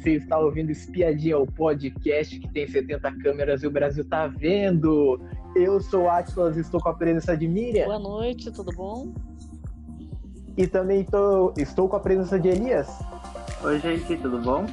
[0.00, 5.20] Você está ouvindo Espiadinha, o podcast que tem 70 câmeras e o Brasil tá vendo.
[5.54, 7.84] Eu sou Atlas e estou com a presença de Miriam.
[7.84, 9.12] Boa noite, tudo bom?
[10.56, 12.88] E também tô, estou com a presença de Elias.
[13.62, 14.64] Oi, gente, tudo bom?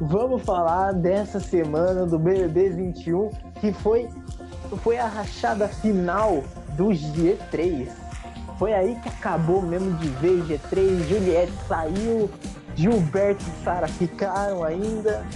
[0.00, 3.28] Vamos falar dessa semana do BBB 21,
[3.60, 4.08] que foi,
[4.78, 6.42] foi a rachada final
[6.78, 7.90] do G3.
[8.58, 11.06] Foi aí que acabou mesmo de vez G3.
[11.08, 12.30] Juliette saiu,
[12.78, 15.26] Gilberto e Sara ficaram ainda.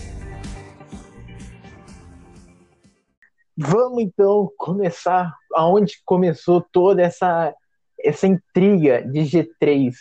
[3.58, 7.52] Vamos então começar aonde começou toda essa,
[7.98, 9.92] essa intriga de G3.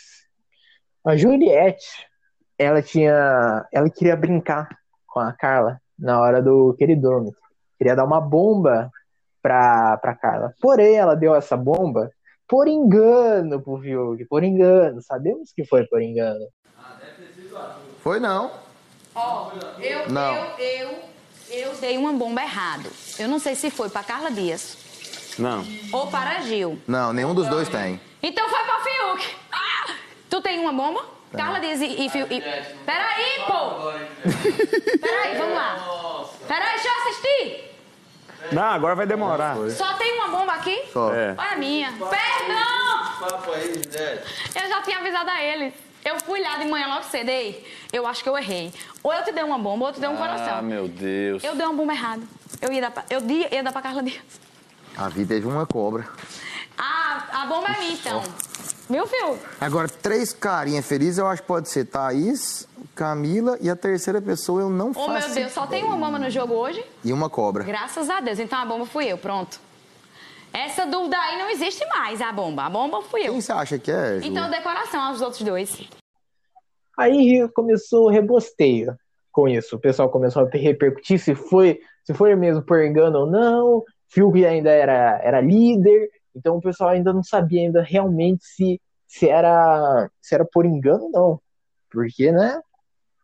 [1.04, 2.06] A Juliette,
[2.56, 3.66] ela tinha.
[3.72, 4.68] Ela queria brincar
[5.08, 7.40] com a Carla na hora do queridômetro.
[7.76, 8.88] Queria dar uma bomba
[9.42, 10.54] pra, pra Carla.
[10.60, 12.08] Porém, ela deu essa bomba
[12.46, 14.24] por engano pro Fiuk.
[14.26, 15.02] Por engano.
[15.02, 16.46] Sabemos que foi por engano.
[18.02, 18.50] Foi não.
[19.14, 20.34] Ó, eu, Não.
[20.34, 21.04] eu, eu,
[21.50, 22.90] eu dei uma bomba errado.
[23.18, 24.76] Eu não sei se foi pra Carla Dias
[25.38, 25.64] Não.
[25.92, 26.80] ou para Gil.
[26.88, 28.00] Não, nenhum dos dois tem.
[28.22, 29.36] Então foi pra Fiuk.
[29.52, 29.94] Ah!
[30.30, 31.04] Tu tem uma bomba?
[31.36, 32.34] Carla Dias e, e Fiuk.
[32.34, 32.40] E...
[32.40, 33.92] Peraí, pô!
[35.00, 36.28] Peraí, vamos lá.
[36.48, 37.72] Peraí, deixa eu assistir.
[38.50, 39.56] Não, agora vai demorar.
[39.70, 40.82] Só tem uma bomba aqui?
[40.92, 41.12] Só.
[41.14, 41.34] É.
[41.38, 41.92] Olha a minha.
[41.92, 43.42] Perdão!
[44.54, 45.74] Eu já tinha avisado a eles.
[46.04, 47.28] Eu fui lá de manhã logo cedo.
[47.28, 48.72] Ei, eu acho que eu errei.
[49.02, 50.56] Ou eu te dei uma bomba, ou eu te dei um coração.
[50.58, 51.42] Ah, meu Deus.
[51.44, 52.22] Eu dei uma bomba errada.
[52.60, 54.22] Eu ia dar pra, eu ia dar pra Carla Dias.
[54.96, 56.06] A vida teve uma cobra.
[56.76, 58.22] Ah, a bomba é minha, então.
[58.90, 59.38] Viu, Fio?
[59.60, 64.60] Agora, três carinhas felizes, eu acho que pode ser Thaís, Camila e a terceira pessoa
[64.62, 66.84] eu não Oh, faço meu Deus, só tem uma bomba no jogo hoje?
[67.04, 67.64] E uma cobra.
[67.64, 68.38] Graças a Deus.
[68.38, 69.58] Então a bomba fui eu, pronto.
[70.52, 72.64] Essa dúvida aí não existe mais, a bomba.
[72.64, 73.32] A bomba fui eu.
[73.32, 74.26] Quem você acha que é, Ju?
[74.26, 75.88] Então decoração aos outros dois.
[76.98, 78.96] Aí começou o rebosteio
[79.32, 79.76] com isso.
[79.76, 83.82] O pessoal começou a repercutir se foi, se foi mesmo por engano ou não.
[84.08, 89.26] Fiuk ainda era, era líder, então o pessoal ainda não sabia ainda realmente se, se,
[89.26, 91.40] era, se era por engano ou não.
[91.90, 92.60] Porque, né?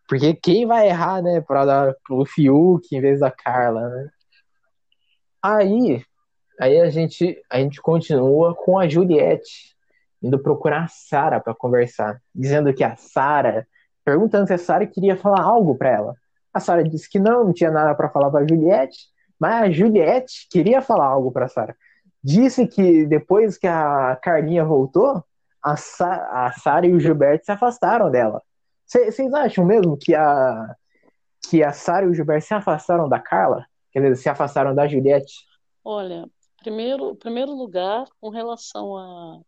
[0.08, 4.08] Porque quem vai errar, né, para dar pro Fiuk em vez da Carla, né?
[5.42, 6.02] Aí,
[6.60, 9.76] aí a gente, a gente continua com a Juliette
[10.22, 13.66] indo procurar a Sara para conversar, dizendo que a Sara,
[14.04, 16.14] perguntando se a Sara queria falar algo para ela.
[16.52, 18.98] A Sara disse que não, não tinha nada para falar para Juliette,
[19.38, 21.76] mas a Juliette queria falar algo para Sara.
[22.22, 25.22] Disse que depois que a Carlinha voltou,
[25.62, 28.42] a, Sa a Sara e o Gilberto se afastaram dela.
[28.84, 30.74] Vocês acham mesmo que a
[31.48, 33.64] que a Sara e o Gilberto se afastaram da Carla?
[33.92, 35.32] Quer dizer, se afastaram da Juliette?
[35.84, 39.40] Olha, primeiro, primeiro lugar, com relação a,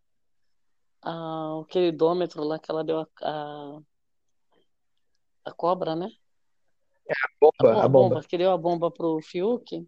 [1.03, 3.81] ao queridômetro lá que ela deu a, a,
[5.47, 6.10] a cobra, né?
[7.41, 8.22] Bomba, a a bomba.
[8.22, 9.87] que deu a bomba pro Fiuk,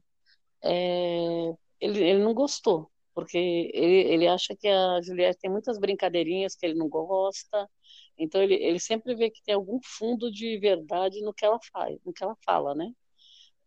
[0.65, 3.39] é, ele, ele não gostou, porque
[3.73, 7.69] ele, ele acha que a Juliette tem muitas brincadeirinhas que ele não gosta,
[8.19, 11.97] então ele, ele sempre vê que tem algum fundo de verdade no que ela faz,
[12.05, 12.93] no que ela fala, né?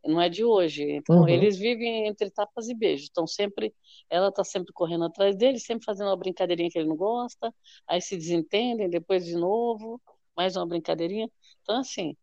[0.05, 0.83] Não é de hoje.
[0.83, 1.27] Então Uhum.
[1.27, 3.07] eles vivem entre tapas e beijos.
[3.09, 3.73] Então sempre
[4.09, 7.53] ela tá sempre correndo atrás dele, sempre fazendo uma brincadeirinha que ele não gosta,
[7.87, 10.01] aí se desentendem, depois de novo,
[10.35, 11.29] mais uma brincadeirinha.
[11.61, 12.15] Então assim,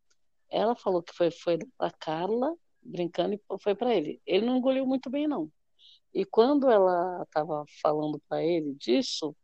[0.50, 4.20] ela falou que foi foi a Carla brincando e foi para ele.
[4.26, 5.50] Ele não engoliu muito bem não.
[6.14, 9.34] E quando ela estava falando para ele disso,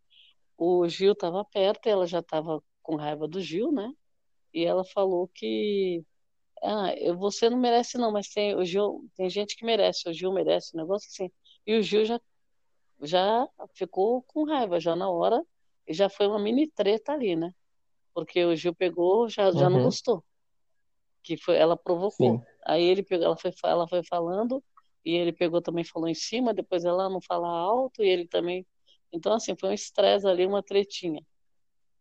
[0.57, 3.93] o Gil estava perto, e ela já estava com raiva do Gil, né?
[4.53, 6.05] E ela falou que
[6.63, 10.33] ah, você não merece não, mas tem o Gil, tem gente que merece, o Gil
[10.33, 11.31] merece, um negócio assim.
[11.67, 12.21] E o Gil já
[13.01, 15.45] já ficou com raiva já na hora
[15.87, 17.55] e já foi uma mini treta ali, né?
[18.13, 19.85] Porque o Gil pegou, já já não Uhum.
[19.85, 20.25] gostou.
[21.23, 22.39] Que foi ela provocou.
[22.39, 22.43] Sim.
[22.67, 24.63] Aí ele pegou, ela foi ela foi falando
[25.05, 28.67] e ele pegou também falou em cima, depois ela não fala alto e ele também.
[29.13, 31.23] Então assim, foi um estresse ali, uma tretinha.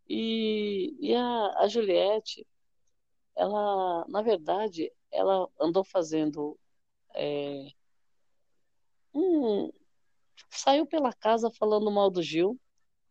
[0.10, 2.46] E, e a, a Juliette,
[3.38, 6.58] ela, na verdade, ela andou fazendo
[7.16, 7.68] é,
[9.14, 9.72] um,
[10.50, 12.60] saiu pela casa falando mal do Gil,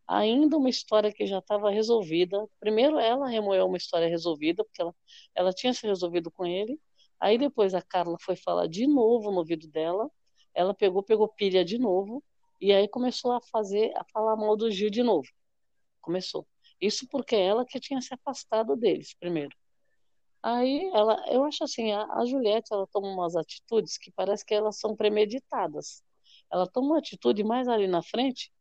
[0.06, 2.49] ainda uma história que já estava resolvida.
[2.61, 4.94] Primeiro ela remoeu uma história resolvida, porque ela,
[5.34, 6.81] ela tinha se resolvido com ele.
[7.20, 10.11] Aí depois a Carla foi falar de novo no ouvido dela.
[10.55, 12.23] Ela pegou, pegou pilha de novo
[12.61, 15.28] e aí começou a fazer, a falar mal do Gil de novo.
[16.00, 16.46] Começou.
[16.81, 19.56] Isso porque ela que tinha se afastado deles primeiro.
[20.46, 24.54] Aí ela, eu acho assim, a, a Juliette, ela toma umas atitudes que parece que
[24.54, 26.04] elas são premeditadas.
[26.52, 28.52] Ela toma uma atitude mais ali na frente,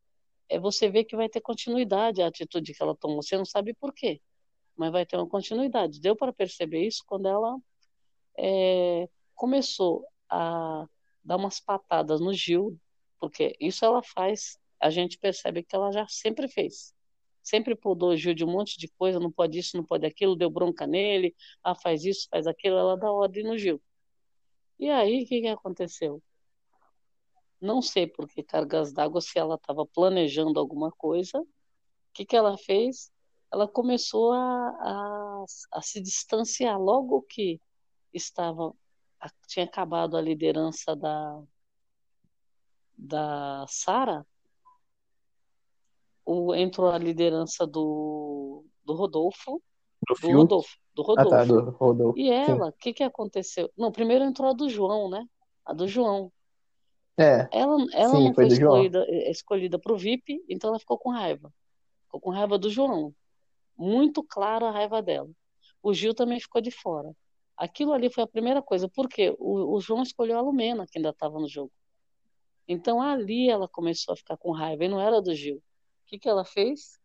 [0.50, 3.22] é você vê que vai ter continuidade a atitude que ela tomou.
[3.24, 4.22] Você não sabe por quê.
[4.78, 6.02] mas vai ter uma continuidade.
[6.02, 7.58] Deu para perceber isso quando ela
[8.40, 10.88] é, começou a
[11.24, 12.80] dar umas patadas no Gil,
[13.20, 16.95] porque isso ela faz, a gente percebe que ela já sempre fez.
[17.46, 17.78] Sempre
[18.18, 21.36] Gil de um monte de coisa, não pode isso, não pode aquilo, deu bronca nele,
[21.64, 23.80] ah, faz isso, faz aquilo, ela dá ordem no Gil.
[24.80, 26.22] E aí, o que, que aconteceu?
[27.62, 31.40] Não sei por que cargas d'água, se ela estava planejando alguma coisa.
[31.40, 31.48] O
[32.14, 33.12] que, que ela fez?
[33.54, 37.62] Ela começou a, a, a se distanciar logo que
[38.14, 38.74] estava
[39.48, 41.44] tinha acabado a liderança da
[42.98, 44.26] da Sara,
[46.56, 49.62] entrou a liderança do, do Rodolfo,
[50.08, 50.38] Do do.
[50.38, 51.46] Rodolfo, do Ah, tá, Rodolfo.
[51.66, 52.20] do Rodolfo.
[52.20, 53.70] E ela, o que que aconteceu?
[53.78, 55.26] Não, primeiro entrou a do João, né?
[55.66, 56.32] A do João.
[57.18, 60.80] É, Ela, ela Sim, não foi foi escolhida, eh, escolhida para o VIP, então ela
[60.80, 61.52] ficou com raiva.
[62.06, 63.14] Ficou com raiva do João.
[63.78, 65.30] Muito clara a raiva dela.
[65.82, 67.12] O Gil também ficou de fora.
[67.56, 71.10] Aquilo ali foi a primeira coisa, porque o, o João escolheu a Lumena, que ainda
[71.10, 71.72] estava no jogo.
[72.68, 75.62] Então ali ela começou a ficar com raiva, e não era do Gil.
[76.06, 77.00] O que que ela fez?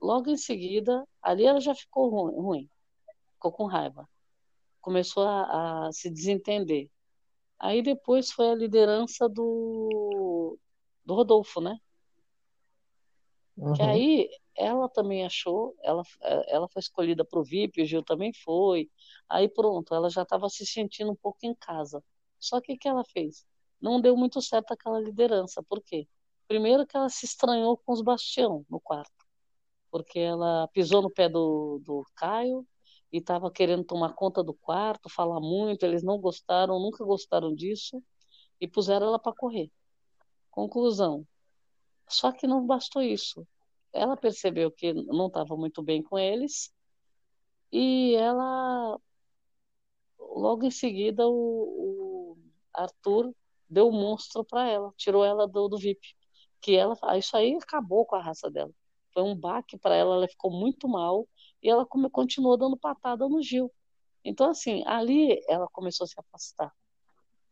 [0.00, 2.70] Logo em seguida, ali ela já ficou ruim, ruim.
[3.32, 4.08] ficou com raiva.
[4.80, 6.88] Começou a, a se desentender.
[7.58, 10.56] Aí depois foi a liderança do,
[11.04, 11.80] do Rodolfo, né?
[13.56, 13.90] Que uhum.
[13.90, 16.02] aí ela também achou, ela,
[16.46, 18.88] ela foi escolhida para o VIP, o Gil também foi.
[19.28, 22.04] Aí pronto, ela já estava se sentindo um pouco em casa.
[22.38, 23.44] Só que o que ela fez?
[23.80, 25.62] Não deu muito certo aquela liderança.
[25.62, 26.06] Por quê?
[26.48, 29.26] Primeiro que ela se estranhou com os Bastião no quarto.
[29.90, 32.66] Porque ela pisou no pé do, do Caio
[33.12, 38.02] e estava querendo tomar conta do quarto, falar muito, eles não gostaram, nunca gostaram disso,
[38.60, 39.70] e puseram ela para correr.
[40.50, 41.26] Conclusão.
[42.08, 43.46] Só que não bastou isso.
[43.92, 46.72] Ela percebeu que não estava muito bem com eles,
[47.72, 48.98] e ela,
[50.18, 52.38] logo em seguida, o, o
[52.72, 53.34] Arthur
[53.68, 56.16] deu o monstro para ela, tirou ela do, do VIP.
[56.66, 58.72] Que ela, isso aí acabou com a raça dela.
[59.14, 61.28] Foi um baque para ela, ela ficou muito mal
[61.62, 63.72] e ela continuou dando patada no Gil.
[64.24, 66.74] Então, assim, ali ela começou a se afastar.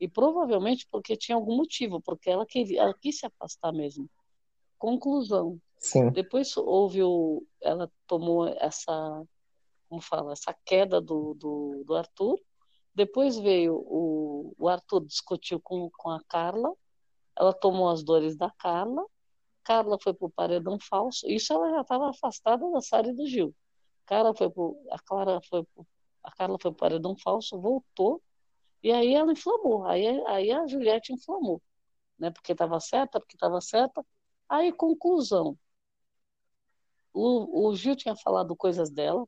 [0.00, 4.10] E provavelmente porque tinha algum motivo, porque ela, queria, ela quis se afastar mesmo.
[4.76, 5.60] Conclusão.
[5.78, 6.10] Sim.
[6.10, 7.46] Depois houve o.
[7.62, 9.24] Ela tomou essa.
[9.88, 10.32] Como fala?
[10.32, 12.40] Essa queda do, do, do Arthur.
[12.92, 16.74] Depois veio o, o Arthur discutiu com, com a Carla.
[17.36, 19.04] Ela tomou as dores da Carla.
[19.64, 21.26] Carla foi pro paredão falso.
[21.28, 23.54] Isso ela já estava afastada da Sara e do Gil.
[24.06, 25.86] Carla foi pro, a Clara foi pro,
[26.22, 28.22] a Carla foi pro paredão falso, voltou.
[28.82, 29.84] E aí ela inflamou.
[29.86, 31.62] Aí, aí a Juliette inflamou.
[32.18, 32.30] Né?
[32.30, 34.04] Porque estava certa, porque estava certa.
[34.48, 35.58] Aí, conclusão.
[37.12, 39.26] O, o Gil tinha falado coisas dela,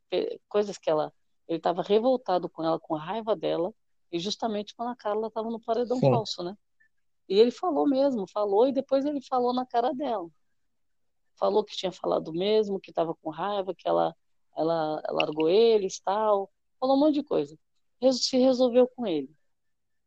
[0.49, 1.13] coisas que ela.
[1.49, 3.73] Ele estava revoltado com ela, com a raiva dela,
[4.11, 6.11] e justamente quando a Carla estava no paredão Sim.
[6.11, 6.57] falso, né?
[7.29, 10.29] E ele falou mesmo, falou, e depois ele falou na cara dela.
[11.35, 14.15] Falou que tinha falado mesmo, que estava com raiva, que ela,
[14.57, 16.51] ela largou eles, tal.
[16.79, 17.59] Falou um monte de coisa.
[18.13, 19.35] Se resolveu com ele.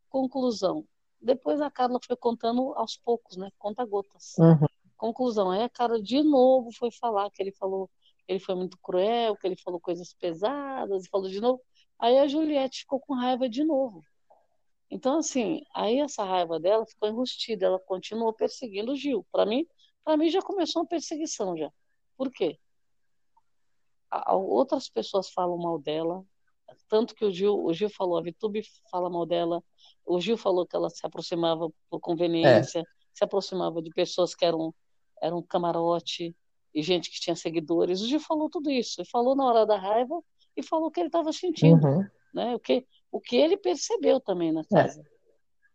[0.09, 0.85] Conclusão.
[1.21, 3.49] Depois a Carla foi contando aos poucos, né?
[3.59, 4.35] Conta gotas.
[4.37, 4.67] Uhum.
[4.95, 5.51] Conclusão.
[5.51, 7.89] Aí a Carla de novo foi falar que ele falou
[8.25, 11.61] que ele foi muito cruel, que ele falou coisas pesadas, e falou de novo.
[11.97, 14.03] Aí a Juliette ficou com raiva de novo.
[14.89, 19.25] Então, assim, aí essa raiva dela ficou enrustida, ela continuou perseguindo o Gil.
[19.31, 19.67] Para mim,
[20.03, 21.71] para mim já começou uma perseguição já.
[22.17, 22.57] Por quê?
[24.09, 26.25] A, outras pessoas falam mal dela,
[26.87, 29.63] tanto que o Gil, o Gil falou, a Vitube fala mal dela,
[30.05, 32.83] o Gil falou que ela se aproximava por conveniência, é.
[33.13, 34.73] se aproximava de pessoas que eram
[35.21, 36.33] eram camarote
[36.73, 38.01] e gente que tinha seguidores.
[38.01, 40.21] O Gil falou tudo isso, ele falou na hora da raiva
[40.55, 42.07] e falou o que ele estava sentindo, uhum.
[42.33, 42.55] né?
[42.55, 45.01] O que o que ele percebeu também na casa.
[45.01, 45.19] É.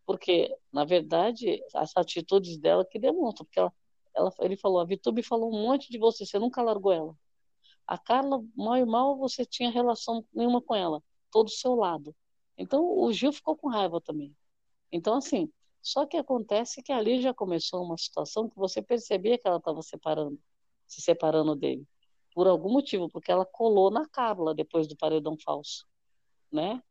[0.06, 3.72] Porque, na verdade, as atitudes dela que demonstram, porque ela,
[4.14, 7.16] ela, ele falou, a Vitube falou um monte de você, você nunca largou ela.
[7.86, 12.14] A Carla, mal e mal, você tinha relação nenhuma com ela, todo o seu lado.
[12.56, 14.34] Então, o Gil ficou com raiva também.
[14.92, 15.50] Então, assim,
[15.82, 19.82] só que acontece que ali já começou uma situação que você percebia que ela estava
[19.82, 20.38] separando,
[20.86, 21.86] se separando dele,
[22.34, 25.86] por algum motivo, porque ela colou na Carla depois do paredão falso,
[26.50, 26.82] né?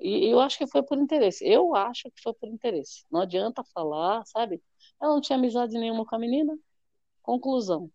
[0.00, 1.46] E eu acho que foi por interesse.
[1.46, 3.04] Eu acho que foi por interesse.
[3.10, 4.62] Não adianta falar, sabe?
[5.00, 6.56] Ela não tinha amizade nenhuma com a menina.
[7.22, 7.90] Conclusão.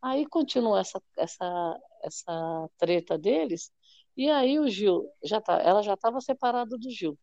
[0.00, 3.70] Aí continua essa, essa, essa treta deles.
[4.16, 7.18] E aí o Gil, já tá, ela já estava separada do Gil.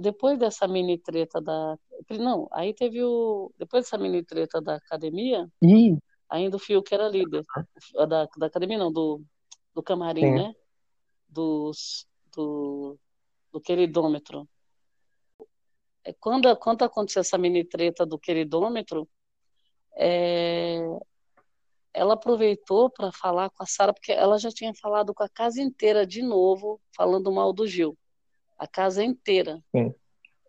[0.00, 1.78] Depois dessa mini treta da.
[2.10, 3.50] Não, aí teve o.
[3.58, 5.96] Depois dessa mini treta da academia, Ih.
[6.32, 7.44] Ainda o Fiuk era líder
[8.08, 9.22] da, da academia, não, do,
[9.74, 10.34] do camarim, Sim.
[10.34, 10.54] né?
[11.28, 12.98] Dos, do,
[13.52, 14.48] do queridômetro.
[16.04, 19.08] É, Quando, quando aconteceu essa mini treta do queridômetro,
[19.96, 20.78] é,
[21.94, 25.60] ela aproveitou para falar com a Sara, porque ela já tinha falado com a casa
[25.60, 27.96] inteira de novo, falando mal do Gil.
[28.58, 29.62] A casa inteira.
[29.74, 29.94] Sim.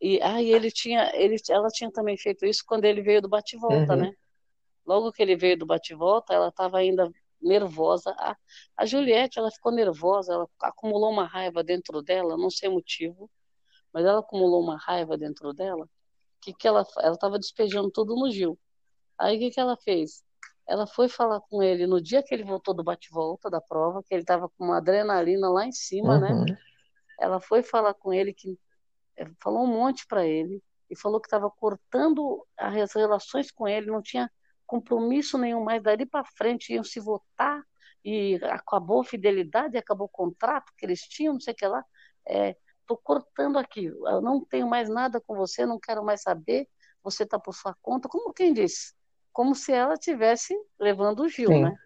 [0.02, 3.94] E aí ele tinha, ele, ela tinha também feito isso quando ele veio do bate-volta,
[3.94, 4.00] Uhum.
[4.02, 4.14] né?
[4.86, 7.10] Logo que ele veio do bate-volta, ela estava ainda
[7.44, 8.12] nervosa.
[8.18, 8.36] A,
[8.78, 13.30] a Juliette, ela ficou nervosa, ela acumulou uma raiva dentro dela, não sei o motivo,
[13.94, 15.88] mas ela acumulou uma raiva dentro dela,
[16.42, 18.58] que que ela ela estava despejando tudo no Gil.
[19.18, 20.24] Aí o que que ela fez?
[20.68, 24.14] Ela foi falar com ele no dia que ele voltou do bate-volta da prova, que
[24.14, 26.32] ele estava com uma adrenalina lá em cima, né?
[26.32, 26.46] Uhum.
[27.20, 28.58] Ela foi falar com ele que
[29.18, 33.88] eh, falou um monte para ele e falou que estava cortando as relações com ele,
[33.88, 34.32] não tinha
[34.74, 37.64] compromisso nenhum mais dali para frente, iam se votar
[38.04, 41.86] e acabou a fidelidade, acabou o contrato que eles tinham, não sei o que lá.
[42.28, 46.68] É, tô cortando aqui, eu não tenho mais nada com você, não quero mais saber,
[47.04, 48.96] você tá por sua conta, como quem disse?
[49.32, 51.62] Como se ela tivesse levando o Gil, Sim.
[51.62, 51.78] né?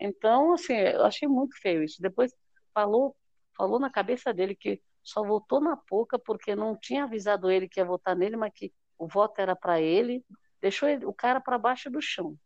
[0.00, 2.02] Então, assim, eu achei muito feio isso.
[2.02, 2.34] Depois
[2.74, 3.16] falou,
[3.56, 7.78] falou na cabeça dele que só votou na Poca porque não tinha avisado ele que
[7.78, 10.24] ia votar nele, mas que o voto era para ele,
[10.64, 12.38] deixou ele- o cara para baixo do chão.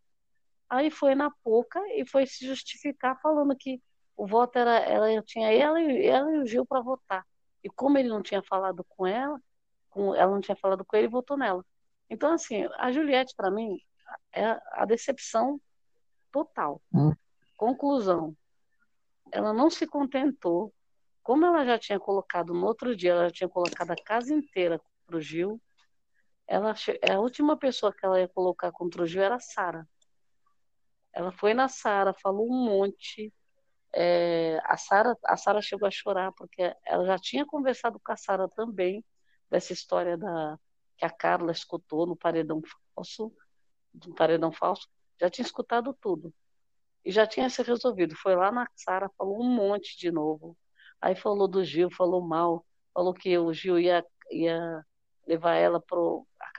[0.68, 3.80] Aí foi na Poca e foi se justificar falando que
[4.16, 7.24] o voto era, ela tinha ela e ela e o Gil para votar.
[7.62, 9.40] E como ele não tinha falado com ela,
[9.88, 11.64] com, ela não tinha falado com ele, votou nela.
[12.10, 13.78] Então assim, a Juliette para mim
[14.32, 15.60] é a decepção
[16.32, 16.82] total.
[16.92, 17.12] Hum.
[17.56, 18.36] Conclusão.
[19.30, 20.74] Ela não se contentou.
[21.22, 24.80] Como ela já tinha colocado no outro dia, ela já tinha colocado a casa inteira
[24.80, 25.60] contra o Gil.
[26.48, 26.74] Ela,
[27.10, 29.86] a última pessoa que ela ia colocar contra o Gil era a Sara.
[31.12, 33.32] Ela foi na Sara, falou um monte.
[33.94, 38.16] É, a Sara, a Sara chegou a chorar porque ela já tinha conversado com a
[38.16, 39.04] Sara também
[39.50, 40.58] dessa história da
[40.96, 42.60] que a Carla escutou no paredão
[42.94, 43.32] falso,
[43.94, 44.88] do paredão falso.
[45.20, 46.34] Já tinha escutado tudo
[47.04, 48.16] e já tinha se resolvido.
[48.16, 50.56] Foi lá na Sara, falou um monte de novo.
[51.00, 54.84] Aí falou do Gil, falou mal, falou que o Gil ia, ia
[55.26, 55.80] levar ela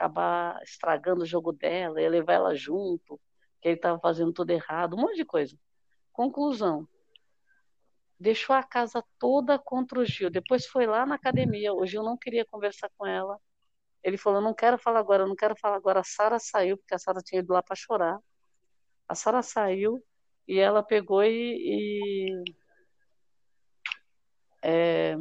[0.00, 3.20] acabar estragando o jogo dela, ia levar ela junto,
[3.60, 5.54] que ele estava fazendo tudo errado, um monte de coisa.
[6.10, 6.88] Conclusão.
[8.18, 10.30] Deixou a casa toda contra o Gil.
[10.30, 11.72] Depois foi lá na academia.
[11.72, 13.38] O Gil não queria conversar com ela.
[14.02, 16.00] Ele falou: Não quero falar agora, não quero falar agora.
[16.00, 18.18] A Sara saiu, porque a Sara tinha ido lá para chorar.
[19.08, 20.02] A Sara saiu
[20.46, 22.44] e ela pegou e, e,
[24.62, 25.16] é,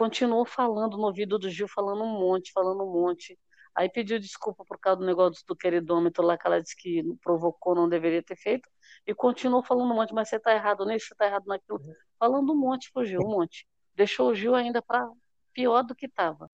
[0.00, 3.38] continuou falando no ouvido do Gil, falando um monte, falando um monte.
[3.74, 7.74] Aí pediu desculpa por causa do negócio do queridômetro lá que ela disse que provocou,
[7.74, 8.66] não deveria ter feito,
[9.06, 11.78] e continuou falando um monte, mas você está errado nisso, você está errado naquilo,
[12.18, 13.66] falando um monte pro Gil, um monte.
[13.94, 15.06] Deixou o Gil ainda para
[15.52, 16.50] pior do que estava.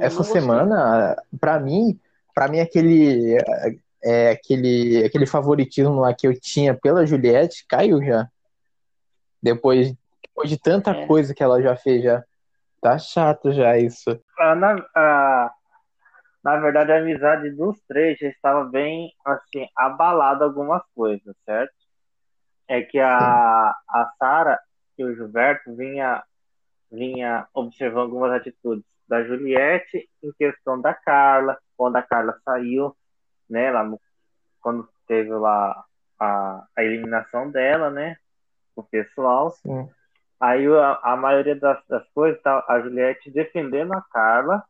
[0.00, 1.98] Essa semana, para mim,
[2.34, 3.36] para mim aquele
[4.02, 8.28] é, aquele aquele favoritismo lá que eu tinha pela Juliette caiu já.
[9.40, 11.06] Depois, depois de tanta É.
[11.06, 12.24] coisa que ela já fez já.
[12.82, 14.20] Tá chato já isso.
[14.36, 15.54] Ah, na, ah,
[16.42, 21.72] na verdade, a amizade dos três já estava bem, assim, abalada algumas coisas, certo?
[22.66, 24.58] É que a, a Sara
[24.98, 26.24] e o Gilberto vinha,
[26.90, 32.96] vinha observando algumas atitudes da Juliette em questão da Carla, quando a Carla saiu,
[33.48, 34.00] né, lá no,
[34.60, 35.84] quando teve lá
[36.18, 38.16] a, a eliminação dela, né,
[38.74, 39.50] o pessoal.
[39.50, 39.88] Sim.
[40.42, 44.64] Aí a, a maioria das, das coisas, tá, a Juliette defendendo a Carla,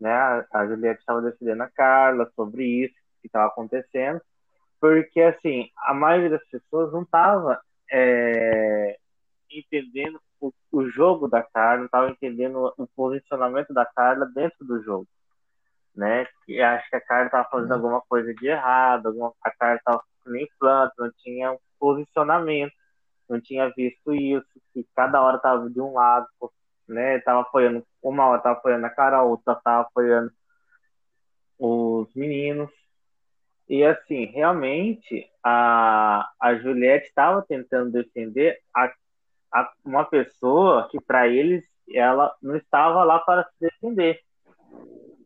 [0.00, 0.10] né?
[0.10, 4.22] A, a Juliette estava defendendo a Carla sobre isso que estava acontecendo,
[4.80, 7.60] porque assim a maioria das pessoas não estava
[7.92, 8.98] é,
[9.50, 14.82] entendendo o, o jogo da Carla, não estava entendendo o posicionamento da Carla dentro do
[14.82, 15.06] jogo,
[15.94, 16.26] né?
[16.48, 20.02] E acho que a Carla estava fazendo alguma coisa de errado, alguma, a Carla estava
[20.24, 22.72] nem planta, não tinha um posicionamento
[23.28, 26.26] não tinha visto isso, que cada hora tava de um lado,
[26.88, 27.18] né?
[27.20, 30.32] Tava apoiando, uma hora tava apoiando a Carol, outra tava apoiando
[31.58, 32.70] os meninos.
[33.68, 38.92] E assim, realmente a, a Juliette estava tentando defender a,
[39.52, 44.20] a, uma pessoa que para eles ela não estava lá para se defender,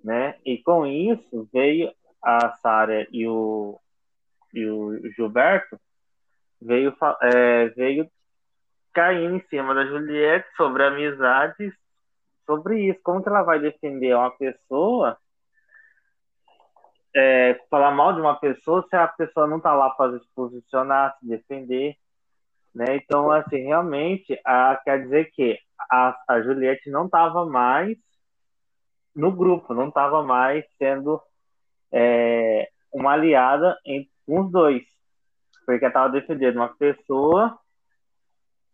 [0.04, 0.36] né?
[0.44, 3.80] E com isso veio a Sara e o,
[4.54, 5.78] e o Gilberto
[6.60, 8.10] veio, é, veio
[8.92, 11.72] caindo em cima da Juliette sobre amizades,
[12.46, 13.00] sobre isso.
[13.02, 15.16] Como que ela vai defender uma pessoa
[17.14, 21.16] é, falar mal de uma pessoa se a pessoa não tá lá para se posicionar,
[21.18, 21.96] se defender,
[22.74, 22.96] né?
[22.96, 25.58] Então, assim, realmente, a, quer dizer que
[25.90, 27.96] a, a Juliette não estava mais
[29.14, 31.20] no grupo, não estava mais sendo
[31.92, 34.82] é, uma aliada entre os dois,
[35.68, 37.58] porque estava defendendo uma pessoa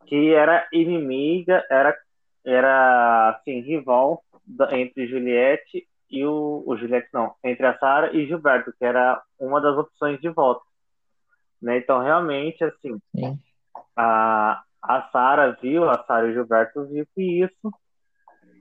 [0.07, 1.93] que era inimiga, era,
[2.45, 8.25] era assim, rival da, entre Juliette e o, o Juliette não, entre a Sara e
[8.29, 10.63] Gilberto, que era uma das opções de voto.
[11.61, 11.79] Né?
[11.79, 13.41] Então, realmente, assim, Sim.
[13.97, 17.73] a, a Sara viu, a Sara e o Gilberto viu que isso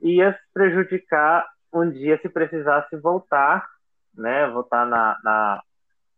[0.02, 3.64] ia prejudicar um dia se precisasse voltar,
[4.12, 4.48] né?
[4.48, 5.62] Voltar na, na,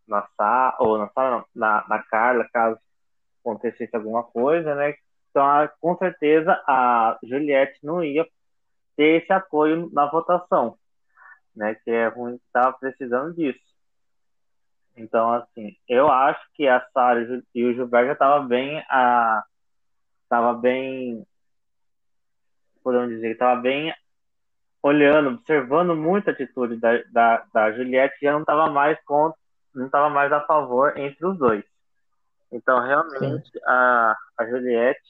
[0.07, 2.79] na Sara, ou na Sara, na, na Carla, caso
[3.41, 4.95] acontecesse alguma coisa, né?
[5.31, 5.47] Então,
[5.81, 8.27] com certeza, a Juliette não ia
[8.97, 10.77] ter esse apoio na votação,
[11.55, 11.75] né?
[11.75, 13.61] Que é ruim estava precisando disso.
[14.97, 19.45] Então, assim, eu acho que a Sara e o Gilberto já estavam bem, a,
[20.29, 21.27] tava bem,
[22.83, 23.95] podemos dizer, estava bem
[24.83, 29.39] olhando, observando muito a atitude da, da, da Juliette, já não estava mais contra,
[29.77, 31.65] não estava mais a favor entre os dois.
[32.51, 35.01] Então, realmente, a, a Juliette,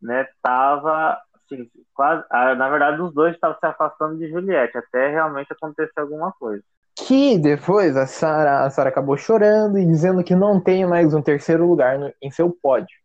[0.00, 5.10] né, tava assim, quase, a, na verdade, os dois estavam se afastando de Juliette, até
[5.10, 6.62] realmente acontecer alguma coisa.
[6.96, 11.22] Que depois a Sara a Sarah acabou chorando e dizendo que não tem mais um
[11.22, 12.96] terceiro lugar no, em seu pódio.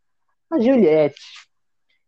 [0.52, 1.20] A Juliette.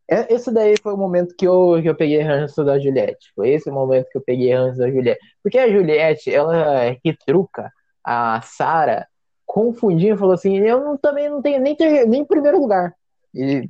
[0.10, 3.32] É, esse daí foi o momento que eu, que eu peguei ranço da Juliette.
[3.36, 5.20] Foi esse o momento que eu peguei ranço da Juliette.
[5.42, 7.72] Porque a Juliette, ela retruca
[8.04, 9.08] a Sara
[9.46, 11.76] confundindo e falou assim: eu não, também não tenho nem,
[12.08, 12.94] nem primeiro lugar.
[13.34, 13.70] E,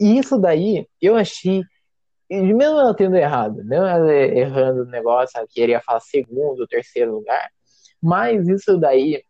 [0.00, 1.62] e isso daí eu achei
[2.30, 7.50] mesmo ela tendo errado, mesmo ela errando o negócio, ela queria falar segundo, terceiro lugar,
[8.02, 9.22] mas isso daí,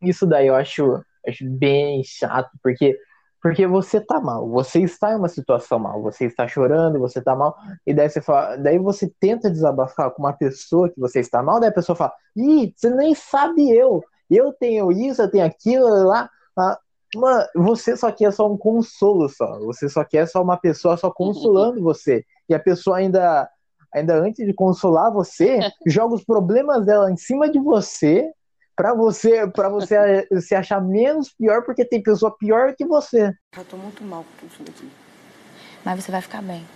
[0.00, 2.98] isso daí eu acho, acho bem chato, porque
[3.42, 7.34] porque você tá mal, você está em uma situação mal, você está chorando, você tá
[7.34, 11.42] mal, e daí você fala, daí você tenta desabafar com uma pessoa que você está
[11.42, 15.44] mal, daí a pessoa fala, ih, você nem sabe eu, eu tenho isso, eu tenho
[15.44, 16.78] aquilo, lá, lá.
[17.14, 19.58] Mano, você só quer só um consolo só.
[19.60, 22.24] Você só quer só uma pessoa só consolando você.
[22.48, 23.46] E a pessoa ainda,
[23.92, 28.32] ainda antes de consolar você, joga os problemas dela em cima de você
[28.74, 33.32] para você para você se achar menos pior porque tem pessoa pior que você.
[33.56, 34.90] Eu tô muito mal com tudo isso daqui.
[35.84, 36.66] Mas você vai ficar bem.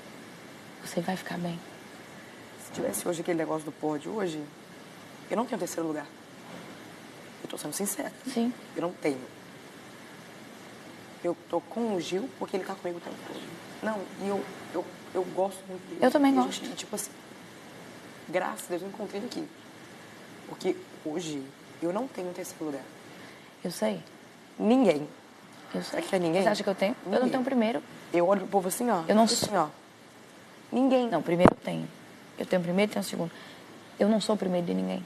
[0.85, 1.59] Você vai ficar bem.
[2.65, 4.43] Se tivesse hoje aquele negócio do pódio, hoje,
[5.31, 6.07] eu não tenho terceiro lugar.
[7.43, 8.13] Eu tô sendo sincera.
[8.27, 8.53] Sim.
[8.75, 9.21] Eu não tenho.
[11.23, 13.41] Eu tô com o Gil porque ele tá comigo o tempo todo.
[13.83, 16.05] Não, e eu, eu, eu gosto muito dele.
[16.05, 16.65] Eu também gosto.
[16.65, 17.11] Gente, tipo assim,
[18.29, 19.49] graças a Deus eu encontrei ele aqui.
[20.49, 21.45] Porque hoje
[21.83, 22.85] eu não tenho terceiro lugar.
[23.63, 24.03] Eu sei.
[24.59, 25.09] Ninguém.
[25.75, 26.01] Eu sei.
[26.03, 26.43] Você quer ninguém?
[26.43, 26.97] Você acha que eu tenho?
[27.05, 27.19] Ninguém.
[27.19, 27.83] Eu não tenho primeiro.
[28.13, 29.03] Eu olho pro povo assim, ó.
[29.09, 29.55] Eu não assim, sou.
[29.59, 29.69] ó.
[30.73, 31.09] Ninguém.
[31.09, 31.89] Não, primeiro eu tenho.
[32.39, 33.31] Eu tenho primeiro e tenho segundo.
[33.99, 35.05] Eu não sou o primeiro de ninguém.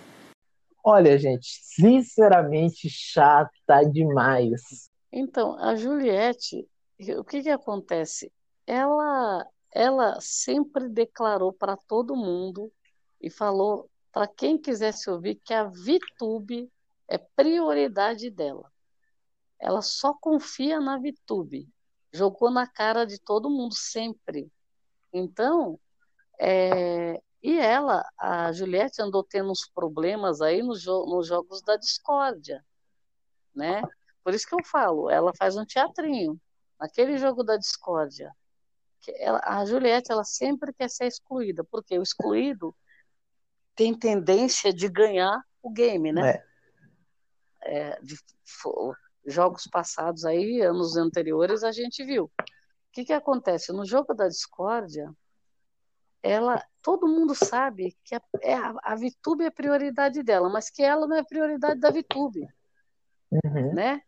[0.83, 4.91] Olha, gente, sinceramente chata demais.
[5.13, 6.67] Então, a Juliette,
[7.19, 8.33] o que que acontece?
[8.67, 12.73] Ela, ela sempre declarou para todo mundo
[13.21, 16.71] e falou para quem quisesse ouvir que a VTube
[17.09, 18.71] é prioridade dela.
[19.59, 21.69] Ela só confia na VTube.
[22.13, 24.51] Jogou na cara de todo mundo sempre.
[25.13, 25.79] Então,
[26.41, 31.77] é, e ela, a Juliette, andou tendo uns problemas aí nos, jo nos jogos da
[31.77, 32.65] discórdia,
[33.55, 33.83] né?
[34.23, 36.41] Por isso que eu falo, ela faz um teatrinho.
[36.79, 38.35] Naquele jogo da discórdia,
[39.17, 42.75] ela, a Juliette, ela sempre quer ser excluída, porque o excluído
[43.81, 46.33] tem tendência de ganhar o game, né?
[46.33, 46.45] É.
[47.63, 48.15] É, de,
[49.25, 52.25] jogos passados aí, anos anteriores, a gente viu.
[52.25, 52.31] O
[52.93, 53.73] que, que acontece?
[53.73, 55.11] No jogo da discórdia,
[56.23, 61.07] ela, todo mundo sabe que a, é, a VTube é prioridade dela, mas que ela
[61.07, 62.47] não é prioridade da VTube,
[63.33, 63.73] Uhum.
[63.73, 64.03] né?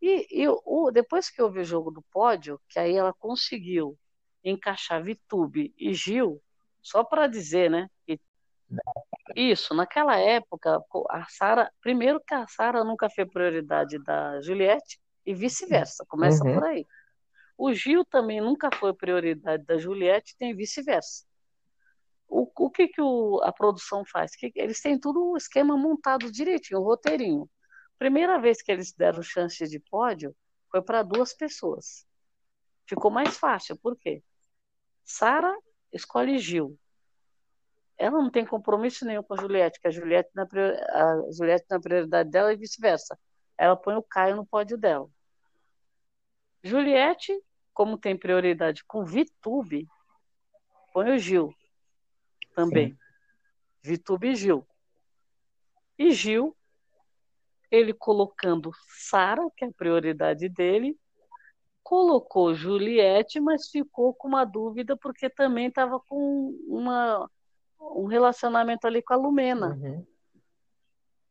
[0.00, 3.98] E, e o, depois que houve o jogo do pódio, que aí ela conseguiu
[4.44, 6.40] encaixar VTube e Gil,
[6.80, 7.88] só para dizer, né?
[9.34, 15.34] Isso, naquela época, a Sara, primeiro que a Sara nunca foi prioridade da Juliette e
[15.34, 16.54] vice-versa, começa Uhum.
[16.54, 16.86] por aí.
[17.58, 21.24] O Gil também nunca foi prioridade da Juliette, tem vice-versa.
[22.28, 24.34] O, o que, que o- a produção faz?
[24.34, 27.48] Que, eles têm tudo o esquema montado direitinho, o roteirinho.
[27.98, 30.34] Primeira vez que eles deram chance de pódio
[30.70, 32.06] foi para duas pessoas.
[32.88, 34.22] Ficou mais fácil, por quê?
[35.04, 35.54] Sara
[35.92, 36.78] escolhe Gil.
[38.02, 41.78] Ela não tem compromisso nenhum com a Juliette, que a Juliette na, a Juliette na
[41.78, 43.16] prioridade dela e vice-versa.
[43.56, 45.08] Ela põe o Caio no pódio dela.
[46.64, 47.32] Juliette,
[47.72, 49.86] como tem prioridade com Vitube,
[50.92, 51.54] põe o Gil
[52.56, 52.90] também.
[52.90, 52.98] Sim.
[53.84, 54.66] Vitube e Gil.
[55.96, 56.56] E Gil,
[57.70, 60.98] ele colocando Sara, que é a prioridade dele,
[61.84, 67.30] colocou Juliette, mas ficou com uma dúvida porque também estava com uma,
[67.94, 69.68] um relacionamento ali com a Lumena.
[69.68, 70.06] Uhum.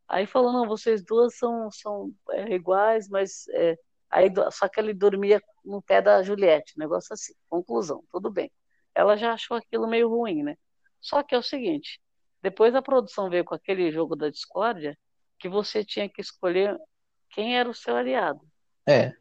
[0.08, 3.78] Aí falou, não, vocês duas são, são é, iguais, mas é,
[4.10, 7.34] aí, só que ele dormia no pé da Juliette, negócio assim.
[7.50, 8.52] Conclusão, tudo bem.
[8.94, 10.58] Ela já achou aquilo meio ruim, né?
[11.00, 12.02] Só que é o seguinte,
[12.42, 14.98] depois a produção veio com aquele jogo da discórdia
[15.40, 16.78] que você tinha que escolher
[17.30, 18.42] quem era o seu aliado.
[18.88, 19.14] É.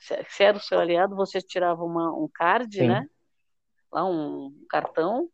[0.00, 2.88] Se, se era o seu aliado, você tirava uma, um card, Sim.
[2.88, 3.08] né?
[3.92, 5.30] Lá um cartão,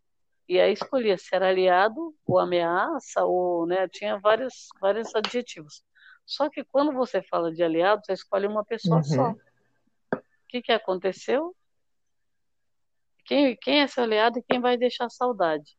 [0.48, 3.88] e aí escolhia se era aliado ou ameaça, ou, né?
[3.88, 5.82] Tinha vários, vários adjetivos.
[6.26, 9.02] Só que quando você fala de aliado, você escolhe uma pessoa uhum.
[9.02, 9.30] só.
[9.30, 11.56] O que, que aconteceu?
[13.24, 15.76] Quem, quem é seu aliado e quem vai deixar saudade?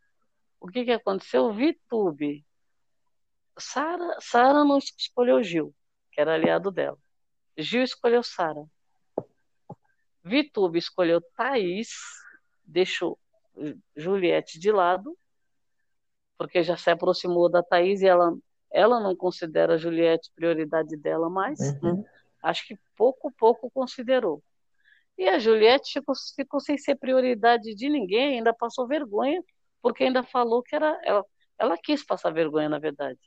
[0.59, 1.53] O que, que aconteceu?
[1.53, 2.45] Vitube.
[3.57, 5.75] Sara, Sara não escolheu Gil,
[6.11, 6.97] que era aliado dela.
[7.57, 8.65] Gil escolheu Sara.
[10.23, 11.91] Vitube escolheu Thaís,
[12.65, 13.17] deixou
[13.95, 15.17] Juliette de lado,
[16.37, 18.35] porque já se aproximou da Thaís e ela,
[18.71, 21.59] ela não considera Juliette prioridade dela mais.
[21.59, 21.97] Uhum.
[21.97, 22.05] Né?
[22.41, 24.43] Acho que pouco, pouco considerou.
[25.17, 29.41] E a Juliette ficou, ficou sem ser prioridade de ninguém, ainda passou vergonha,
[29.81, 30.99] porque ainda falou que era.
[31.03, 31.23] Ela,
[31.57, 33.19] ela quis passar vergonha, na verdade.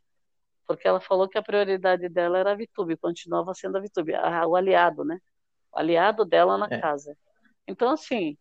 [0.66, 4.46] Porque ela falou que a prioridade dela era a Vitube, continuava sendo a Vitube, a,
[4.46, 5.18] o aliado, né?
[5.72, 6.81] O aliado dela na é.
[6.81, 7.16] casa.
[7.68, 8.37] Então, assim,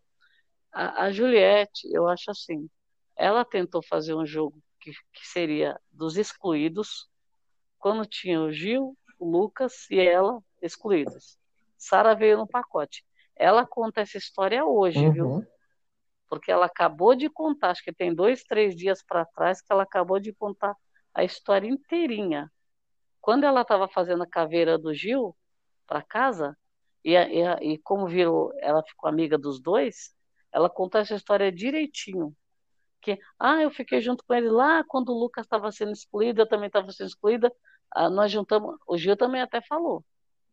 [0.75, 2.69] a, a, Juliette, eu acho assim,
[3.15, 7.09] ela tentou fazer um jogo que, que seria dos excluídos,
[7.79, 11.37] quando tinha o Gil, o Lucas e ela excluídos.
[11.77, 13.05] Sara veio no pacote.
[13.35, 15.11] Ela conta essa história hoje, uhum.
[15.13, 15.47] viu?
[16.27, 19.83] Porque ela acabou de contar, acho que tem dois, três dias para trás que ela
[19.83, 20.75] acabou de contar
[21.13, 22.51] a história inteirinha.
[23.21, 25.35] Quando ela estava fazendo a caveira do Gil
[25.87, 26.57] para casa,
[27.03, 30.13] e, e, e, como virou, ela ficou amiga dos dois,
[30.55, 32.35] ela conta essa história direitinho.
[33.01, 36.47] Que, ah, eu fiquei junto com ele lá quando o Lucas estava sendo excluído, eu
[36.47, 37.53] também estava sendo excluída.
[37.91, 40.03] Ah, nós juntamos, o Gil também até falou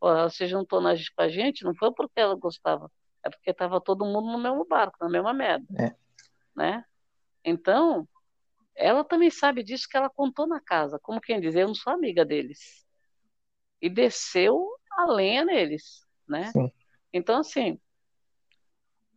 [0.09, 2.91] ela se juntou na, com a gente, não foi porque ela gostava,
[3.25, 5.67] é porque estava todo mundo no mesmo barco, na mesma merda.
[5.79, 5.95] É.
[6.55, 6.85] Né?
[7.45, 8.09] Então,
[8.75, 11.93] ela também sabe disso que ela contou na casa, como quem diz, eu não sou
[11.93, 12.85] amiga deles.
[13.81, 16.47] E desceu a lenha neles, né?
[16.53, 16.71] Sim.
[17.13, 17.81] Então, assim,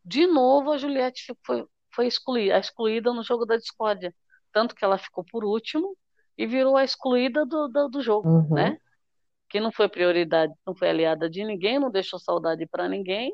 [0.05, 4.13] de novo a Juliette foi, foi excluída, excluída no jogo da discórdia.
[4.53, 5.97] Tanto que ela ficou por último
[6.37, 8.53] e virou a excluída do, do, do jogo, uhum.
[8.53, 8.77] né?
[9.49, 13.33] que não foi prioridade, não foi aliada de ninguém, não deixou saudade para ninguém.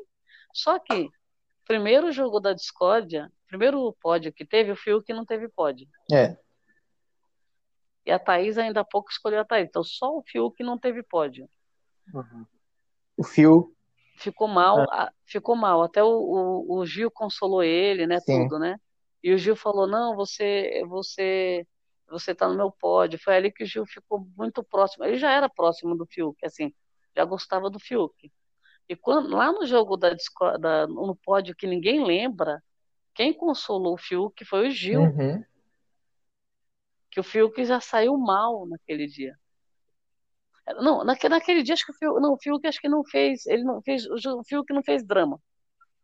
[0.52, 1.08] Só que,
[1.66, 5.88] primeiro jogo da discórdia, primeiro pódio que teve, o Fio que não teve pódio.
[6.12, 6.36] É.
[8.04, 9.68] E a Thaís ainda há pouco escolheu a Thaís.
[9.68, 11.48] Então, só o Fio que não teve pódio.
[12.12, 12.46] Uhum.
[13.16, 13.74] O Fio.
[14.16, 15.10] Ficou mal, ah.
[15.26, 15.82] ficou mal.
[15.82, 18.20] Até o, o, o, Gil consolou ele, né?
[18.20, 18.42] Sim.
[18.42, 18.76] Tudo, né?
[19.22, 21.66] E o Gil falou: não, você, você
[22.12, 23.18] você está no meu pódio.
[23.18, 25.04] Foi ali que o Gil ficou muito próximo.
[25.04, 26.72] Ele já era próximo do Fiuk, assim,
[27.16, 28.30] já gostava do Fiuk.
[28.88, 30.14] E quando, lá no jogo da,
[30.60, 32.62] da, no pódio que ninguém lembra,
[33.14, 35.02] quem consolou o Fiuk foi o Gil.
[35.02, 35.44] Uhum.
[37.10, 39.38] Que o Fiuk já saiu mal naquele dia.
[40.80, 43.46] Não, naquele, naquele dia acho que o Fiuk, não, o Fiuk acho que não fez,
[43.46, 45.40] ele não fez, o Fiuk não fez drama.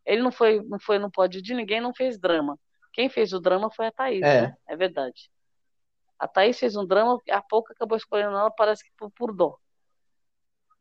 [0.05, 2.59] Ele não foi, não foi no pódio de ninguém, não fez drama.
[2.93, 4.57] Quem fez o drama foi a Thaís, é, né?
[4.67, 5.31] é verdade.
[6.19, 9.57] A Thaís fez um drama, a pouco acabou escolhendo ela, parece que por, por dó.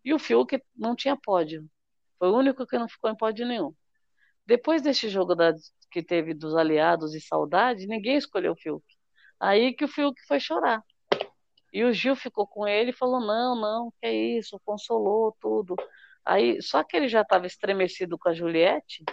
[0.03, 1.69] E o Fiuk não tinha pódio.
[2.17, 3.73] Foi o único que não ficou em pódio nenhum.
[4.45, 5.53] Depois desse jogo da,
[5.91, 8.83] que teve dos aliados e saudade, ninguém escolheu o Fiuk.
[9.39, 10.81] Aí que o Fiuk foi chorar.
[11.77, 15.75] E o Gil ficou com ele e falou: não, não, que é isso, consolou tudo.
[16.25, 19.05] Aí, só que ele já estava estremecido com a Juliette,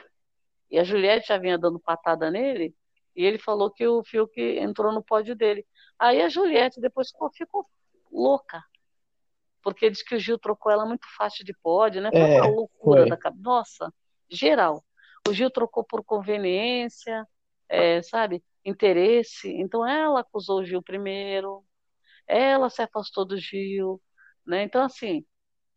[0.70, 2.74] e a Juliette já vinha dando patada nele,
[3.14, 5.66] e ele falou que o Fiuk entrou no pódio dele.
[5.98, 7.66] Aí a Juliette depois ficou, ficou
[8.10, 8.64] louca.
[9.62, 12.08] Porque diz que o Gil trocou ela muito fácil de pódio, né?
[12.10, 13.10] Foi é, uma loucura foi.
[13.10, 13.42] da cabeça.
[13.42, 13.94] Nossa,
[14.26, 14.82] geral.
[15.28, 17.28] O Gil trocou por conveniência,
[17.68, 18.42] é, sabe?
[18.64, 19.52] Interesse.
[19.52, 21.62] Então ela acusou o Gil primeiro,
[22.26, 24.00] ela se afastou do Gil,
[24.46, 24.62] né?
[24.62, 25.24] Então, assim,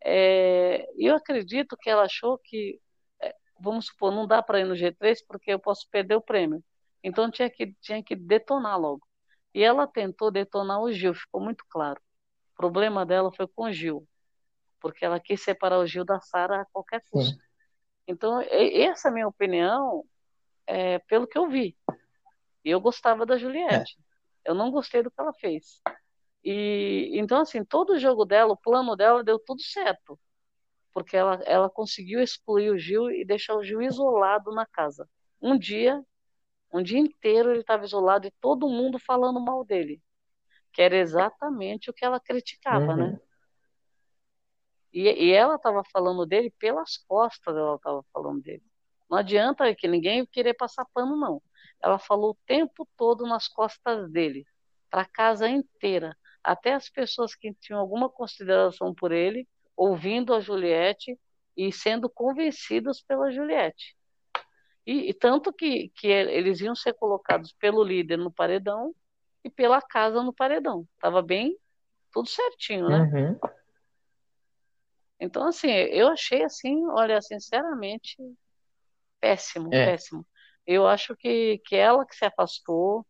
[0.04, 2.80] é, eu acredito que ela achou que,
[3.22, 6.64] é, vamos supor, não dá para ir no G3 porque eu posso perder o prêmio.
[7.04, 9.06] Então tinha que, tinha que detonar logo.
[9.54, 12.00] E ela tentou detonar o Gil, ficou muito claro.
[12.54, 14.08] O problema dela foi com o Gil,
[14.80, 17.38] porque ela quis separar o Gil da Sara a qualquer custo.
[18.08, 20.04] Então, essa é a minha opinião,
[20.66, 21.78] é, pelo que eu vi.
[22.64, 23.98] E eu gostava da Juliette.
[24.46, 25.82] Eu não gostei do que ela fez.
[26.50, 30.18] E então, assim, todo o jogo dela, o plano dela deu tudo certo.
[30.94, 35.10] Porque ela, ela conseguiu excluir o Gil e deixar o Gil isolado na casa.
[35.42, 36.02] Um dia,
[36.72, 40.02] um dia inteiro ele estava isolado e todo mundo falando mal dele.
[40.72, 42.96] Que era exatamente o que ela criticava, Uhum.
[42.96, 43.20] né?
[44.94, 48.64] E, e ela estava falando dele pelas costas, ela estava falando dele.
[49.10, 51.42] Não adianta que ninguém querer passar pano, não.
[51.84, 54.46] Ela falou o tempo todo nas costas dele,
[54.90, 56.16] para a casa inteira.
[56.44, 61.18] Até as pessoas que tinham alguma consideração por ele, ouvindo a Juliette
[61.56, 63.96] e sendo convencidas pela Juliette.
[64.86, 68.94] E, e tanto que, que eles iam ser colocados pelo líder no paredão
[69.44, 70.88] e pela casa no paredão.
[71.00, 71.58] Tava bem,
[72.14, 73.00] tudo certinho, né?
[73.00, 73.40] Uhum.
[75.20, 78.16] Então, assim, eu achei assim, olha, sinceramente,
[79.20, 79.86] péssimo, É.
[79.86, 80.26] péssimo.
[80.66, 83.06] Eu acho que, que ela que se afastou,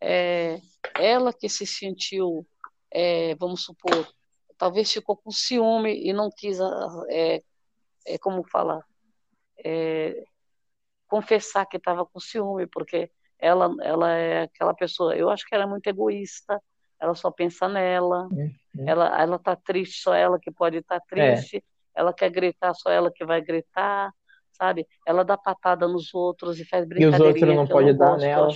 [0.00, 0.60] é,
[0.94, 2.46] ela que se sentiu,
[2.90, 4.06] é, vamos supor,
[4.56, 7.42] talvez ficou com ciúme e não quis, ah, é,
[8.06, 8.82] é, como falar,
[9.64, 10.24] é,
[11.06, 15.64] confessar que estava com ciúme, porque ela, ela é aquela pessoa, eu acho que ela
[15.64, 16.60] é muito egoísta,
[17.00, 18.28] ela só pensa nela,
[18.78, 18.86] Uhum.
[18.86, 23.10] ela, ela tá triste, só ela que pode estar triste, ela quer gritar, só ela
[23.10, 24.12] que vai gritar,
[24.52, 24.86] sabe?
[25.06, 28.48] Ela dá patada nos outros e faz E os outros não podem dar gosto, nela.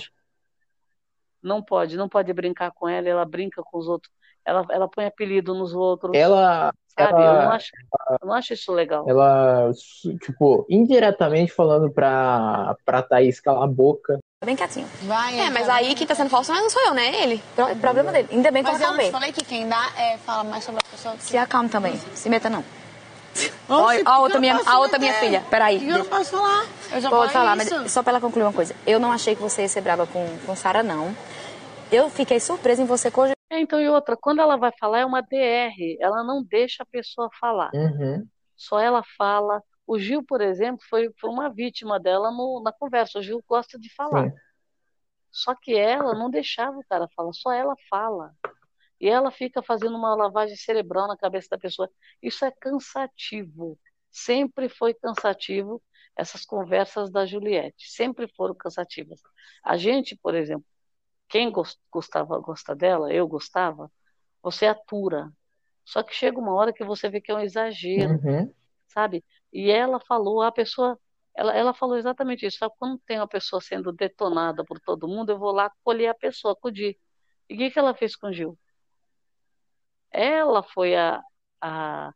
[1.41, 4.13] Não pode, não pode brincar com ela, ela brinca com os outros,
[4.45, 7.13] ela, ela põe apelido nos outros, Ela, sabe?
[7.13, 7.71] Eu não ela, acho,
[8.21, 9.05] eu não acho isso legal.
[9.07, 9.71] ela,
[10.21, 14.19] tipo, indiretamente falando pra, pra Thaís calar a boca.
[14.45, 14.87] Bem quietinho.
[15.03, 17.07] Vai, É, mas aí quem tá sendo falso não sou eu, né?
[17.07, 17.41] É ele.
[17.55, 18.27] Pro- é problema dele.
[18.31, 19.05] Ainda bem que eu Mas eu acalmei.
[19.07, 21.95] te falei que quem dá é fala mais sobre a pessoa que Se acalme também.
[22.13, 22.61] Se meta não.
[23.33, 23.51] Que
[24.05, 25.43] a eu outra minha, a outra minha filha.
[25.49, 25.79] Peraí.
[25.79, 26.65] Que eu não posso falar?
[26.91, 27.89] Eu já Pode falar, falei mas isso.
[27.89, 28.75] só pra ela concluir uma coisa.
[28.85, 31.15] Eu não achei que você ia ser brava com, com Sara, não.
[31.91, 33.21] Eu fiquei surpresa em você com
[33.53, 36.85] É, então, e outra, quando ela vai falar é uma DR, ela não deixa a
[36.87, 37.69] pessoa falar.
[37.73, 38.27] Uhum.
[38.55, 39.61] Só ela fala.
[39.85, 43.19] O Gil, por exemplo, foi, foi uma vítima dela no- na conversa.
[43.19, 44.31] O Gil gosta de falar.
[44.31, 44.35] Sim.
[45.31, 48.33] Só que ela não deixava o cara falar, só ela fala.
[48.99, 51.87] E ela fica fazendo uma lavagem cerebral na cabeça da pessoa.
[52.21, 53.77] Isso é cansativo.
[54.09, 55.79] Sempre foi cansativo
[56.15, 57.91] essas conversas da Juliette.
[57.91, 59.19] Sempre foram cansativas.
[59.63, 60.65] A gente, por exemplo,
[61.33, 63.91] quem gos- gostava, gosta dela, eu gostava,
[64.39, 65.31] você atura.
[65.83, 68.53] Só que chega uma hora que você vê que é um exagero Uhum.
[68.87, 69.25] sabe?
[69.51, 70.95] E ela falou, a pessoa,
[71.35, 72.59] ela, ela falou exatamente isso.
[72.59, 76.13] Sabe, quando tem uma pessoa sendo detonada por todo mundo, eu vou lá colher a
[76.13, 76.99] pessoa, acudir.
[77.49, 78.55] E o que que ela fez com o Gil?
[80.11, 81.19] Ela foi a,
[81.59, 82.13] a,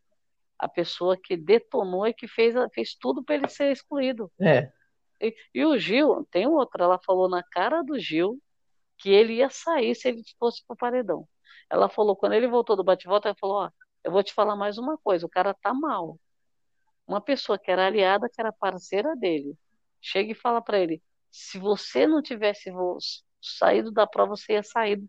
[0.60, 4.32] a pessoa que detonou e que fez, fez tudo para ele ser excluído.
[4.40, 4.72] É.
[5.20, 8.40] E, e o Gil, tem outra, ela falou na cara do Gil
[8.98, 11.28] que ele ia sair se ele fosse pro paredão.
[11.70, 13.72] Ela falou, quando ele voltou do bate-volta, ela falou, ó,
[14.04, 16.20] eu vou te falar mais uma coisa, o cara tá mal.
[17.06, 19.58] Uma pessoa que era aliada, que era parceira dele,
[20.02, 22.72] chega e fala para ele, se você não tivesse
[23.42, 25.04] saído da prova, você ia sair,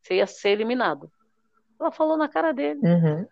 [0.00, 1.10] você ia ser eliminado.
[1.80, 2.80] Ela falou na cara dele.
[2.82, 3.26] Uhum.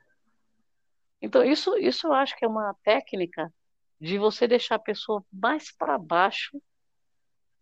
[1.20, 3.52] Então, isso, isso eu acho que é uma técnica
[4.00, 6.60] de você deixar a pessoa mais para baixo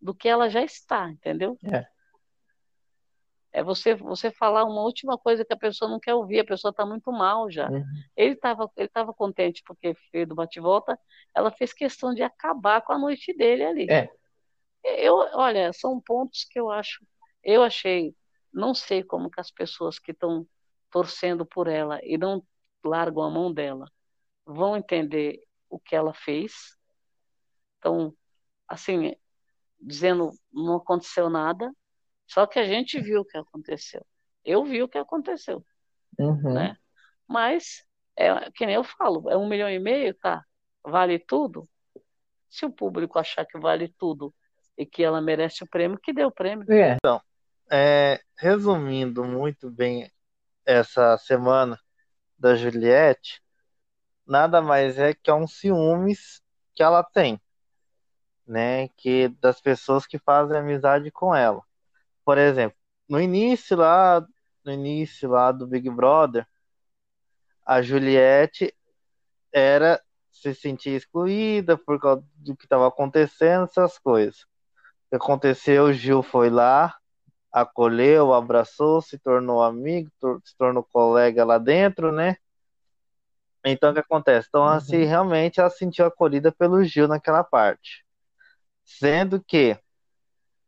[0.01, 1.57] do que ela já está, entendeu?
[1.63, 1.87] É.
[3.53, 6.69] É você, você falar uma última coisa que a pessoa não quer ouvir, a pessoa
[6.71, 7.69] está muito mal já.
[7.69, 7.83] Uhum.
[8.15, 10.97] Ele estava ele tava contente porque fez do bate-volta,
[11.35, 13.89] ela fez questão de acabar com a noite dele ali.
[13.89, 14.09] É.
[14.83, 17.05] Eu, olha, são pontos que eu acho,
[17.43, 18.15] eu achei,
[18.53, 20.47] não sei como que as pessoas que estão
[20.89, 22.43] torcendo por ela e não
[22.83, 23.85] largam a mão dela
[24.45, 26.75] vão entender o que ela fez.
[27.77, 28.15] Então,
[28.67, 29.15] assim,
[29.79, 31.71] dizendo não aconteceu nada,
[32.33, 34.05] só que a gente viu o que aconteceu.
[34.45, 35.65] Eu vi o que aconteceu,
[36.17, 36.53] Uhum.
[36.53, 36.77] né?
[37.27, 37.83] Mas,
[38.17, 40.43] é, que nem eu falo, é um milhão e meio, tá?
[40.81, 41.67] Vale tudo?
[42.49, 44.33] Se o público achar que vale tudo
[44.77, 46.65] e que ela merece o prêmio, que dê o prêmio.
[46.71, 46.97] É.
[47.69, 50.09] É, resumindo muito bem
[50.65, 51.77] essa semana
[52.37, 53.41] da Juliette,
[54.25, 56.41] nada mais é que é um ciúmes
[56.73, 57.39] que ela tem,
[58.47, 58.87] né?
[58.97, 61.61] Que das pessoas que fazem amizade com ela.
[62.31, 62.77] Por exemplo,
[63.09, 64.25] no início lá,
[64.63, 66.47] no início lá do Big Brother,
[67.65, 68.73] a Juliette
[69.51, 74.45] era se sentia excluída por causa do que estava acontecendo, essas coisas.
[75.09, 75.83] que aconteceu?
[75.87, 76.95] O Gil foi lá,
[77.51, 80.09] acolheu, abraçou, se tornou amigo,
[80.45, 82.37] se tornou colega lá dentro, né?
[83.65, 84.47] Então, o que acontece?
[84.47, 88.05] Então, assim, realmente ela se sentiu acolhida pelo Gil naquela parte.
[88.85, 89.77] Sendo que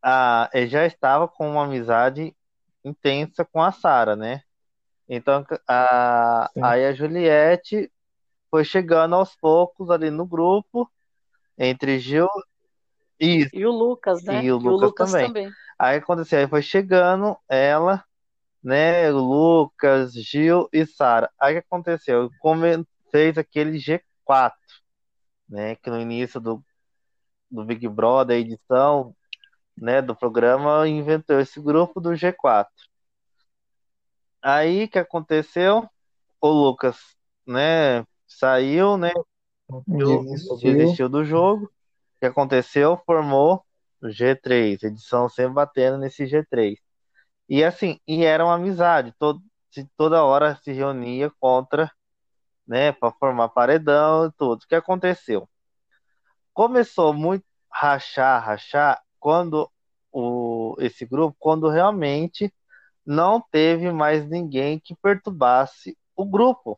[0.04, 2.36] a, ele já estava com uma amizade
[2.84, 4.42] intensa com a Sara, né?
[5.08, 6.63] Então, a, Sim.
[6.63, 7.92] aí a Juliette
[8.52, 10.92] foi chegando aos poucos ali no grupo,
[11.58, 12.28] entre Gil
[13.20, 14.44] e E o Lucas, né?
[14.44, 15.52] E o Lucas também.
[15.80, 18.04] Aí aconteceu, aí foi chegando ela,
[18.62, 21.32] né, o Lucas, Gil e Sara.
[21.39, 22.30] Aí o que aconteceu?
[22.39, 24.54] Come, fez aquele G4,
[25.50, 26.63] né, que no início do,
[27.50, 29.16] do Big Brother, a edição,
[29.77, 32.67] né, do programa, inventou esse grupo do G4.
[34.41, 35.89] Aí que aconteceu?
[36.41, 36.97] O Lucas,
[37.47, 39.12] né, saiu, né,
[39.88, 40.57] Desistiu.
[40.59, 41.65] desistiu do jogo.
[41.65, 43.01] O que aconteceu?
[43.05, 43.65] Formou
[44.01, 46.77] o G3, edição sempre batendo nesse G3.
[47.49, 49.41] E assim, e era uma amizade, todo,
[49.97, 51.91] toda hora se reunia contra,
[52.67, 54.63] né, para formar paredão e tudo.
[54.63, 55.47] O que aconteceu?
[56.53, 59.71] Começou muito rachar, rachar, quando
[60.12, 62.53] o, esse grupo, quando realmente
[63.05, 66.77] não teve mais ninguém que perturbasse o grupo.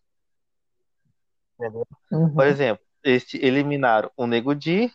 [2.11, 2.35] Uhum.
[2.35, 4.93] Por exemplo, este, eliminaram o Nego Di,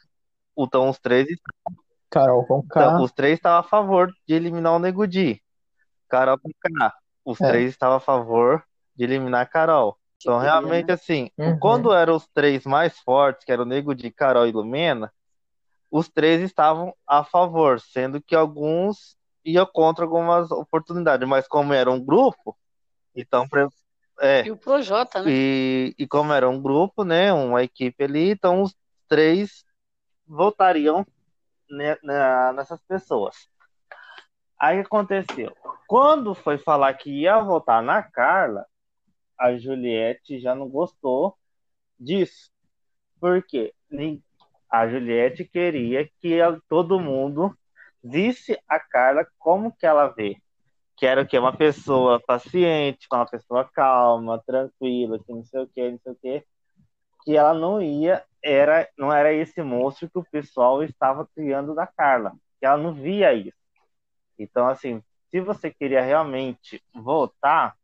[0.56, 1.26] então os três,
[2.08, 5.42] Carol com então, os três estavam a favor de eliminar o Nego Di.
[6.08, 6.94] Carol com K.
[7.24, 7.48] Os É.
[7.48, 8.62] três estavam a favor
[8.94, 9.98] de eliminar a Carol.
[10.22, 11.58] Então, realmente, assim, Uhum.
[11.58, 15.12] quando eram os três mais fortes, que eram o Nego Di, Carol e Lumena,
[15.90, 21.90] os três estavam a favor, sendo que alguns iam contra algumas oportunidades, mas como era
[21.90, 22.56] um grupo,
[23.14, 23.46] então,
[24.20, 25.30] é, E o Projota, né?
[25.30, 28.74] e, e como era um grupo, né, uma equipe ali, então os
[29.08, 29.64] três
[30.26, 31.04] votariam
[31.68, 33.48] ne- na- nessas pessoas.
[34.58, 35.56] Aí o que aconteceu?
[35.88, 38.66] Quando foi falar que ia votar na Carla,
[39.38, 41.36] a Juliette já não gostou
[41.98, 42.50] disso.
[43.18, 43.74] Por quê?
[44.70, 47.56] A Juliette queria que todo mundo
[48.02, 50.36] visse a Carla como que ela vê.
[50.96, 51.38] Que era o quê?
[51.38, 56.16] Uma pessoa paciente, uma pessoa calma, tranquila, que não sei o quê, não sei o
[56.16, 56.46] quê.
[57.24, 61.86] Que ela não ia, era, não era esse monstro que o pessoal estava criando da
[61.86, 62.32] Carla.
[62.58, 63.56] Que ela não via isso.
[64.38, 67.76] Então, assim, se você queria realmente votar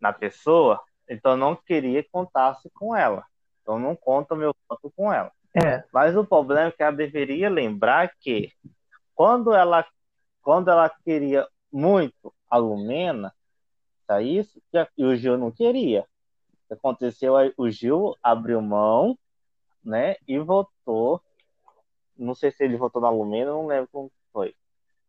[0.00, 3.24] na pessoa, então não queria que contasse com ela.
[3.62, 5.32] Então não conta meu voto com ela.
[5.54, 8.52] É, Mas o problema é que ela deveria lembrar que
[9.14, 9.84] quando ela,
[10.42, 13.34] quando ela queria muito a Lumena,
[14.06, 14.62] tá isso?
[14.96, 16.06] E o Gil não queria.
[16.70, 19.18] Aconteceu o Gil abriu mão,
[19.84, 20.16] né?
[20.26, 21.20] E votou.
[22.16, 24.54] Não sei se ele votou na Lumena, não lembro como foi.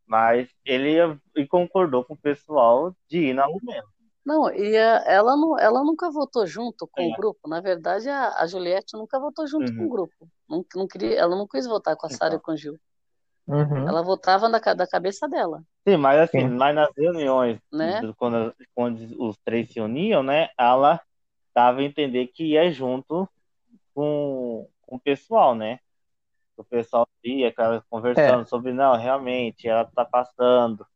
[0.06, 0.96] Mas ele
[1.36, 3.84] e concordou com o pessoal de ir na Lumena.
[4.24, 7.08] Não, e a- ela, não, ela nunca votou junto com É.
[7.08, 7.48] o grupo.
[7.48, 9.78] Na verdade, a, a Juliette nunca votou junto Uhum.
[9.78, 10.28] com o grupo.
[10.48, 12.38] Não, não queria, ela não quis votar com a Sara Então.
[12.38, 12.78] e com o Gil.
[13.48, 13.88] uhum.
[13.88, 16.48] Ela votava na, da cabeça dela, Sim, mas assim, Sim.
[16.50, 18.00] mas nas reuniões, né?
[18.00, 20.48] do- quando, quando os três se uniam, né?
[20.56, 21.00] Ela
[21.52, 23.28] dava a entender que ia junto
[23.92, 25.80] com, com o pessoal, né?
[26.56, 27.52] O pessoal ia
[27.90, 30.86] conversando sobre, não, realmente, ela tá passando,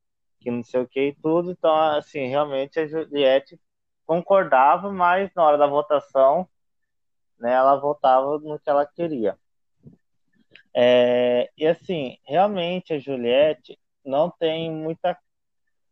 [0.46, 1.50] que não sei o que e tudo.
[1.50, 3.60] Então, assim, realmente a Juliette
[4.06, 6.48] concordava, mas na hora da votação,
[7.36, 9.36] né, ela votava no que ela queria.
[10.72, 15.18] É, e assim, realmente a Juliette não tem muita.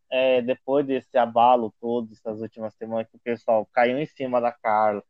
[0.09, 4.53] é, depois desse abalo todo, essas últimas semanas, que o pessoal caiu em cima da
[4.53, 5.03] Carla,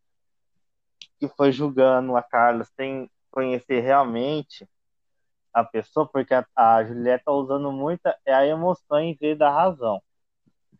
[1.19, 4.67] que foi julgando a Carla sem conhecer realmente
[5.55, 9.49] a pessoa, porque a, a Juliette tá usando muita é a emoção em vez da
[9.49, 10.01] razão.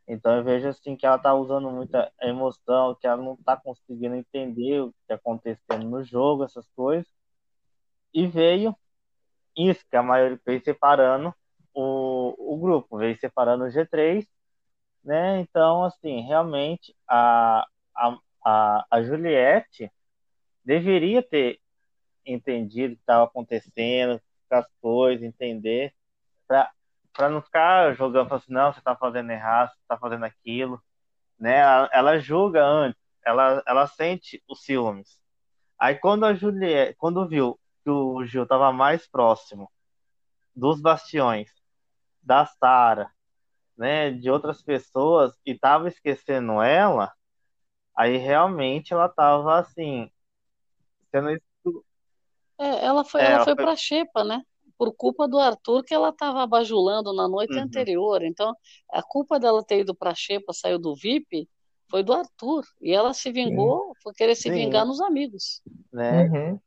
[0.07, 4.15] Então eu vejo assim que ela tá usando muita emoção, que ela não tá conseguindo
[4.15, 7.07] entender o que tá acontecendo no jogo, essas coisas.
[8.13, 8.75] E veio
[9.57, 11.33] isso, que a maioria veio separando
[11.73, 14.27] o, o grupo, veio separando o G3,
[15.04, 15.39] né?
[15.39, 19.91] Então, assim, realmente a, a, a, a Juliette
[20.65, 21.60] deveria ter
[22.25, 24.21] entendido o que estava acontecendo,
[24.60, 25.93] as coisas, entender,
[26.47, 26.71] para
[27.15, 30.83] para não ficar jogando assim, não, você está fazendo errado, você está fazendo aquilo,
[31.39, 31.60] né?
[31.60, 35.17] Ela, ela julga antes, ela, ela sente os ciúmes.
[35.79, 39.71] Aí quando a Juliette, quando viu que o Gil estava mais próximo
[40.56, 41.49] dos bastiões,
[42.21, 43.12] da Sara,
[43.77, 47.13] né, de outras pessoas e estava esquecendo ela,
[47.95, 50.12] aí realmente ela estava assim,
[51.12, 51.29] sendo
[52.60, 54.41] É, ela foi, É, ela ela foi foi- pra xepa, né?
[54.77, 57.63] por culpa do Arthur que ela estava bajulando na noite Uhum.
[57.63, 58.21] anterior.
[58.23, 58.53] Então,
[58.91, 61.49] a culpa dela ter ido para a Xepa, saiu do VIP,
[61.89, 62.65] foi do Arthur.
[62.81, 64.51] E ela se vingou, foi querer se Sim.
[64.51, 65.62] vingar nos amigos.
[65.93, 66.29] né?
[66.29, 66.60] Uhum.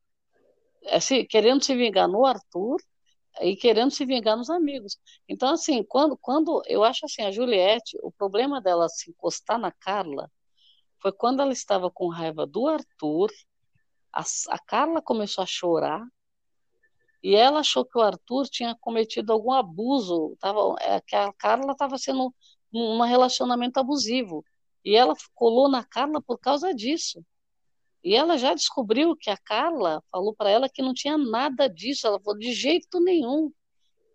[0.90, 2.80] Assim, querendo se vingar no Arthur
[3.42, 4.98] e querendo se vingar nos amigos.
[5.28, 9.72] Então, assim, quando, quando eu acho assim, a Juliette, o problema dela se encostar na
[9.72, 10.30] Carla
[11.02, 13.30] foi quando ela estava com raiva do Arthur,
[14.12, 16.06] a, a Carla começou a chorar
[17.22, 21.72] e ela achou que o Arthur tinha cometido algum abuso, tava, é, que a Carla
[21.72, 22.32] estava sendo um
[22.72, 24.44] um relacionamento abusivo.
[24.84, 27.24] E ela colou na Carla por causa disso.
[28.04, 32.06] E ela já descobriu que a Carla falou para ela que não tinha nada disso.
[32.06, 33.50] Ela falou, de jeito nenhum.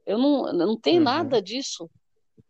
[0.06, 1.04] Eu não, não tem Uhum.
[1.04, 1.90] nada disso.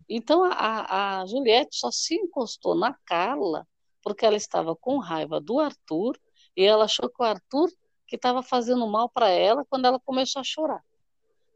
[0.08, 3.66] Então a, a Juliette só se encostou na Carla
[4.04, 6.20] porque ela estava com raiva do Arthur
[6.56, 7.70] e ela achou que o Arthur
[8.08, 10.84] que estava fazendo mal para ela quando ela começou a chorar.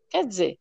[0.10, 0.60] Quer dizer,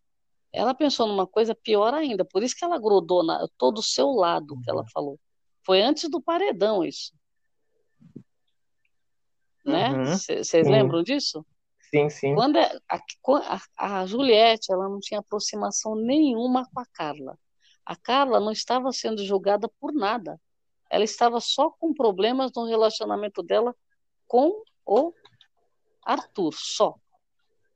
[0.52, 4.10] ela pensou numa coisa pior ainda, por isso que ela grudou na, todo o seu
[4.10, 5.18] lado que ela falou.
[5.64, 7.12] Foi antes do paredão isso.
[9.64, 9.90] Né?
[9.90, 10.04] Uhum.
[10.06, 10.62] Vocês Sim.
[10.70, 11.44] lembram disso?
[11.90, 12.34] Sim, sim.
[12.34, 13.00] Quando é- a,
[13.76, 17.38] a, a Juliette, ela não tinha aproximação nenhuma com a Carla.
[17.84, 20.40] A Carla não estava sendo julgada por nada.
[20.90, 23.74] Ela estava só com problemas no relacionamento dela
[24.26, 25.12] com o
[26.02, 26.94] Arthur, só.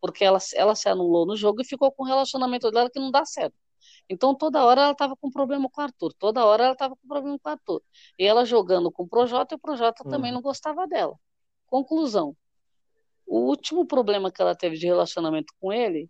[0.01, 3.11] Porque ela, ela se anulou no jogo e ficou com o relacionamento dela que não
[3.11, 3.55] dá certo.
[4.09, 7.07] Então, toda hora ela estava com problema com o Arthur, toda hora ela estava com
[7.07, 7.83] problema com o Arthur.
[8.19, 11.17] E ela jogando com o Projota, e o Projota também não gostava dela.
[11.67, 12.37] Conclusão:
[13.27, 16.09] o último problema que ela teve de relacionamento com ele,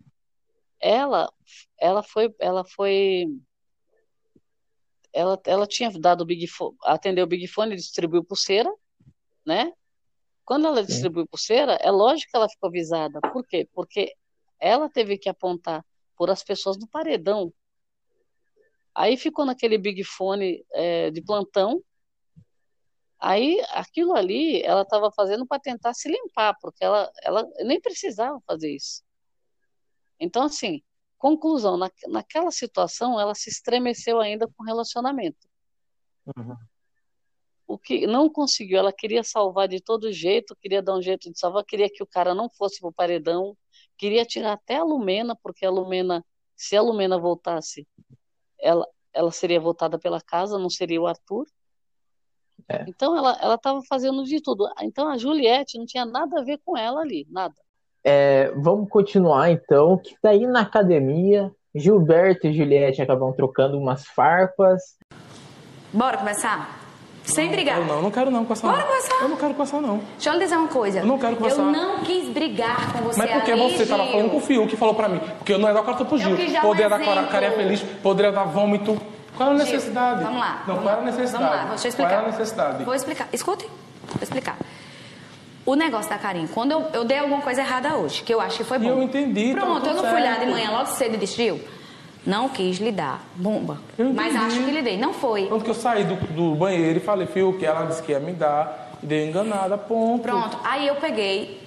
[0.80, 1.30] ela,
[1.78, 3.26] ela foi, ela foi,
[5.12, 8.72] ela, ela tinha dado o Big Fone, atendeu o Big Fone, distribuiu pulseira,
[9.45, 9.70] né?
[10.51, 13.20] Quando ela distribuiu pulseira, é lógico que ela ficou avisada.
[13.20, 13.68] Por quê?
[13.72, 14.16] Porque
[14.59, 15.86] ela teve que apontar
[16.16, 17.55] por as pessoas do paredão.
[18.92, 21.80] Aí ficou naquele Big Fone é, de plantão.
[23.20, 28.40] Aí aquilo ali ela estava fazendo para tentar se limpar, porque ela, ela nem precisava
[28.44, 29.05] fazer isso.
[30.18, 30.82] Então, assim,
[31.16, 35.48] conclusão, na, naquela situação ela se estremeceu ainda com o relacionamento.
[36.36, 36.57] Uhum.
[37.70, 41.38] O que não conseguiu, ela queria salvar de todo jeito, queria dar um jeito de
[41.38, 43.56] salvar, queria que o cara não fosse pro paredão,
[43.96, 46.24] queria tirar até a Lumena, porque a Lumena,
[46.56, 47.86] se a Lumena voltasse,
[48.60, 51.46] ela, ela seria votada pela casa, não seria o Arthur.
[52.68, 52.86] É.
[52.88, 54.68] Então ela ela estava fazendo de tudo.
[54.82, 57.54] Então a Juliette não tinha nada a ver com ela ali, nada.
[58.02, 64.98] É, vamos continuar então, que daí na academia, Gilberto e Juliette acabam trocando umas farpas.
[65.92, 66.79] Bora começar?
[67.30, 67.78] Sem brigar.
[67.78, 68.68] Eu não, não quero não conversar.
[68.68, 68.86] Bora não.
[68.86, 69.22] conversar.
[69.22, 70.00] Eu não quero conversar, não.
[70.16, 70.98] Deixa eu lhe dizer uma coisa.
[71.00, 71.62] Eu não quero conversar.
[71.62, 74.12] Eu não quis brigar com você Mas porque ali, você tava Gil.
[74.12, 75.20] falando com o Fiuk que falou pra mim.
[75.38, 76.36] Porque eu não ia dar carta pro Gil.
[76.36, 77.28] Dar um Poderia dar exemplo.
[77.28, 79.00] carinha feliz, poderia dar vômito.
[79.36, 80.22] Qual era a Gil, necessidade?
[80.22, 80.64] Vamos lá.
[80.66, 81.44] Não, vamos qual era a necessidade?
[81.44, 82.10] Vamos lá, deixa eu explicar.
[82.10, 82.84] Qual era a necessidade?
[82.84, 83.28] Vou explicar.
[83.32, 83.66] Escute,
[84.08, 84.56] vou explicar.
[85.66, 88.58] O negócio da Karine, quando eu, eu dei alguma coisa errada hoje, que eu acho
[88.58, 88.88] que foi bom.
[88.88, 90.40] eu entendi, tá Pronto, eu não fui lá certo.
[90.40, 91.60] de manhã logo cedo e disse, Gil,
[92.26, 93.78] não quis lhe dar bomba.
[94.14, 94.96] Mas acho que lhe dei.
[94.96, 95.46] Não foi.
[95.46, 98.32] Tanto que eu saí do, do banheiro e falei, Fiuk, ela disse que ia me
[98.32, 98.98] dar.
[99.02, 100.22] E dei enganada, ponto.
[100.22, 101.60] Pronto, aí eu peguei.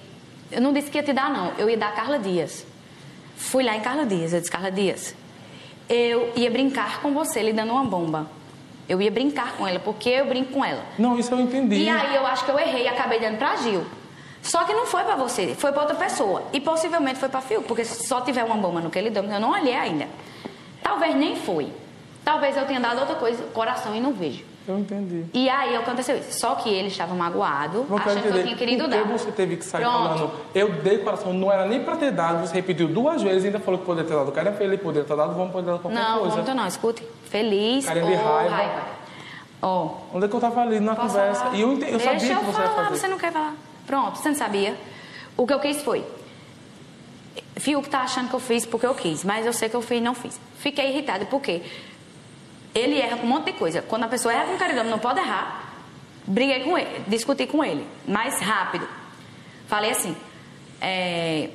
[0.52, 1.52] Eu não disse que ia te dar, não.
[1.58, 2.66] Eu ia dar a Carla Dias.
[3.36, 4.32] Fui lá em Carla Dias.
[4.32, 5.14] Eu disse, Carla Dias,
[5.88, 8.26] eu ia brincar com você lhe dando uma bomba.
[8.88, 10.84] Eu ia brincar com ela, porque eu brinco com ela.
[10.98, 11.76] Não, isso eu entendi.
[11.76, 13.84] E aí eu acho que eu errei e acabei dando pra Gil.
[14.44, 16.42] Só que não foi pra você, foi pra outra pessoa.
[16.52, 19.24] E possivelmente foi pra Fiuk, porque se só tiver uma bomba no que ele deu,
[19.24, 20.06] eu não olhei ainda.
[20.82, 21.72] Talvez nem foi.
[22.24, 24.44] Talvez eu tenha dado outra coisa, coração, e não vejo.
[24.68, 25.24] Eu entendi.
[25.34, 26.38] E aí aconteceu isso.
[26.38, 29.04] Só que ele estava magoado, Não achando que eu tinha querido dar.
[29.04, 29.96] você teve que sair Pronto.
[30.08, 33.46] falando, eu dei coração, não era nem pra ter dado, você repetiu duas vezes e
[33.48, 34.30] ainda falou que poderia ter dado.
[34.32, 36.36] Cara, feliz, poderia ter dado, vamos poder dar qualquer Não, coisa.
[36.42, 37.02] vamos não, escute.
[37.30, 38.54] Feliz ou de raiva.
[38.54, 38.82] raiva.
[39.62, 41.44] Ó, Onde é que eu tava ali na posso conversa?
[41.44, 41.56] falar?
[41.56, 43.00] E eu, ente- eu Deixa sabia eu que você ia falar, fazer.
[43.00, 43.54] você não quer falar.
[43.86, 44.76] Pronto, você não sabia.
[45.36, 46.04] O que eu quis foi...
[47.56, 49.98] Fiuk tá achando que eu fiz porque eu quis, mas eu sei que eu fiz
[49.98, 50.40] e não fiz.
[50.58, 51.62] Fiquei irritada, porque
[52.74, 53.80] ele erra com um monte de coisa.
[53.82, 55.72] Quando a pessoa erra com caridade, não pode errar.
[56.26, 58.88] Briguei com ele, discuti com ele, mais rápido.
[59.68, 60.16] Falei assim,
[60.80, 61.50] é...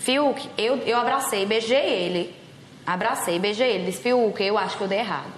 [0.00, 2.34] Fiuk, eu, eu abracei, beijei ele.
[2.86, 3.86] Abracei, beijei ele.
[3.86, 5.32] Disse, Fiuk, eu acho que eu dei errado.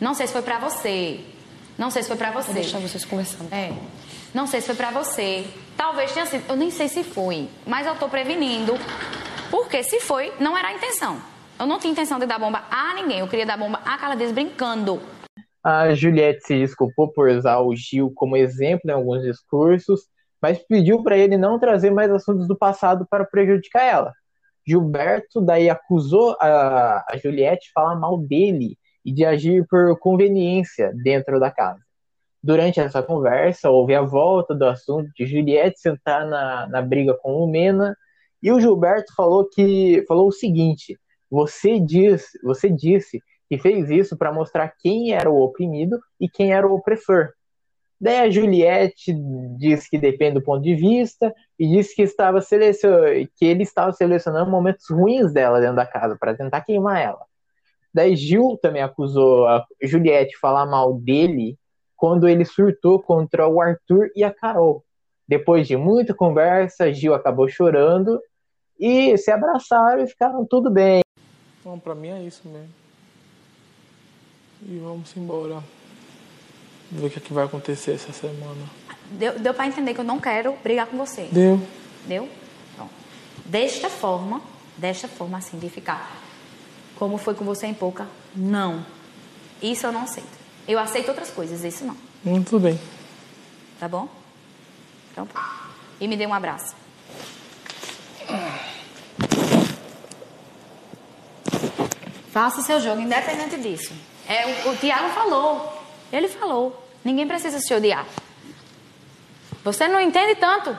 [0.00, 1.20] Não sei se foi pra você.
[1.76, 2.52] Não sei se foi pra você.
[2.52, 3.52] Vou deixar vocês conversando.
[3.52, 3.72] É.
[4.32, 5.44] Não sei se foi pra você.
[5.76, 6.48] Talvez tenha sido.
[6.48, 7.48] Eu nem sei se foi.
[7.66, 8.74] Mas eu tô prevenindo.
[9.50, 11.20] Porque se foi, não era a intenção.
[11.58, 13.18] Eu não tinha intenção de dar bomba a ninguém.
[13.18, 15.00] Eu queria dar bomba a Carla Dias brincando.
[15.64, 20.02] A Juliette se desculpou por usar o Gil como exemplo em alguns discursos,
[20.40, 24.12] mas pediu para ele não trazer mais assuntos do passado para prejudicar ela.
[24.66, 31.40] Gilberto daí acusou a Juliette de falar mal dele e de agir por conveniência dentro
[31.40, 31.80] da casa.
[32.42, 37.34] Durante essa conversa, houve a volta do assunto de Juliette sentar na, na briga com
[37.34, 37.96] o Mena,
[38.42, 40.98] e o Gilberto falou que falou o seguinte:
[41.30, 46.52] você diz, você disse que fez isso para mostrar quem era o oprimido e quem
[46.52, 47.30] era o opressor.
[48.00, 49.12] Daí a Juliette
[49.58, 54.50] disse que depende do ponto de vista e disse que estava que ele estava selecionando
[54.50, 57.26] momentos ruins dela dentro da casa para tentar queimar ela.
[57.92, 61.58] Daí Gil também acusou a Juliette de falar mal dele
[62.00, 64.82] quando ele surtou contra o Arthur e a Carol.
[65.28, 68.18] Depois de muita conversa, Gil acabou chorando
[68.78, 71.02] e se abraçaram e ficaram tudo bem.
[71.62, 72.72] Bom, pra mim é isso mesmo.
[74.62, 75.62] E vamos embora.
[76.90, 78.64] Ver o que, é que vai acontecer essa semana.
[79.10, 81.28] Deu, deu pra entender que eu não quero brigar com você.
[81.30, 81.60] Deu.
[82.06, 82.26] Deu?
[82.74, 82.92] Pronto.
[83.44, 84.40] Desta forma,
[84.78, 86.10] desta forma assim, de ficar
[86.98, 88.86] como foi com você em pouca, não.
[89.62, 90.39] Isso eu não aceito.
[90.66, 91.96] Eu aceito outras coisas, isso não.
[92.24, 92.80] Hum, tudo bem.
[93.78, 94.08] Tá bom?
[95.12, 95.26] Então,
[96.00, 96.74] e me dê um abraço.
[102.30, 103.92] Faça o seu jogo, independente disso.
[104.28, 105.82] É, o, o Tiago falou.
[106.12, 106.86] Ele falou.
[107.04, 108.06] Ninguém precisa se odiar.
[109.64, 110.76] Você não entende tanto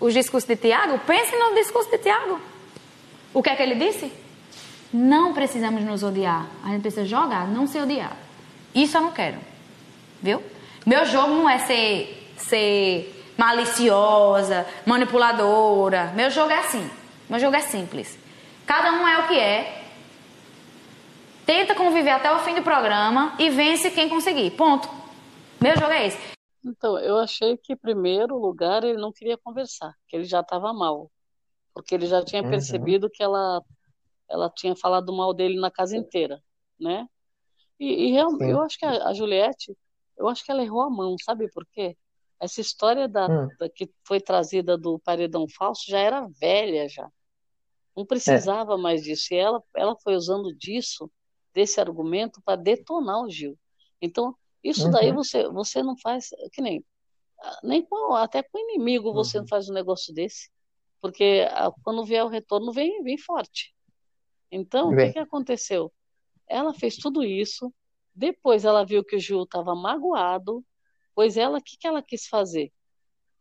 [0.00, 0.98] os discursos de Tiago?
[1.00, 2.40] Pense no discurso de Tiago.
[3.32, 4.12] O que é que ele disse?
[4.92, 6.46] Não precisamos nos odiar.
[6.62, 8.16] A gente precisa jogar, não se odiar.
[8.74, 9.38] Isso eu não quero.
[10.20, 10.42] Viu?
[10.84, 16.12] Meu jogo não é ser, ser maliciosa, manipuladora.
[16.14, 16.90] Meu jogo é assim.
[17.28, 18.18] Meu jogo é simples.
[18.66, 19.82] Cada um é o que é.
[21.46, 24.50] Tenta conviver até o fim do programa e vence quem conseguir.
[24.52, 24.88] Ponto.
[25.60, 26.34] Meu jogo é esse.
[26.64, 30.72] Então, eu achei que, em primeiro lugar, ele não queria conversar, que ele já estava
[30.72, 31.10] mal.
[31.74, 32.48] Porque ele já tinha uhum.
[32.48, 33.62] percebido que ela,
[34.30, 36.42] ela tinha falado mal dele na casa inteira,
[36.80, 37.06] né?
[37.84, 39.76] E, e realmente, eu acho que a, a, Juliette,
[40.16, 41.96] eu acho que ela errou a mão, sabe por quê?
[42.40, 43.48] Essa história da, hum.
[43.58, 47.10] da, que foi trazida do paredão falso já era velha já.
[47.94, 48.76] Não precisava é.
[48.76, 49.32] mais disso.
[49.32, 51.10] E ela, ela foi usando disso,
[51.52, 53.56] desse argumento, para detonar o Gil.
[54.00, 54.90] Então, isso uhum.
[54.90, 56.84] daí você, você não faz, que nem,
[57.62, 59.42] nem com, até com inimigo você uhum.
[59.42, 60.50] não faz um negócio desse.
[61.00, 63.74] Porque a, quando vier o retorno, vem, vem forte.
[64.50, 65.92] Então, o que, que aconteceu?
[66.48, 67.72] Ela fez tudo isso,
[68.14, 70.64] depois ela viu que o Gil estava magoado,
[71.14, 72.72] pois ela, o que, que ela quis fazer?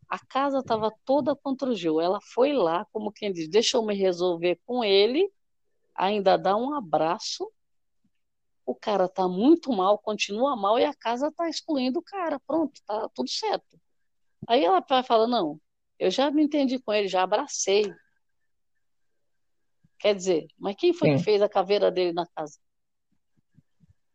[0.10, 1.99] A casa estava toda contra o Gil.
[1.99, 5.32] Ela foi lá, como quem diz, deixa eu me resolver com ele,
[5.95, 7.51] ainda dá um abraço.
[8.66, 12.39] O cara tá muito mal, continua mal e a casa tá excluindo o cara.
[12.47, 13.80] Pronto, tá tudo certo.
[14.47, 15.60] Aí ela vai falar: não,
[15.99, 17.93] eu já me entendi com ele, já abracei.
[19.99, 21.18] Quer dizer, mas quem foi Sim.
[21.18, 22.60] que fez a caveira dele na casa?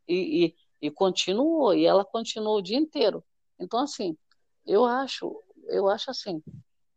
[0.08, 0.56] E, e,
[0.88, 3.24] e continuou, e ela continuou o dia inteiro.
[3.58, 4.16] Então, assim,
[4.64, 6.42] eu acho, eu acho assim,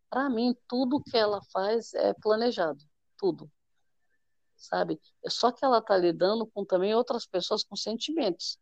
[0.08, 2.84] para mim, tudo que ela faz é planejado,
[3.18, 3.50] tudo.
[4.56, 5.00] Sabe?
[5.28, 8.58] Só que ela está lidando com também outras pessoas com sentimentos.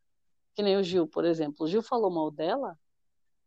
[0.54, 1.66] Que nem o Gil, por exemplo.
[1.66, 2.78] O Gil falou mal dela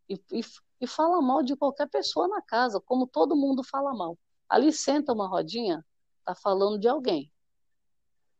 [0.07, 0.41] e, e,
[0.81, 4.17] e fala mal de qualquer pessoa na casa, como todo mundo fala mal.
[4.47, 5.83] Ali senta uma rodinha,
[6.23, 7.32] tá falando de alguém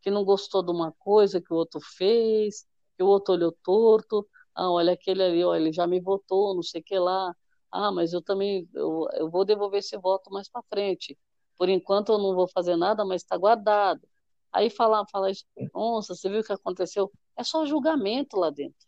[0.03, 4.27] que não gostou de uma coisa que o outro fez, que o outro olhou torto,
[4.53, 7.33] ah, olha aquele ali, olha, ele já me votou, não sei o que lá,
[7.71, 11.17] ah, mas eu também, eu, eu vou devolver esse voto mais para frente,
[11.57, 14.05] por enquanto eu não vou fazer nada, mas está guardado.
[14.51, 17.11] Aí falar, falar isso, nossa, você viu o que aconteceu?
[17.35, 18.85] É só julgamento lá dentro.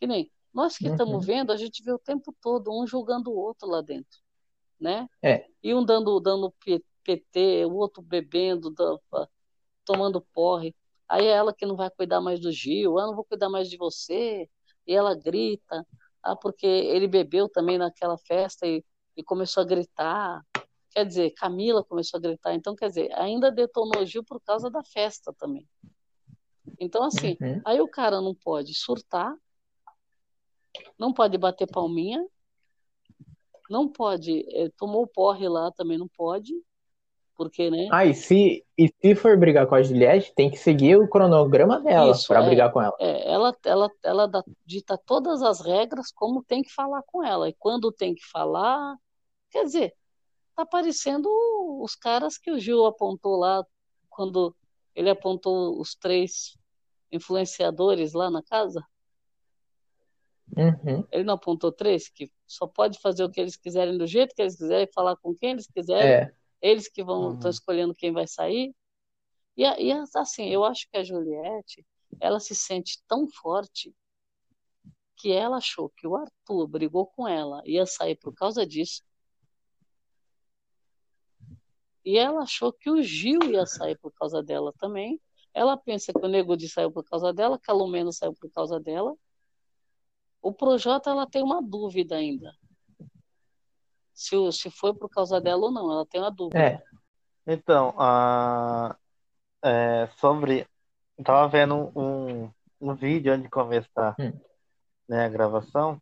[0.00, 1.20] Que nem, nós que estamos uhum.
[1.20, 4.20] vendo, a gente vê o tempo todo um julgando o outro lá dentro,
[4.80, 5.08] né?
[5.20, 5.46] É.
[5.62, 6.54] E um dando, dando
[7.02, 8.72] PT, o outro bebendo,
[9.84, 10.74] tomando porre.
[11.08, 13.68] Aí é ela que não vai cuidar mais do Gil, eu não vou cuidar mais
[13.68, 14.48] de você.
[14.86, 15.86] E ela grita,
[16.22, 18.84] ah, porque ele bebeu também naquela festa e,
[19.16, 20.42] e começou a gritar.
[20.90, 22.54] Quer dizer, Camila começou a gritar.
[22.54, 25.68] Então, quer dizer, ainda detonou Gil por causa da festa também.
[26.78, 27.60] Então, assim, uhum.
[27.64, 29.34] aí o cara não pode surtar,
[30.98, 32.26] não pode bater palminha,
[33.70, 36.52] não pode, é, tomou o porre lá também não pode,
[37.36, 37.88] porque, né?
[37.90, 41.80] Ah, e se, e se for brigar com a Juliette, tem que seguir o cronograma
[41.80, 42.96] dela para é, brigar com ela.
[43.00, 47.48] É, ela, ela, ela dá, dita todas as regras como tem que falar com ela.
[47.48, 48.96] E quando tem que falar,
[49.50, 49.94] quer dizer,
[50.54, 51.28] tá parecendo
[51.82, 53.64] os caras que o Gil apontou lá
[54.08, 54.54] quando
[54.94, 56.56] ele apontou os três
[57.10, 58.84] influenciadores lá na casa.
[60.56, 61.04] Uhum.
[61.10, 64.42] Ele não apontou três, que só pode fazer o que eles quiserem do jeito que
[64.42, 66.08] eles quiserem, falar com quem eles quiserem.
[66.08, 67.50] É Eles que vão estão Uhum.
[67.50, 68.74] escolhendo quem vai sair.
[69.56, 71.86] E, e assim, eu acho que a Juliette,
[72.20, 73.94] ela se sente tão forte
[75.16, 79.02] que ela achou que o Arthur brigou com ela, ia sair por causa disso.
[82.04, 85.20] E ela achou que o Gil ia sair por causa dela também.
[85.54, 88.50] Ela pensa que o Nego Di saiu por causa dela, que a Lumena saiu por
[88.50, 89.14] causa dela.
[90.42, 92.54] O Projota, ela tem uma dúvida ainda.
[94.14, 96.58] Se, o- se foi por causa dela ou não, ela tem uma dúvida.
[96.58, 96.82] É.
[97.46, 98.96] Então, a,
[99.62, 100.66] é, sobre.
[101.18, 102.50] Eu tava vendo um,
[102.80, 104.32] um vídeo antes de começar Hum.
[105.08, 106.00] né, a gravação.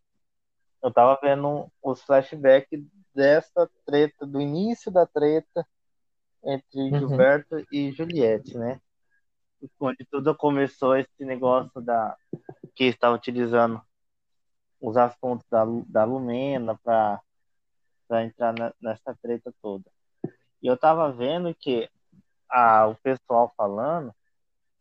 [0.82, 2.80] Eu tava vendo os flashbacks
[3.14, 5.66] dessa treta, do início da treta
[6.44, 6.98] entre Uhum.
[6.98, 8.80] Gilberto e Juliette, né?
[9.78, 12.16] Onde tudo começou esse negócio da
[12.74, 13.80] que estava utilizando
[14.80, 17.20] os assuntos da, da Lumena para
[18.20, 19.84] entrar na- nessa treta toda.
[20.62, 21.88] E eu tava vendo que
[22.50, 24.14] a, o pessoal falando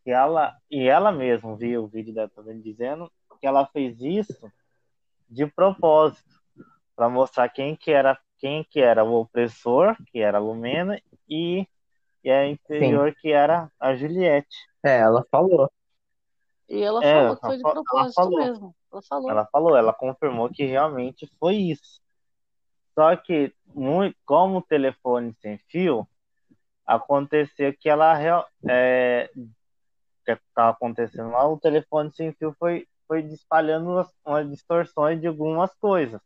[0.03, 4.51] que ela, e ela mesma viu o vídeo dela também dizendo que ela fez isso
[5.29, 6.23] de propósito,
[6.95, 11.67] para mostrar quem que era quem que era o opressor, que era a Lumena, e,
[12.23, 14.55] e a inferior, que era a Juliette.
[14.85, 15.71] É, ela falou.
[16.67, 18.75] E ela É, falou que foi de propósito mesmo.
[18.91, 19.29] Ela falou.
[19.29, 21.99] Ela falou, ela confirmou que realmente foi isso.
[23.01, 23.51] Só que,
[24.25, 26.07] como o telefone sem fio,
[26.85, 28.21] aconteceu que ela
[28.69, 29.29] é,
[30.25, 35.27] que estava acontecendo lá, o telefone sem fio foi, foi espalhando umas, umas distorções de
[35.27, 36.21] algumas coisas.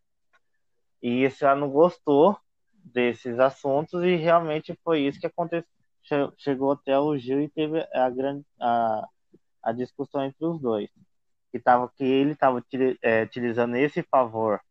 [1.02, 2.38] E isso ela não gostou
[2.74, 5.68] desses assuntos e realmente foi isso que aconteceu.
[6.04, 9.08] Che- Chegou até o Gil e teve a grande a,
[9.64, 10.90] a discussão entre os dois
[11.52, 12.58] que tava que ele estava
[13.26, 14.62] utilizando esse favor,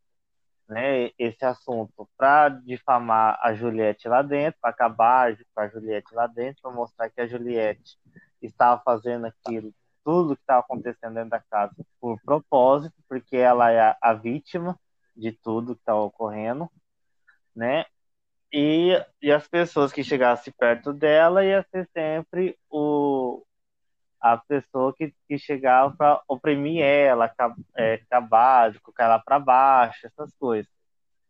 [0.67, 6.27] né, esse assunto para difamar a Juliette lá dentro, para acabar com a Juliette lá
[6.27, 7.97] dentro, para mostrar que a Juliette
[8.41, 13.95] estava fazendo aquilo, tudo que estava acontecendo dentro da casa por propósito, porque ela é
[14.01, 14.79] a, vítima
[15.15, 16.69] de tudo que estava ocorrendo,
[17.55, 17.85] né?
[18.51, 18.91] E,
[19.21, 23.14] e as pessoas que chegassem perto dela ia ser sempre o,
[24.25, 27.31] a pessoa que, que chegava para oprimir ela,
[27.77, 30.71] é, acabar, de colocar ela para baixo, essas coisas.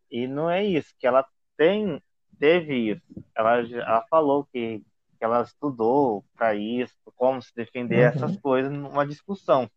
[0.10, 1.28] E não é isso, que ela
[1.58, 2.02] tem,
[2.40, 3.02] teve isso.
[3.36, 8.08] Ela, ela falou que, que ela estudou para isso, como se defender Uhum.
[8.16, 9.70] essas coisas numa discussão,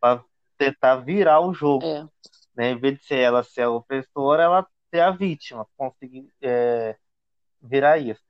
[0.00, 0.24] para
[0.56, 1.84] tentar virar o jogo.
[1.84, 2.08] É.
[2.56, 2.70] Né?
[2.70, 6.96] Em vez de ser ela ser a opressora, ela ser a vítima, conseguir é,
[7.60, 8.24] virar isso.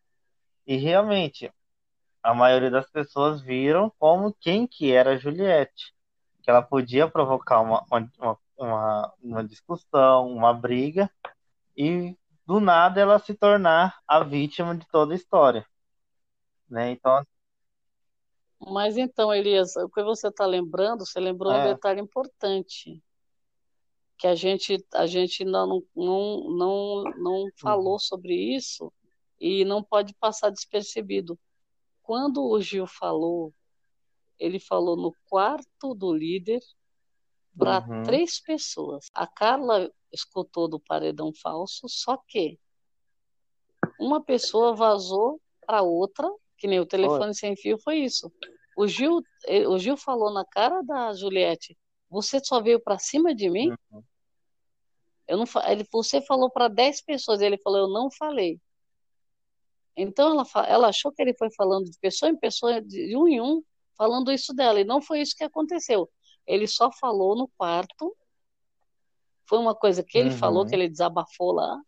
[0.66, 1.49] E realmente,
[2.27, 5.95] a maioria das pessoas viram como quem que era a Juliette,
[6.43, 11.09] que ela podia provocar uma, uma, uma, uma discussão, uma briga,
[11.77, 15.64] e do nada ela se tornar a vítima de toda a história.
[16.68, 16.91] Né?
[16.91, 17.22] Então,
[18.61, 21.74] Mas então, Elias, o que você está lembrando, você lembrou um É.
[21.74, 23.01] detalhe importante,
[24.18, 28.93] que a gente, a gente não, não, não, não falou sobre isso
[29.39, 31.39] e não pode passar despercebido.
[32.07, 33.52] Quando o Gil falou,
[34.38, 36.62] ele falou no quarto do líder
[37.59, 38.04] para Uhum.
[38.04, 39.09] três pessoas.
[39.12, 42.61] A Carla escutou do paredão falso, só que
[43.98, 48.32] uma pessoa vazou para outra, que nem o telefone sem fio foi isso.
[48.76, 51.76] O Gil, eh, o Gil falou na cara da Juliette:
[52.09, 53.74] "Você só veio para cima de mim?"
[55.26, 58.61] Eu não, ele, você falou para 10 pessoas, ele falou: "Eu não falei."
[59.97, 63.40] Então ela, ela achou que ele foi falando de pessoa em pessoa, de um em
[63.40, 63.62] um,
[63.97, 66.11] falando isso dela, e não foi isso que aconteceu.
[66.47, 68.14] Ele só falou no quarto.
[69.49, 70.36] Foi uma coisa que ele Uhum.
[70.36, 71.80] falou, que ele desabafou lá.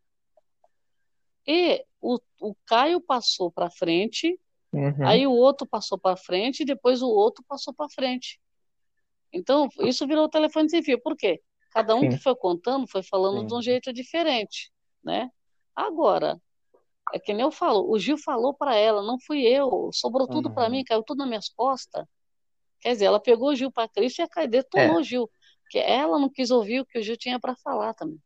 [1.47, 4.39] E o, o Caio passou para frente,
[4.73, 5.07] Uhum.
[5.07, 8.41] aí o outro passou para frente, e depois o outro passou para frente.
[9.33, 11.01] Então, isso virou o telefone sem fio.
[11.01, 11.43] Por quê?
[11.71, 12.11] Cada um Sim.
[12.11, 13.47] que foi contando foi falando Sim.
[13.47, 14.71] de um jeito diferente,
[15.03, 15.31] né?
[15.75, 16.41] Agora,
[17.13, 20.51] é que nem eu falo, o Gil falou para ela, não fui eu, sobrou tudo
[20.51, 20.71] para Uhum.
[20.71, 22.05] mim, caiu tudo nas minhas costas.
[22.81, 25.01] Quer dizer, ela pegou o Gil para Cristo e a Caio detonou É.
[25.01, 25.31] o Gil,
[25.63, 28.21] porque ela não quis ouvir o que o Gil tinha para falar também.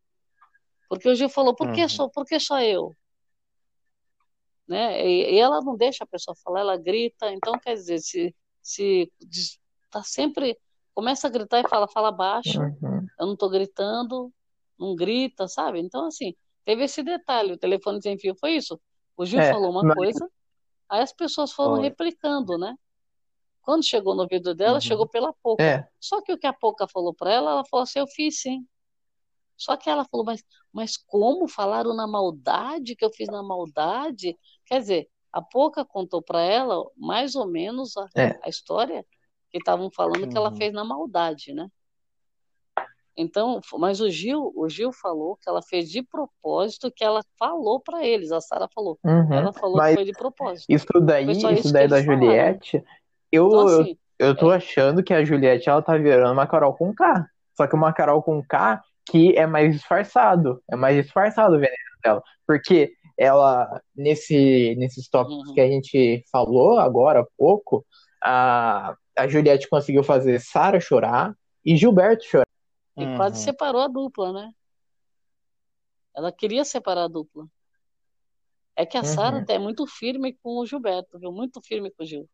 [0.88, 1.88] Porque o Gil falou, por que Uhum.
[1.88, 2.94] só, por que só eu?
[4.68, 5.06] Né?
[5.06, 7.32] E, e ela não deixa a pessoa falar, ela grita.
[7.32, 9.10] Então, quer dizer, se, se
[9.90, 10.58] tá sempre
[10.94, 13.06] começa a gritar e fala, fala baixo, Uhum.
[13.18, 14.32] eu não tô gritando,
[14.78, 15.80] não grita, sabe?
[15.80, 16.34] Então, assim,
[16.64, 18.80] teve esse detalhe, o telefone sem fio foi isso.
[19.16, 20.30] O Gil É, falou uma mas- coisa,
[20.88, 22.76] aí as pessoas foram replicando, né?
[23.62, 24.80] Quando chegou no ouvido dela, Uhum.
[24.80, 25.62] chegou pela Poca.
[25.62, 25.88] É.
[26.00, 28.66] Só que o que a Poca falou para ela, ela falou assim, eu fiz sim.
[29.56, 30.42] Só que ela falou, mas,
[30.72, 34.36] mas como falaram na maldade que eu fiz na maldade?
[34.66, 38.38] Quer dizer, a Pouca contou para ela mais ou menos a, É.
[38.42, 39.06] a história
[39.50, 40.56] que estavam falando que ela Uhum.
[40.56, 41.68] fez na maldade, né?
[43.16, 47.78] Então, mas o Gil, o Gil falou que ela fez de propósito, que ela falou
[47.80, 48.32] para eles.
[48.32, 49.32] A Sara falou, Uhum.
[49.32, 50.66] ela falou que foi de propósito.
[50.68, 52.20] Isso daí, isso isso daí da falaram.
[52.24, 52.84] Juliette,
[53.30, 56.74] eu, Então, eu, assim, eu tô achando que a Juliette ela tá virando uma Carol
[56.74, 57.26] com K.
[57.54, 60.62] Só que uma Carol com K que é mais disfarçado.
[60.70, 62.22] É mais disfarçado o veneno dela.
[62.46, 65.54] Porque ela, nesse, nesses tópicos Uhum.
[65.54, 67.84] que a gente falou agora há pouco,
[68.24, 71.34] a, a Juliette conseguiu fazer Sara chorar
[71.64, 72.46] e Gilberto chorar.
[72.96, 73.16] E Uhum.
[73.16, 74.52] quase separou a dupla, né?
[76.14, 77.46] Ela queria separar a dupla.
[78.76, 79.44] É que a Sara Uhum.
[79.48, 81.32] é muito firme com o Gilberto, viu?
[81.32, 82.28] Muito firme com o Gil.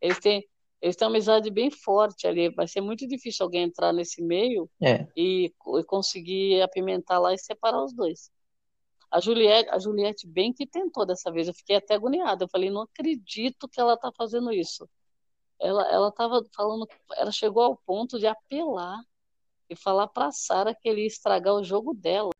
[0.00, 0.46] Eles têm,
[0.80, 2.48] eles têm uma amizade bem forte ali.
[2.50, 5.06] Vai ser muito difícil alguém entrar nesse meio É.
[5.16, 5.46] e,
[5.78, 8.30] e conseguir apimentar lá e separar os dois.
[9.10, 11.48] A Juliette, a Juliette bem que tentou dessa vez.
[11.48, 12.44] Eu fiquei até agoniada.
[12.44, 14.88] Eu falei, não acredito que ela tá fazendo isso.
[15.60, 16.86] Ela, ela tava falando,
[17.16, 18.98] ela chegou ao ponto de apelar
[19.74, 22.30] e falar para Sara que ele ia estragar o jogo dela,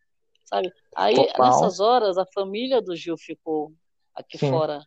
[0.44, 0.72] sabe?
[0.96, 1.46] Aí Total.
[1.46, 3.74] nessas horas a família do Gil ficou
[4.14, 4.50] aqui Sim.
[4.50, 4.84] fora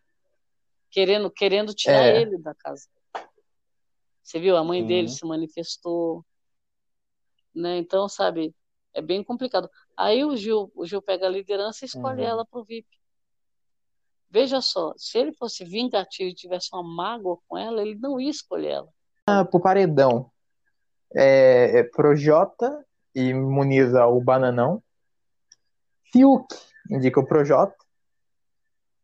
[0.90, 2.22] querendo querendo tirar É.
[2.22, 2.88] ele da casa.
[4.24, 4.58] Você viu?
[4.58, 4.88] A mãe Sim.
[4.88, 6.26] dele se manifestou,
[7.54, 7.78] né?
[7.78, 8.54] Então, sabe,
[8.94, 9.70] é bem complicado.
[9.96, 12.28] Aí o Gil, o Gil pega a liderança e escolhe Uhum.
[12.28, 12.88] ela pro VIP.
[14.30, 18.30] Veja só, se ele fosse vingativo e tivesse uma mágoa com ela, ele não ia
[18.30, 18.94] escolher ela.
[19.26, 20.30] Ah, pro paredão.
[21.16, 22.86] É, é Projota
[23.16, 24.84] e imuniza o Bananão.
[26.12, 26.54] Fiuk
[26.90, 27.76] indica o Projota.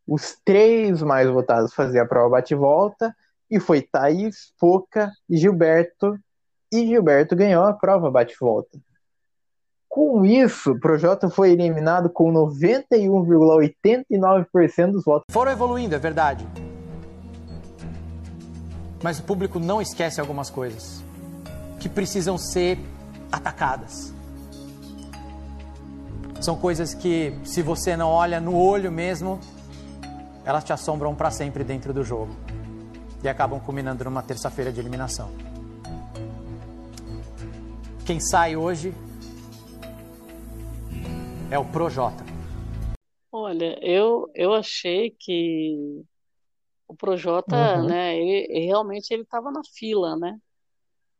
[0.08, 3.16] Os três mais votados faziam a prova bate-volta.
[3.49, 6.18] E foi Thaís, Poca e Gilberto.
[6.72, 8.80] E Gilberto ganhou a prova bate-volta.
[9.88, 15.32] Com isso, Projota foi eliminado com 91,89% dos votos.
[15.32, 16.47] Foram evoluindo, é verdade.
[19.04, 21.03] Mas o público não esquece algumas coisas
[21.84, 22.80] que precisam ser
[23.30, 24.14] atacadas.
[26.40, 29.38] São coisas que, se você não olha no olho mesmo,
[30.46, 32.34] elas te assombram para sempre dentro do jogo
[33.22, 35.30] e acabam culminando numa terça-feira de eliminação.
[38.06, 38.94] Quem sai hoje
[41.52, 42.24] é o Projota.
[43.30, 46.02] Olha, eu, eu achei que
[46.88, 47.88] o Projota, Uhum.
[47.88, 50.38] né, ele, realmente ele estava na fila, né?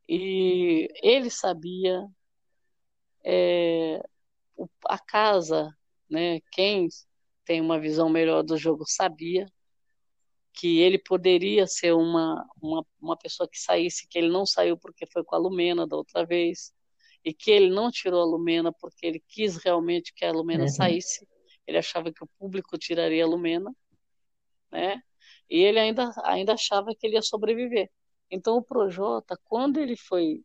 [0.07, 2.05] E ele sabia
[3.23, 4.01] é,
[4.87, 5.69] a casa,
[6.09, 6.39] né?
[6.51, 6.87] Quem
[7.45, 9.45] tem uma visão melhor do jogo sabia
[10.53, 15.05] que ele poderia ser uma, uma, uma pessoa que saísse, que ele não saiu porque
[15.07, 16.71] foi com a Lumena da outra vez,
[17.25, 20.69] e que ele não tirou a Lumena porque ele quis realmente que a Lumena Uhum.
[20.69, 21.27] saísse.
[21.65, 23.73] Ele achava que o público tiraria a Lumena,
[24.71, 25.01] né?
[25.49, 27.89] E ele ainda, ainda achava que ele ia sobreviver.
[28.30, 30.43] Então, o Projota, quando ele foi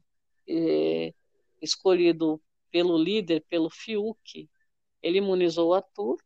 [0.49, 1.12] eh,
[1.61, 4.49] escolhido pelo líder, pelo Fiuk,
[5.03, 6.18] ele imunizou o Arthur,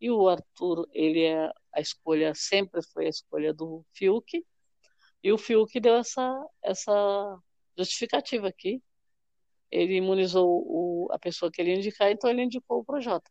[0.00, 4.44] e o Arthur, ele é a escolha, sempre foi a escolha do Fiuk,
[5.22, 7.38] e o Fiuk deu essa, essa
[7.76, 8.82] justificativa aqui.
[9.70, 13.30] Ele imunizou o, a pessoa que ele indicar, então ele indicou o Projota.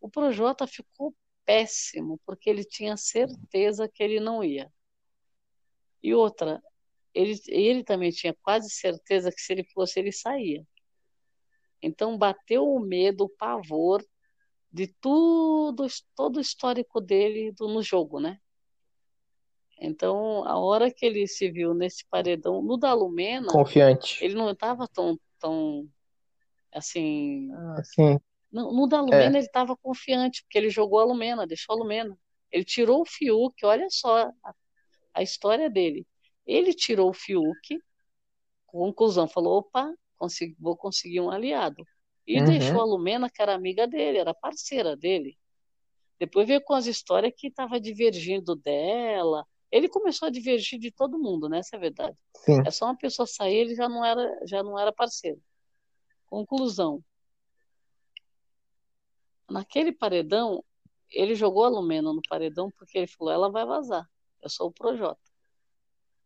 [0.00, 4.70] O Projota ficou péssimo, porque ele tinha certeza que ele não ia.
[6.02, 6.62] E outra,
[7.14, 10.64] ele, ele também tinha quase certeza que se ele fosse, ele saía.
[11.80, 14.04] Então bateu o medo, o pavor
[14.70, 15.86] de tudo,
[16.16, 18.38] todo o histórico dele do, no jogo, né?
[19.78, 24.24] Então, a hora que ele se viu nesse paredão, no da Lumena, Confiante.
[24.24, 25.88] ele não estava tão, tão,
[26.72, 28.16] assim, Assim,
[28.50, 29.00] no, no da É.
[29.00, 32.16] Lumena ele estava confiante, porque ele jogou a Lumena, deixou a Lumena.
[32.50, 34.54] Ele tirou o Fiuk, olha só a,
[35.14, 36.06] a história dele.
[36.46, 37.78] Ele tirou o Fiuk,
[38.66, 41.84] conclusão, falou, opa, consegui- vou conseguir um aliado.
[42.26, 42.44] E Uhum.
[42.44, 45.36] deixou a Lumena, que era amiga dele, era parceira dele.
[46.18, 49.44] Depois veio com as histórias que estava divergindo dela.
[49.70, 51.58] Ele começou a divergir de todo mundo, né?
[51.58, 52.16] Essa é a verdade.
[52.36, 52.62] sim.
[52.64, 55.40] É só uma pessoa sair, ele já não era, já não era parceiro.
[56.26, 57.02] Conclusão.
[59.50, 60.64] Naquele paredão,
[61.10, 64.08] ele jogou a Lumena no paredão porque ele falou, ela vai vazar.
[64.40, 65.20] Eu sou o Projota.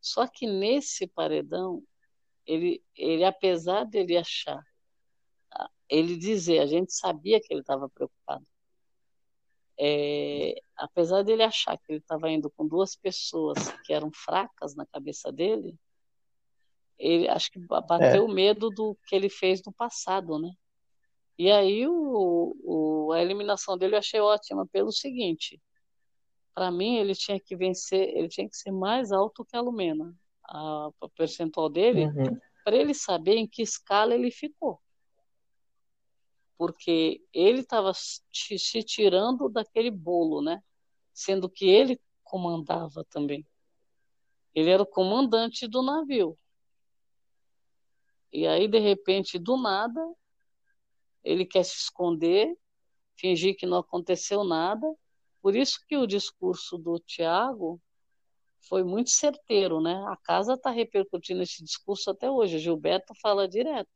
[0.06, 1.82] Só que nesse paredão,
[2.46, 4.62] ele, ele apesar dele achar,
[5.88, 8.46] ele dizer, a gente sabia que ele estava preocupado.
[9.76, 14.86] É, apesar dele achar que ele estava indo com duas pessoas que eram fracas na
[14.86, 15.76] cabeça dele,
[16.96, 20.52] ele acho que ba- bateu o medo do que ele fez no passado, né?
[21.36, 25.60] E aí o, o, a eliminação dele eu achei ótima pelo seguinte,
[26.56, 30.16] para mim ele tinha que vencer, ele tinha que ser mais alto que a Lumena,
[30.42, 32.40] a, a percentual dele, Uhum.
[32.64, 34.80] para ele saber em que escala ele ficou.
[36.56, 38.22] Porque ele estava se
[38.58, 40.62] se tirando daquele bolo, né?
[41.12, 43.46] Sendo que ele comandava também.
[44.54, 46.38] Ele era o comandante do navio.
[48.32, 50.00] E aí, de repente, do nada,
[51.22, 52.56] ele quer se esconder,
[53.14, 54.90] fingir que não aconteceu nada.
[55.46, 57.80] Por isso que o discurso do Tiago
[58.68, 59.94] foi muito certeiro, né?
[60.08, 62.56] A casa está repercutindo esse discurso até hoje.
[62.56, 63.88] O Gilberto fala direto.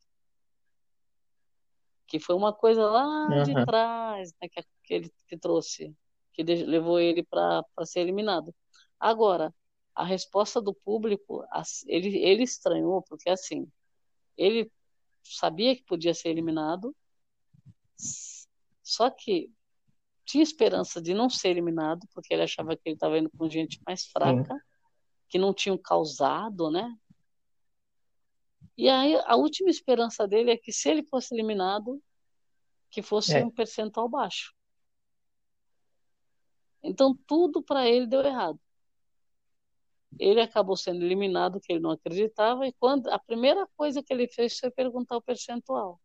[2.07, 3.65] Que foi uma coisa lá de Uhum.
[3.65, 5.93] trás, né, que, que ele que trouxe,
[6.31, 8.55] que de- levou ele para ser eliminado.
[8.97, 9.53] Agora,
[9.93, 11.43] a resposta do público,
[11.85, 13.69] ele, ele estranhou, porque assim,
[14.37, 14.71] ele
[15.21, 16.95] sabia que podia ser eliminado,
[18.81, 19.51] só que
[20.31, 23.81] tinha esperança de não ser eliminado, porque ele achava que ele estava indo com gente
[23.85, 24.55] mais fraca,
[25.27, 26.95] que não tinham causado, né?
[28.77, 32.01] E aí a última esperança dele é que se ele fosse eliminado,
[32.89, 33.43] que fosse É.
[33.43, 34.53] um percentual baixo.
[36.81, 38.59] Então tudo para ele deu errado.
[40.17, 44.27] Ele acabou sendo eliminado, que ele não acreditava, e quando a primeira coisa que ele
[44.29, 45.99] fez foi perguntar o percentual,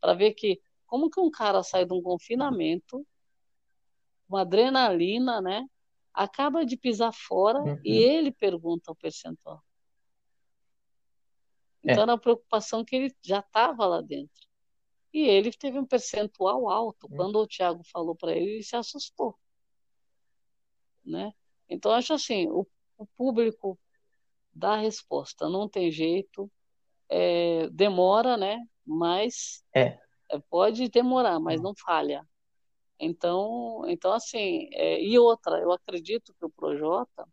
[0.00, 3.06] para ver que como que um cara sai de um confinamento,
[4.28, 5.66] uma adrenalina, né?
[6.12, 7.80] Acaba de pisar fora Uhum.
[7.84, 9.62] e ele pergunta o percentual.
[11.82, 12.02] Então É.
[12.02, 14.46] era uma preocupação que ele já estava lá dentro.
[15.12, 17.08] E ele teve um percentual alto.
[17.08, 19.38] Quando o Thiago falou para ele, ele se assustou.
[21.04, 21.32] Né?
[21.68, 22.66] Então, acho assim, o,
[22.98, 23.78] o público
[24.52, 26.50] dá a resposta, não tem jeito,
[27.08, 28.58] é, demora, né?
[28.84, 29.98] Mas É.
[30.30, 32.26] é, pode demorar, mas não falha.
[32.98, 37.26] Então, então assim, é, e outra, eu acredito que o Projota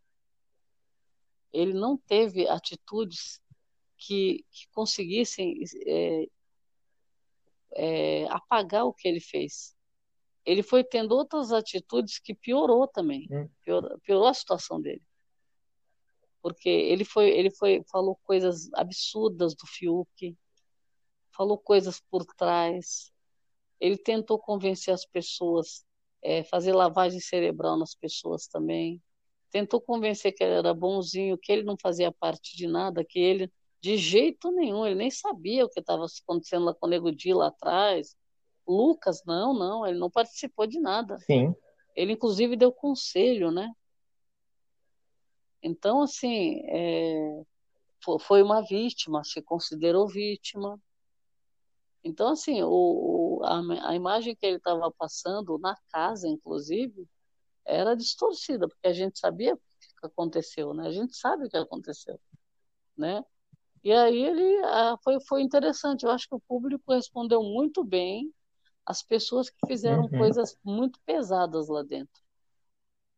[1.54, 3.40] ele não teve atitudes
[3.96, 6.26] que, que conseguissem é,
[7.76, 9.74] é, apagar o que ele fez.
[10.44, 13.48] Ele foi tendo outras atitudes que piorou também, Hum.
[13.62, 15.02] piorou, piorou a situação dele.
[16.42, 20.36] Porque ele foi, ele foi, falou coisas absurdas do Fiuk,
[21.30, 23.13] falou coisas por trás,
[23.80, 25.84] ele tentou convencer as pessoas,
[26.22, 29.02] é, fazer lavagem cerebral nas pessoas também,
[29.50, 33.52] tentou convencer que ele era bonzinho, que ele não fazia parte de nada, que ele
[33.80, 37.34] de jeito nenhum, ele nem sabia o que estava acontecendo lá com o Nego Di
[37.34, 38.16] lá atrás.
[38.66, 41.18] Lucas, não, não, ele não participou de nada.
[41.18, 41.54] Sim.
[41.94, 43.70] Ele, inclusive, deu conselho, né?
[45.62, 47.42] Então, assim, é,
[48.02, 50.80] fo- foi uma vítima, se considerou vítima.
[52.02, 52.68] Então, assim, o-
[53.42, 53.60] a,
[53.90, 57.08] a imagem que ele estava passando na casa, inclusive,
[57.66, 60.88] era distorcida, porque a gente sabia o que aconteceu, né?
[60.88, 62.20] A gente sabe o que aconteceu,
[62.96, 63.24] né?
[63.84, 66.04] E aí ele ah, foi, foi interessante.
[66.04, 68.32] Eu acho que o público respondeu muito bem
[68.86, 70.10] as pessoas que fizeram Uhum.
[70.10, 72.22] coisas muito pesadas lá dentro,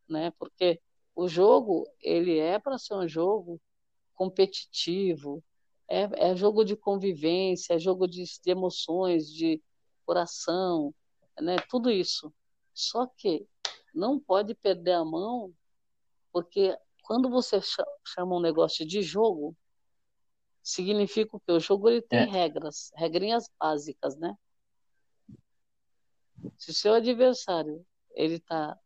[0.07, 0.31] né?
[0.39, 0.79] Porque
[1.15, 3.59] o jogo ele é para ser um jogo
[4.15, 5.43] competitivo,
[5.89, 9.61] é, é jogo de convivência, é jogo de, de emoções, de
[10.07, 10.95] coração,
[11.39, 11.57] né?
[11.69, 12.33] Tudo isso.
[12.73, 13.45] Só que
[13.93, 15.53] não pode perder a mão,
[16.31, 19.55] porque quando você cha- chama um negócio de jogo,
[20.63, 22.25] significa que o jogo ele tem É.
[22.25, 24.35] regras, regrinhas básicas, né?
[26.57, 27.85] Se o seu adversário
[28.15, 28.77] ele está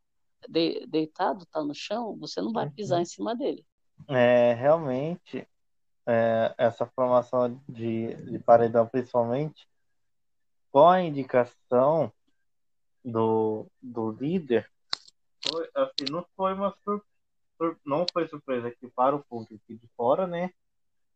[0.88, 3.64] deitado, está no chão, você não vai pisar em cima dele.
[4.08, 5.46] É, realmente,
[6.06, 9.66] é, essa formação de, de paredão, principalmente,
[10.72, 12.12] com a indicação
[13.04, 14.68] do, do líder,
[15.48, 17.04] foi, assim, não foi uma sur,
[17.58, 20.50] sur- não foi surpresa aqui para o público de fora, né?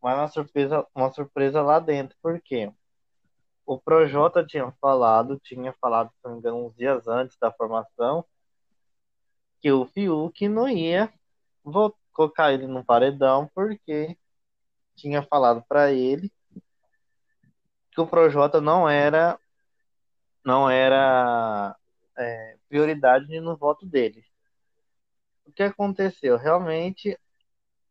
[0.02, 2.72] Mas uma surpresa, uma surpresa lá dentro, por quê?
[3.64, 8.24] O Projota tinha falado, tinha falado, se não engano, uns dias antes da formação,
[9.61, 11.12] que o Fiuk não ia
[11.64, 14.16] vou colocar ele no paredão porque
[14.96, 16.32] tinha falado para ele
[17.90, 19.38] que o Projota não era
[20.47, 21.76] não era
[22.16, 24.24] é, prioridade no voto dele.
[25.44, 26.36] O que aconteceu?
[26.36, 27.18] Realmente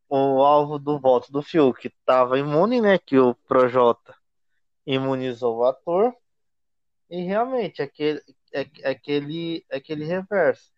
[0.07, 2.97] o alvo do voto do Fiuk estava imune, né?
[2.97, 4.15] Que o Projota
[4.87, 6.15] imunizou o ator
[7.09, 8.21] e realmente aquele
[8.53, 10.71] é, aquele aquele reverso.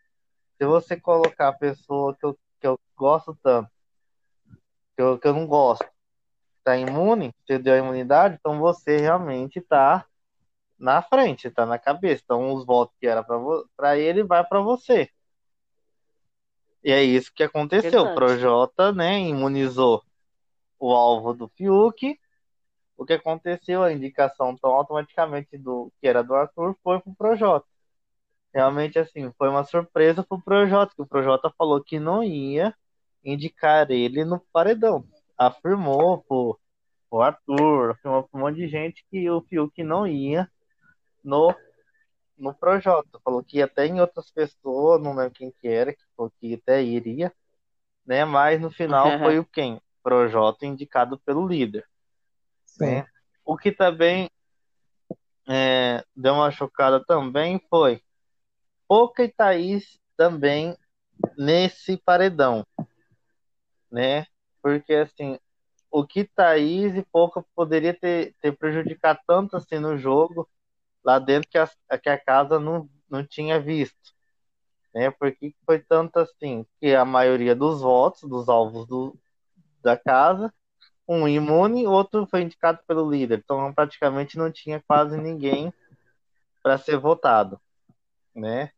[0.57, 3.69] Se você colocar a pessoa que eu, que eu gosto tanto,
[4.95, 5.85] que eu, que eu não gosto,
[6.63, 10.07] tá imune, você deu a imunidade, então você realmente tá
[10.77, 12.21] na frente, tá na cabeça.
[12.23, 13.23] Então, os votos que era
[13.75, 15.09] para ele vai para você.
[16.83, 17.91] E é isso que aconteceu.
[17.91, 18.11] Verdade.
[18.11, 20.03] O Projota, né, imunizou
[20.79, 22.19] o alvo do Fiuk.
[22.95, 27.67] O que aconteceu, a indicação então automaticamente do que era do Arthur foi pro Projota.
[28.53, 32.73] Realmente assim, foi uma surpresa pro Projota, que o Projota falou que não ia
[33.23, 35.03] indicar ele no paredão.
[35.37, 36.59] Afirmou pro,
[37.09, 40.49] pro Arthur, afirmou pra um monte de gente que o Fiuk não ia
[41.23, 41.55] no
[42.37, 43.19] no Projota.
[43.23, 46.53] Falou que ia até em outras pessoas, não lembro quem que era, que falou que
[46.53, 47.33] até iria,
[48.05, 48.23] né?
[48.23, 49.81] Mas no final foi o quem?
[50.03, 51.85] Projota indicado pelo líder.
[52.79, 53.07] Né?
[53.43, 54.29] O que também
[55.47, 58.01] é, deu uma chocada também foi
[58.87, 60.77] Pouca e Thaís também
[61.37, 62.65] nesse paredão,
[63.91, 64.25] né?
[64.61, 65.39] Porque assim,
[65.89, 70.47] o que Thaís e Pouca poderia ter, ter prejudicado tanto assim no jogo,
[71.07, 74.13] lá dentro que a, que a casa não, não tinha visto.
[74.93, 75.09] Né?
[75.09, 79.17] Porque foi tanto assim que a maioria dos votos, dos alvos do,
[79.81, 80.53] da casa,
[81.07, 83.39] um imune, outro foi indicado pelo líder.
[83.39, 85.73] Então praticamente não tinha quase ninguém
[86.61, 87.57] para ser votado,
[88.35, 88.71] né?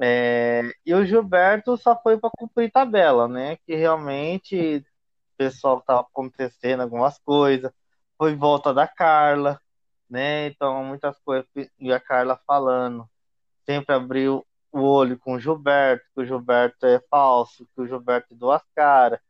[0.00, 3.56] É, e o Gilberto só foi para cumprir tabela, né?
[3.66, 7.72] Que realmente o pessoal estava acontecendo algumas coisas.
[8.16, 9.60] Foi volta da Carla,
[10.12, 10.46] né?
[10.46, 11.46] Então muitas coisas
[11.78, 13.08] e a Carla falando,
[13.64, 18.34] sempre abriu o olho com o Gilberto, que o Gilberto é falso, que o Gilberto
[18.34, 19.20] é duas caras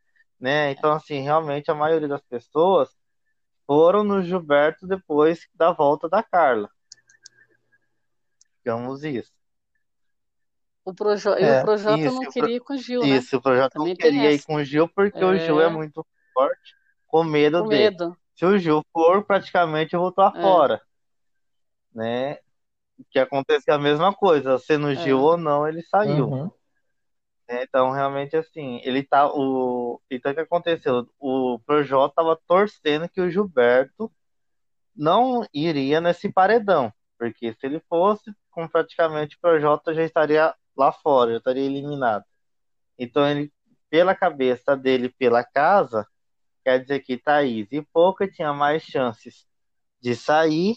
[0.43, 0.72] né?
[0.72, 2.91] Então, assim, realmente a maioria das pessoas
[3.64, 6.68] foram no Gilberto depois da volta da Carla.
[8.59, 9.30] Digamos isso.
[10.85, 11.30] O Projo...
[11.35, 13.09] É, e o Projota isso, não queria ir com o Gil, né?
[13.11, 15.68] Isso, o Projota Também não queria ir com o Gil porque o Gil é É.
[15.68, 16.05] muito
[16.35, 16.74] forte,
[17.07, 17.91] com medo Com dele.
[17.91, 18.16] medo.
[18.43, 20.43] Se o Gil for, praticamente eu vou estar É.
[20.43, 20.82] fora,
[21.95, 22.38] né?
[23.09, 24.97] Que acontecia a mesma coisa, sendo É.
[24.97, 26.28] Gil ou não, ele saiu.
[26.28, 26.51] Uhum.
[27.49, 27.62] né?
[27.62, 29.28] Então, realmente, assim, ele tá.
[29.32, 30.01] O...
[30.11, 31.09] Então, o que aconteceu?
[31.20, 34.11] O Projota tava torcendo que o Gilberto
[34.97, 40.90] não iria nesse paredão, porque se ele fosse, com praticamente o Projota já estaria lá
[40.90, 42.24] fora, já estaria eliminado.
[42.99, 43.53] Então, ele,
[43.88, 46.09] pela cabeça dele, pela casa,
[46.65, 49.47] quer dizer que Thaís e Pouca tinha mais chances
[50.01, 50.77] de sair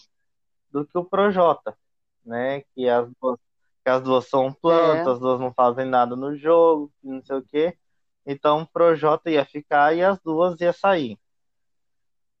[0.70, 1.76] do que o Projota,
[2.24, 2.62] né?
[2.74, 3.38] Que as duas,
[3.84, 5.10] que as duas são plantas, É.
[5.12, 7.78] as duas não fazem nada no jogo, não sei o quê.
[8.26, 11.18] Então o Projota ia ficar e as duas ia sair.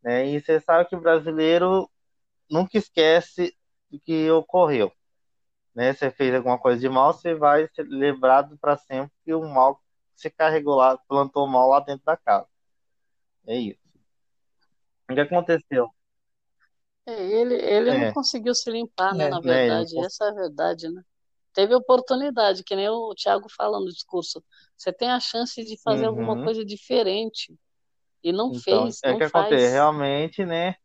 [0.02, 0.26] Né?
[0.28, 1.90] E você sabe que o brasileiro
[2.50, 3.56] nunca esquece
[3.90, 4.92] do que ocorreu.
[5.74, 5.92] Né?
[5.92, 9.80] Você fez alguma coisa de mal, você vai ser lembrado para sempre que o mal
[10.14, 12.48] você carregou lá, plantou mal lá dentro da casa.
[13.46, 13.80] É isso.
[15.10, 15.84] O que aconteceu?
[17.06, 17.94] É, ele ele É.
[17.94, 19.26] não conseguiu se limpar, né?
[19.26, 21.02] É, Na não verdade, essa é a verdade, né?
[21.52, 24.44] Teve oportunidade, que nem o Thiago fala no discurso.
[24.76, 26.38] Você tem a chance de fazer alguma Uhum.
[26.38, 27.54] coisa diferente
[28.24, 29.24] e não Então, fez, é não que faz.
[29.24, 30.76] acontece, realmente, né?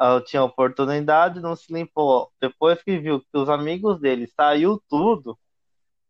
[0.00, 2.32] Eu tinha oportunidade, não se limpou.
[2.40, 5.38] Depois que viu que os amigos dele saiu tudo,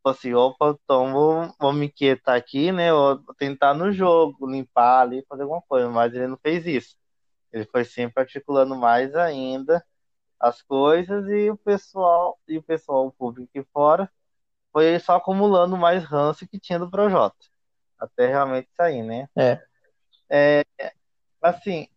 [0.09, 2.93] assim, opa, então vou, vou me quietar aqui, né?
[2.93, 6.97] Vou tentar no jogo, limpar ali, fazer alguma coisa, mas ele não fez isso.
[7.53, 9.85] Ele foi sempre articulando mais ainda
[10.41, 14.11] as coisas e o pessoal, e o pessoal, o público fora,
[14.73, 17.37] foi só acumulando mais ranço que tinha do Projota.
[17.99, 19.29] Até realmente sair, né?
[19.37, 19.63] É.
[20.31, 20.65] É,
[21.43, 21.89] assim,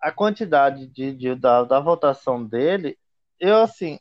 [0.00, 2.98] a quantidade de, de- da, da votação dele,
[3.40, 3.98] eu assim,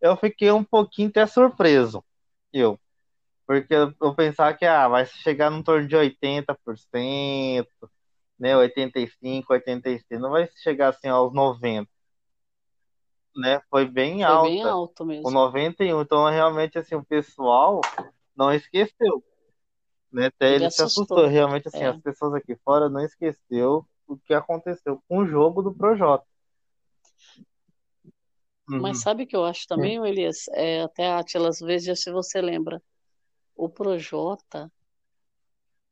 [0.00, 2.04] eu fiquei um pouquinho até surpreso,
[2.52, 2.78] eu,
[3.46, 7.66] porque eu, pensava que ah, vai chegar num torno de 80%,
[8.38, 11.90] né, 85, 86, não vai chegar assim aos 90,
[13.36, 13.60] né?
[13.70, 15.30] Foi bem Foi bem alto o mesmo.
[15.30, 17.80] 91, então realmente assim o pessoal
[18.36, 19.22] não esqueceu,
[20.12, 20.26] né?
[20.26, 21.18] Até Ele ele se assustou.
[21.18, 21.88] assustou, realmente assim, É.
[21.88, 26.26] as pessoas aqui fora não esqueceu o que aconteceu com o jogo do Projota.
[28.68, 28.80] Uhum.
[28.80, 30.46] Mas sabe o que eu acho também, Elias?
[30.48, 32.82] É, até a Atila, às vezes, se você lembra,
[33.56, 34.70] o Projota,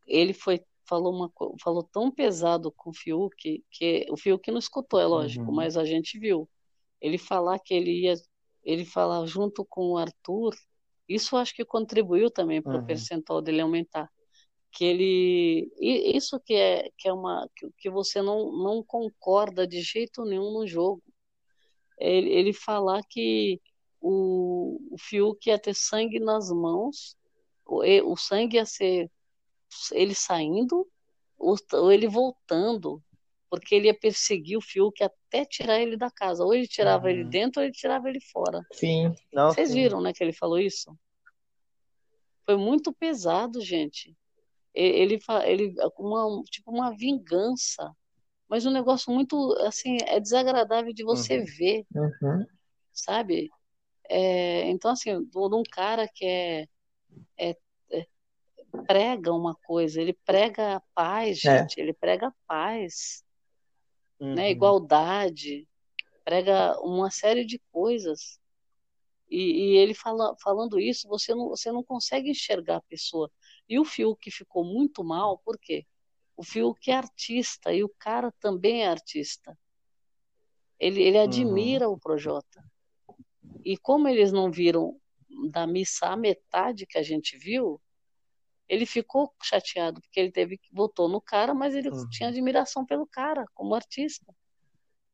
[0.06, 5.00] ele foi, falou, uma, falou tão pesado com o Fiuk, que o Fiuk não escutou,
[5.00, 5.54] é lógico, Uhum.
[5.54, 6.48] mas a gente viu.
[7.00, 8.14] Ele falar que ele ia,
[8.62, 10.54] ele falar junto com o Arthur,
[11.08, 12.86] isso acho que contribuiu também para o Uhum.
[12.86, 14.10] percentual dele aumentar.
[14.70, 19.80] Que ele, isso que é, que é uma, que, que você não, não concorda de
[19.80, 21.02] jeito nenhum no jogo
[21.98, 23.60] ele, ele falar que
[24.00, 27.16] o, o Fiuk ia ter sangue nas mãos,
[27.64, 27.82] o,
[28.12, 29.10] o sangue ia ser
[29.92, 30.86] ele saindo
[31.38, 33.02] ou, ou ele voltando.
[33.48, 36.44] porque ele ia perseguir o Fiuk até tirar ele da casa.
[36.44, 38.60] Ou ele tirava ele dentro, ou ele tirava ele fora.
[38.72, 39.14] Sim.
[39.32, 39.74] Não, Vocês sim.
[39.74, 40.94] viram, né, que ele falou isso?
[42.44, 44.16] Foi muito pesado, gente.
[44.74, 47.90] Ele, ele, uma, tipo uma vingança,
[48.48, 52.46] mas um negócio muito, assim, é desagradável de você ver, Uhum.
[52.92, 53.50] sabe?
[54.08, 56.66] É, então, assim, de um cara que é,
[57.36, 57.56] é-
[57.90, 58.06] é-
[58.86, 61.58] prega uma coisa, ele prega a paz, É.
[61.60, 63.24] gente, ele prega a paz,
[64.20, 64.44] né?
[64.44, 64.50] Uhum.
[64.50, 65.68] Igualdade,
[66.24, 68.38] prega uma série de coisas.
[69.28, 69.40] E,
[69.72, 73.30] e ele fala, falando isso, você não, você não consegue enxergar a pessoa.
[73.68, 75.84] E o Fiuk ficou muito mal, por quê?
[76.36, 79.58] O Fiuk é artista e o cara também é artista.
[80.78, 82.62] Ele, ele admira o Projota.
[83.64, 85.00] E como eles não viram
[85.50, 87.80] da missa a metade que a gente viu,
[88.68, 93.06] ele ficou chateado, porque ele teve que votou no cara, mas ele tinha admiração pelo
[93.06, 94.34] cara como artista.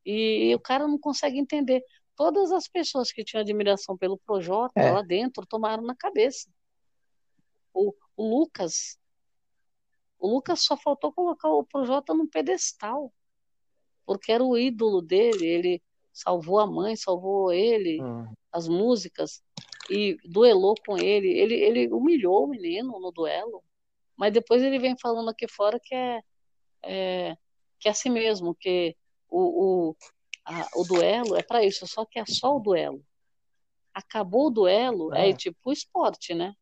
[0.04, 1.82] E, o cara não consegue entender.
[2.16, 4.90] Todas as pessoas que tinham admiração pelo Projota É.
[4.90, 6.50] lá dentro tomaram na cabeça.
[7.72, 8.98] O, o Lucas,
[10.22, 13.12] o Lucas só faltou colocar o Projota num pedestal,
[14.06, 15.44] porque era o ídolo dele.
[15.44, 18.00] Ele salvou a mãe, salvou ele,
[18.52, 19.42] as músicas
[19.90, 21.28] e duelou com ele.
[21.28, 23.62] Ele, ele humilhou o menino no duelo,
[24.16, 26.20] mas depois ele vem falando aqui fora que é,
[26.84, 27.36] é
[27.80, 28.96] que é assim mesmo, que
[29.28, 29.40] o,
[29.90, 29.96] o,
[30.44, 33.04] a- o duelo é para isso, só que é só o duelo.
[33.92, 35.32] Acabou o duelo, é, É.
[35.36, 36.54] tipo o esporte, né?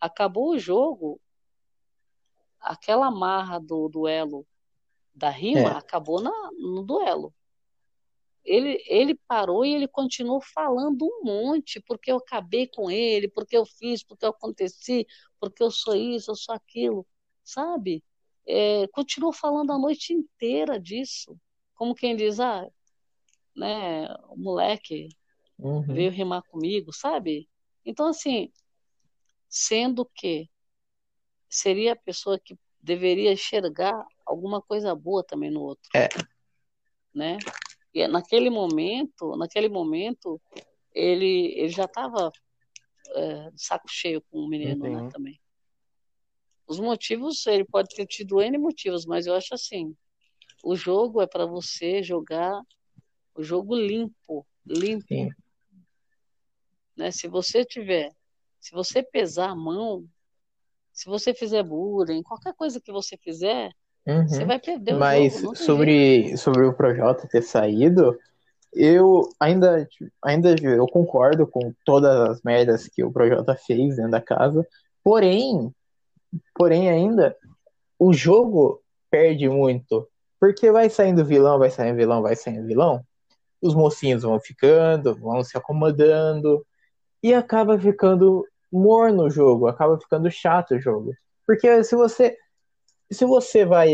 [0.00, 1.20] Acabou o jogo,
[2.60, 4.46] aquela marra do duelo
[5.14, 5.76] da rima É.
[5.78, 7.34] acabou na, no duelo.
[8.44, 13.56] Ele, ele parou e ele continuou falando um monte, porque eu acabei com ele, porque
[13.56, 15.06] eu fiz, porque eu aconteci,
[15.38, 17.06] porque eu sou isso, eu sou aquilo,
[17.44, 18.02] sabe?
[18.46, 21.38] É, continuou falando a noite inteira disso,
[21.74, 22.66] como quem diz, ah,
[23.54, 25.08] né, o moleque
[25.58, 25.82] Uhum.
[25.82, 27.46] veio rimar comigo, sabe?
[27.84, 28.50] Então, assim,
[29.46, 30.48] sendo que
[31.50, 36.08] seria a pessoa que deveria enxergar alguma coisa boa também no outro, É.
[37.12, 37.36] né?
[37.92, 40.40] E naquele momento, naquele momento,
[40.94, 42.30] ele, ele já estava
[43.52, 45.12] de saco cheio com o menino, né, Entendi.
[45.12, 45.40] também.
[46.66, 49.96] Os motivos, ele pode ter tido N motivos, mas eu acho assim,
[50.62, 52.62] o jogo é para você jogar
[53.34, 55.30] o jogo limpo, limpo, Sim.
[56.96, 57.10] né?
[57.10, 58.14] Se você tiver,
[58.60, 60.08] se você pesar a mão,
[61.00, 63.70] se você fizer bullying, qualquer coisa que você fizer,
[64.06, 64.28] Uhum.
[64.28, 65.46] você vai perder o Mas jogo.
[65.46, 65.64] jeito.
[65.64, 68.18] sobre, sobre o Projota ter saído,
[68.70, 69.88] eu ainda,
[70.22, 74.66] ainda eu concordo com todas as merdas que o Projota fez dentro da casa,
[75.02, 75.74] porém,
[76.54, 77.34] porém ainda,
[77.98, 80.06] o jogo perde muito,
[80.38, 83.02] porque vai saindo vilão, vai saindo vilão, vai saindo vilão,
[83.62, 86.62] os mocinhos vão ficando, vão se acomodando,
[87.22, 91.12] e acaba ficando morno o jogo, acaba ficando chato o jogo.
[91.46, 92.36] Porque se você
[93.12, 93.88] se você vai,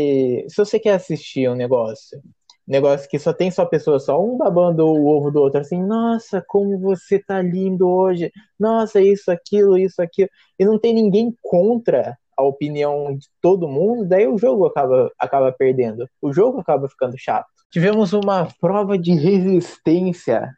[0.47, 2.21] se você quer assistir um negócio,
[2.67, 6.43] negócio que só tem só pessoa, só um babando o ovo do outro, assim, nossa,
[6.47, 12.17] como você tá lindo hoje, nossa, isso, aquilo, isso, aquilo, e não tem ninguém contra
[12.37, 17.17] a opinião de todo mundo, daí o jogo acaba, acaba perdendo, o jogo acaba ficando
[17.17, 17.47] chato.
[17.71, 20.51] Tivemos uma prova de resistência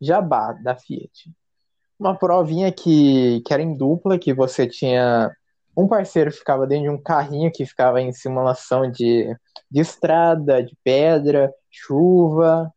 [0.00, 1.30] jabá da Fiat.
[1.98, 5.30] Uma provinha que, que era em dupla, que você tinha
[5.76, 9.36] um parceiro ficava dentro de um carrinho que ficava em simulação de,
[9.70, 12.72] de estrada, de pedra, chuva,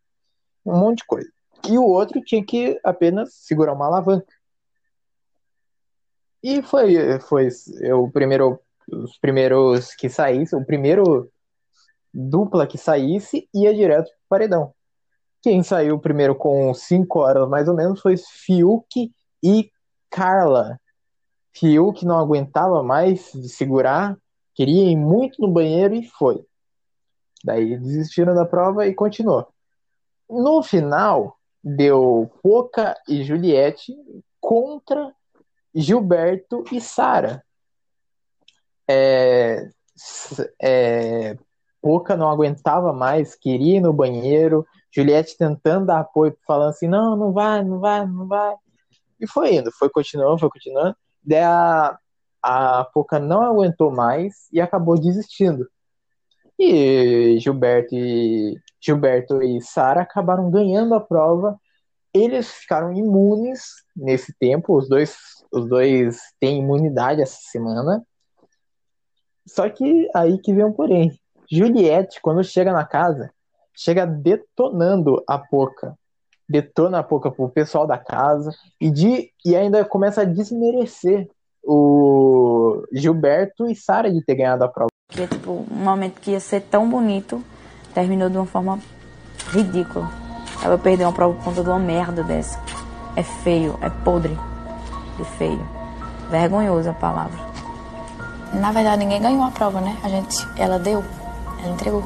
[0.66, 1.30] um monte de coisa.
[1.68, 4.34] E o outro tinha que apenas segurar uma alavanca.
[6.44, 7.50] E foi, foi
[7.94, 8.60] o primeiro,
[8.92, 11.32] os primeiros que saísse, o primeiro
[12.14, 14.74] dupla que saísse ia direto pro paredão.
[15.42, 19.12] Quem saiu primeiro com 5 horas mais ou menos foi Fiuk
[19.44, 19.72] e
[20.10, 20.80] Carla.
[21.54, 24.18] Fiuk não aguentava mais de segurar,
[24.54, 26.44] queria ir muito no banheiro e foi.
[27.44, 29.48] Daí desistiram da prova e continuou.
[30.30, 33.96] No final, deu Poca e Juliette
[34.40, 35.14] contra
[35.74, 37.44] Gilberto e Sara.
[38.88, 39.70] É,
[40.62, 41.38] é,
[41.82, 44.66] Poca não aguentava mais, queria ir no banheiro.
[44.92, 48.56] Juliette tentando dar apoio, falando assim: não, não vai, não vai, não vai.
[49.20, 50.96] E foi indo, foi continuando, foi continuando.
[51.24, 51.98] Daí a,
[52.42, 55.70] a Poca não aguentou mais e acabou desistindo.
[56.58, 61.60] E Gilberto e, Gilberto e Sara acabaram ganhando a prova.
[62.14, 63.62] Eles ficaram imunes
[63.96, 65.16] nesse tempo, os dois,
[65.52, 68.04] os dois têm imunidade essa semana.
[69.48, 71.20] Só que aí que vem um porém.
[71.50, 73.32] Juliette, quando chega na casa,
[73.80, 75.96] chega detonando a Poca.
[76.48, 81.30] Detona a Poca pro pessoal da casa e, de, e ainda começa a desmerecer
[81.64, 84.90] o Gilberto e Sara de ter ganhado a prova.
[85.08, 87.42] Que, tipo, um momento que ia ser tão bonito,
[87.94, 88.80] terminou de uma forma
[89.48, 90.10] ridícula.
[90.62, 92.60] Ela perdeu uma prova por conta de uma merda dessa.
[93.16, 94.38] É feio, é podre
[95.18, 95.66] de feio.
[96.30, 97.40] Vergonhoso a palavra.
[98.54, 99.98] Na verdade, ninguém ganhou a prova, né?
[100.04, 101.04] A gente, ela deu,
[101.64, 102.04] ela entregou.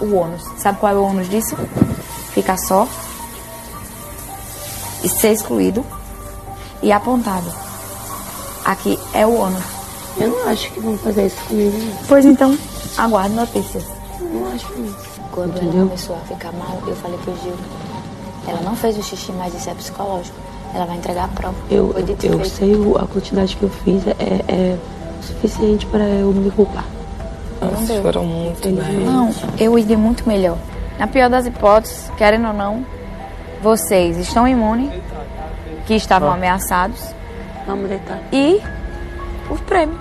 [0.00, 0.42] O ônus.
[0.58, 1.56] Sabe qual é o ônus disso?
[2.32, 2.86] Ficar só
[5.02, 5.84] e ser excluído
[6.82, 7.50] e apontado.
[8.64, 9.64] Aqui é o ônus.
[10.18, 11.76] Eu não acho que vão fazer isso comigo.
[12.08, 12.56] Pois então,
[12.96, 13.84] aguarde notícias.
[14.20, 15.20] Eu não acho isso.
[15.32, 15.80] Quando Entendeu?
[15.80, 17.54] ela começou a ficar mal, eu falei pro Gil.
[18.46, 20.36] Ela não fez o xixi, mas isso é psicológico.
[20.74, 21.54] Ela vai entregar a prova.
[21.70, 22.48] Eu, eu feito.
[22.48, 24.78] sei a quantidade que eu fiz é, é
[25.22, 26.84] suficiente para eu me culpar.
[27.60, 28.02] Não deu.
[28.02, 29.00] foram muito bem.
[29.04, 30.56] Não, eu iria muito melhor.
[30.98, 32.84] Na pior das hipóteses, querendo ou não,
[33.62, 34.90] vocês estão imunes,
[35.86, 36.98] que estavam ameaçados,
[37.66, 38.18] Vamos deitar.
[38.32, 38.60] e
[39.50, 39.98] o prêmio.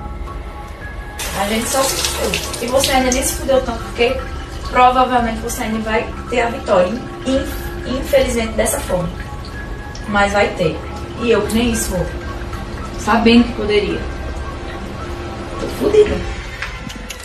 [1.40, 2.42] A gente só se fudeu.
[2.62, 4.18] E você ainda nem se fudeu tanto, porque
[4.70, 6.90] provavelmente você ainda vai ter a vitória.
[7.26, 9.10] In- Infelizmente dessa forma.
[10.10, 10.78] Mas vai ter.
[11.22, 12.06] E eu que nem isso vou.
[13.00, 14.00] Sabendo que poderia.
[15.60, 16.16] Tô fudida.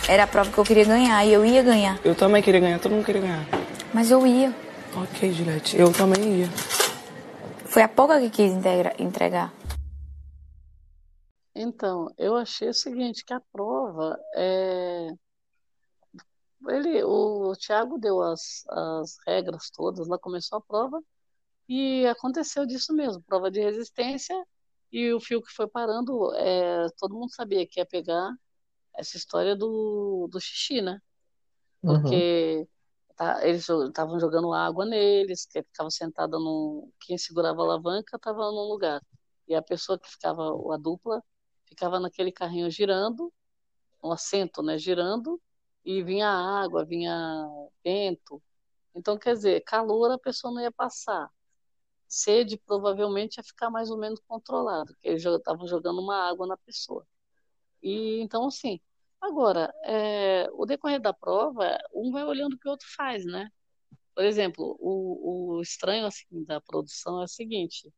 [0.07, 1.99] Era a prova que eu queria ganhar e eu ia ganhar.
[2.05, 3.45] Eu também queria ganhar, todo mundo queria ganhar.
[3.91, 4.53] Mas eu ia.
[4.95, 6.47] Ok, Juliette, eu também ia.
[7.65, 9.51] Foi a pouca que quis integra- entregar.
[11.55, 15.07] Então, eu achei o seguinte, que a prova é...
[16.67, 21.01] Ele, o, Thiago deu as, as regras todas, lá começou a prova
[21.67, 24.35] e aconteceu disso mesmo, prova de resistência
[24.91, 28.31] e o fio que foi parando, é, todo mundo sabia que ia pegar
[28.97, 31.01] essa história do, do xixi, né?
[31.83, 32.01] Uhum.
[32.01, 32.67] Porque
[33.15, 36.91] tá, eles estavam jogando água neles, que ficava sentada no.
[36.99, 39.01] Quem segurava a alavanca estava num lugar.
[39.47, 40.43] E a pessoa que ficava,
[40.73, 41.23] a dupla,
[41.65, 43.31] ficava naquele carrinho girando,
[44.03, 44.77] um assento, né?
[44.77, 45.41] Girando,
[45.83, 47.47] e vinha água, vinha
[47.83, 48.41] vento.
[48.95, 51.29] Então, quer dizer, calor a pessoa não ia passar.
[52.07, 56.57] Sede provavelmente ia ficar mais ou menos controlado, porque eles estavam jogando uma água na
[56.57, 57.05] pessoa.
[57.85, 58.79] E então, assim,
[59.21, 63.47] agora, é, o decorrer da prova, um vai olhando o que o outro faz, né?
[64.15, 67.93] Por exemplo, o, o estranho assim da produção é o seguinte: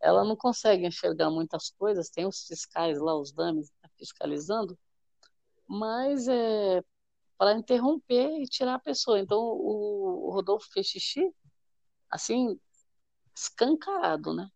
[0.00, 4.78] ela não consegue enxergar muitas coisas, tem os fiscais lá, os dames tá fiscalizando,
[5.66, 6.82] mas é
[7.38, 9.20] para interromper e tirar a pessoa.
[9.20, 11.34] Então, o, o Rodolfo fez xixi,
[12.10, 12.60] assim,
[13.34, 14.50] escancarado, né?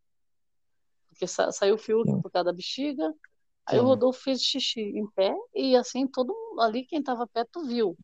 [1.09, 3.15] Porque sa saiu o fio por causa da bexiga,
[3.67, 3.87] Aí o Sim.
[3.87, 7.97] Rodolfo fez xixi em pé e assim todo mundo ali quem estava perto viu.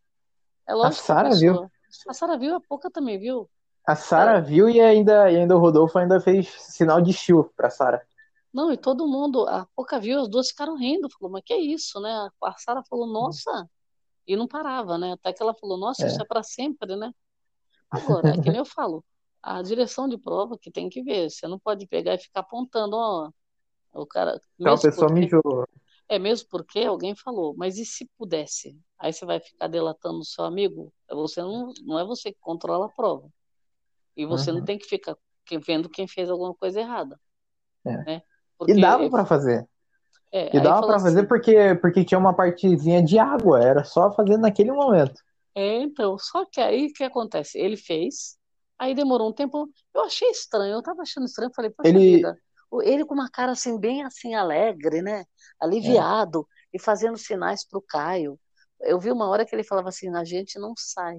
[0.68, 1.70] É lógico que Sara viu.
[2.08, 3.48] A Sara viu, a Pouca também viu.
[3.86, 7.70] A Sara viu e ainda, e ainda o Rodolfo ainda fez sinal de chill pra
[7.70, 8.06] Sara.
[8.52, 11.58] Não, e todo mundo, a Pouca viu, as duas ficaram rindo, falou, mas que é
[11.58, 12.28] isso, né?
[12.42, 13.68] A Sara falou, nossa,
[14.26, 15.12] e não parava, né?
[15.12, 16.06] Até que ela falou, nossa, É.
[16.08, 17.12] isso é para sempre, né?
[17.90, 19.04] Agora, é que nem eu falo,
[19.42, 22.96] a direção de prova que tem que ver, você não pode pegar e ficar apontando,
[22.96, 23.30] ó,
[23.96, 25.66] o cara, Então a pessoa porque- mijou.
[26.08, 28.78] É mesmo porque alguém falou, mas e se pudesse?
[28.96, 30.92] Aí você vai ficar delatando o seu amigo?
[31.10, 33.28] Você não, não é você que controla a prova.
[34.16, 34.64] E você não Uhum.
[34.64, 35.16] tem que ficar
[35.66, 37.18] vendo quem fez alguma coisa errada,
[37.84, 37.96] É.
[38.04, 38.22] né?
[38.68, 39.68] E dava pra fazer.
[40.32, 44.10] é, E dava pra fazer assim, porque, porque tinha uma partezinha de água, era só
[44.12, 45.20] fazer naquele momento.
[45.54, 47.58] É, então, só que aí o que acontece?
[47.58, 48.36] Ele fez,
[48.78, 52.38] aí demorou um tempo, eu achei estranho, eu tava achando estranho, falei, poxa Ele- vida,
[52.82, 55.24] ele com uma cara assim, bem assim, alegre, né?
[55.60, 58.38] Aliviado, e fazendo sinais pro Caio.
[58.80, 61.18] Eu vi uma hora que ele falava assim, a gente não sai,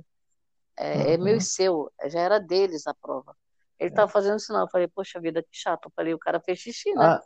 [0.78, 1.38] é, é meu Uhum.
[1.38, 3.36] e seu, já era deles a prova.
[3.80, 6.60] Ele tava fazendo sinal, eu falei, poxa vida, que chato, eu falei, o cara fez
[6.60, 7.04] xixi, né?
[7.04, 7.22] Ah,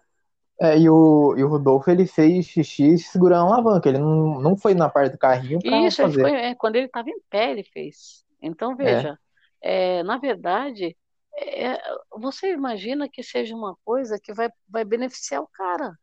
[0.62, 4.58] é, e, o, e o Rodolfo ele fez xixi segurando a alavanca, ele não, não
[4.58, 6.24] foi na parte do carrinho pra Isso, ele fazer.
[6.24, 8.26] ficou, é, quando ele estava em pé, ele fez.
[8.42, 9.18] Então, veja,
[9.62, 10.96] é, na verdade,
[11.38, 11.80] é,
[12.12, 15.98] você imagina que seja uma coisa que vai, vai beneficiar o cara.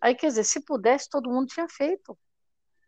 [0.00, 2.18] Aí, quer dizer, se pudesse, todo mundo tinha feito,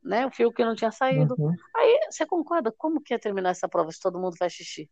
[0.03, 0.27] né?
[0.27, 1.35] O fio que não tinha saído.
[1.39, 1.55] Uhum.
[1.75, 2.71] Aí, você concorda?
[2.71, 4.91] Como que ia terminar essa prova se todo mundo faz xixi?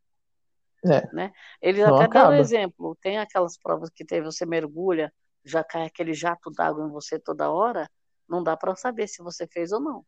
[0.86, 1.07] É.
[1.15, 1.32] Né?
[1.61, 2.36] Eles Não até deram acaba.
[2.39, 2.97] exemplo.
[3.01, 5.12] Tem aquelas provas que teve, você mergulha,
[5.45, 7.91] já cai aquele jato d'água em você toda hora,
[8.28, 10.05] não dá para saber se você fez ou não.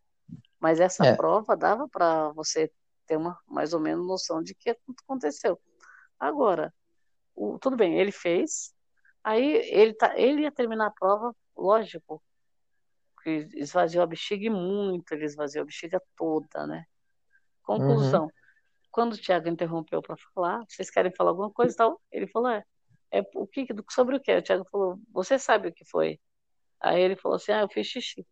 [0.58, 1.16] Mas essa É.
[1.16, 2.70] prova dava para você
[3.06, 5.60] ter uma mais ou menos noção de que aconteceu.
[6.18, 6.72] Agora,
[7.34, 8.74] o- tudo bem, ele fez,
[9.22, 12.22] aí ele, tá, ele ia terminar a prova, lógico,
[13.22, 16.84] que esvaziou a bexiga e muito, ele esvaziou a bexiga toda, né?
[17.62, 18.30] Conclusão.
[18.90, 22.00] Quando o Thiago interrompeu para falar, vocês querem falar alguma coisa e tal?
[22.10, 22.62] Ele falou, é,
[23.10, 24.34] é o que, sobre o que?
[24.34, 26.18] O Thiago falou, você sabe o que foi?
[26.80, 28.24] Aí ele falou assim, ah, eu fiz xixi.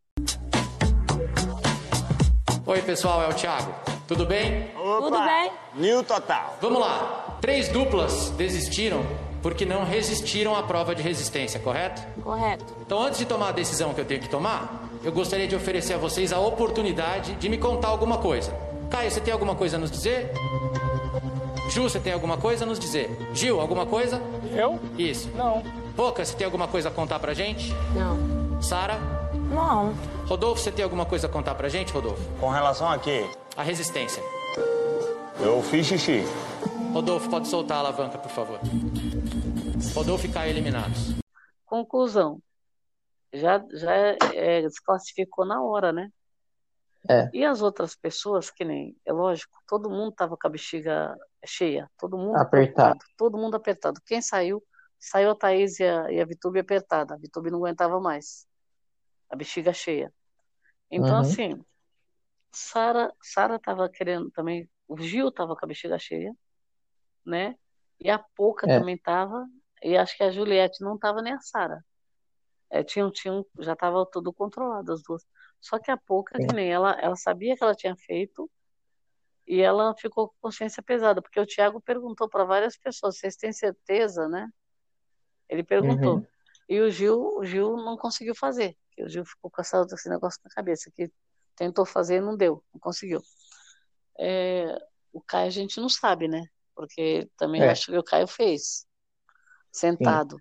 [2.66, 3.72] Oi, pessoal, é o Thiago.
[4.08, 4.70] Tudo bem?
[4.74, 5.52] Tudo bem?
[5.74, 6.56] New Total.
[6.60, 7.23] Vamos lá.
[7.44, 9.04] Três duplas desistiram
[9.42, 12.00] porque não resistiram à prova de resistência, correto?
[12.22, 12.64] Correto.
[12.80, 15.92] Então, antes de tomar a decisão que eu tenho que tomar, eu gostaria de oferecer
[15.92, 18.50] a vocês a oportunidade de me contar alguma coisa.
[18.88, 20.32] Caio, você tem alguma coisa a nos dizer?
[21.68, 23.14] Ju, você tem alguma coisa a nos dizer?
[23.34, 24.22] Gil, alguma coisa?
[24.56, 24.80] Eu?
[24.96, 25.28] Isso.
[25.36, 25.62] Não.
[25.94, 27.74] Poca, você tem alguma coisa a contar pra gente?
[27.94, 28.62] Não.
[28.62, 28.98] Sara?
[29.52, 29.92] Não.
[30.26, 32.22] Rodolfo, você tem alguma coisa a contar pra gente, Rodolfo?
[32.40, 33.26] Com relação a quê?
[33.54, 34.22] A resistência.
[35.38, 36.24] Eu fiz xixi.
[36.94, 38.60] Rodolfo, pode soltar a alavanca, por favor.
[39.94, 41.14] Rodolfo e Caio eliminados.
[41.66, 42.40] Conclusão.
[43.32, 43.92] Já, já
[44.32, 46.08] é, desclassificou na hora, né?
[47.10, 47.28] É.
[47.34, 51.14] E as outras pessoas, que nem, é lógico, todo mundo tava com a bexiga
[51.44, 52.98] cheia, todo mundo Apertado.
[53.16, 54.00] todo mundo apertado.
[54.06, 54.62] Quem saiu,
[54.98, 57.14] saiu a Thaís e a, e a Vitube apertada.
[57.14, 58.46] A Vitube não aguentava mais.
[59.28, 60.12] A bexiga cheia.
[60.90, 61.20] Então, Uhum.
[61.20, 61.64] assim,
[62.52, 66.32] Sara, Sara tava querendo também, o Gil tava com a bexiga cheia,
[67.24, 67.56] né?
[68.00, 68.78] E a Poca É.
[68.78, 69.46] também tava,
[69.82, 71.84] e acho que a Juliette não tava nem a Sara.
[72.70, 75.24] É, tinham, tinham, já tava tudo controlado as duas.
[75.60, 78.50] Só que a Poca, que nem ela, ela sabia que ela tinha feito
[79.46, 83.52] e ela ficou com consciência pesada, porque o Thiago perguntou para várias pessoas, vocês têm
[83.52, 84.48] certeza, né?
[85.48, 86.16] Ele perguntou.
[86.16, 86.26] Uhum.
[86.68, 88.76] E o Gil, o Gil não conseguiu fazer.
[88.98, 91.12] O Gil ficou com essa- esse negócio na cabeça, que
[91.54, 93.22] tentou fazer e não deu, não conseguiu.
[94.18, 94.76] É,
[95.12, 96.46] o Caio a gente não sabe, né?
[96.74, 97.70] Porque também É.
[97.70, 98.86] acho que o Caio fez,
[99.70, 100.36] sentado.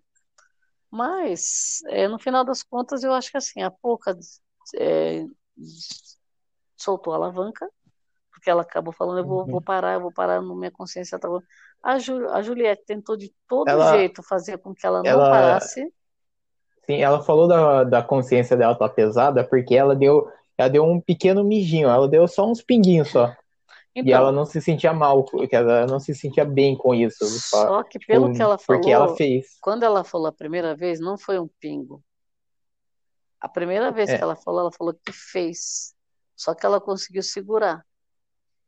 [0.90, 4.18] Mas, é, no final das contas, eu acho que assim, a Poca
[4.78, 5.26] é,
[6.78, 7.68] soltou a alavanca,
[8.32, 11.28] porque ela acabou falando, eu vou, vou parar, eu vou parar, no minha consciência tá.
[11.82, 15.30] A, Ju, a Juliette tentou de todo Ela- jeito fazer com que ela não ela-
[15.30, 15.92] parasse.
[16.86, 21.00] Sim, ela falou da, da consciência dela tá pesada porque ela deu, ela deu um
[21.00, 23.34] pequeno mijinho, ela deu só uns pinguinhos só.
[23.96, 27.24] E Então- ela não se sentia mal, que ela não se sentia bem com isso.
[27.26, 29.58] Só que pelo Tipo, que ela falou, Porque ela fez.
[29.62, 32.04] quando ela falou a primeira vez, não foi um pingo.
[33.40, 34.18] A primeira vez É.
[34.18, 35.94] que ela falou, ela falou que fez.
[36.36, 37.86] Só que ela conseguiu segurar.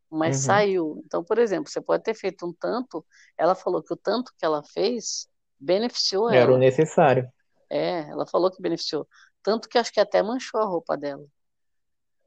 [0.08, 0.42] Mas Uhum.
[0.42, 1.02] saiu.
[1.04, 3.04] Então, por exemplo, você pode ter feito um tanto,
[3.36, 5.28] ela falou que o tanto que ela fez
[5.58, 6.58] beneficiou Era o ela.
[6.58, 7.28] necessário.
[7.68, 9.08] É, ela falou que beneficiou.
[9.42, 11.24] Tanto que acho que até manchou a roupa dela.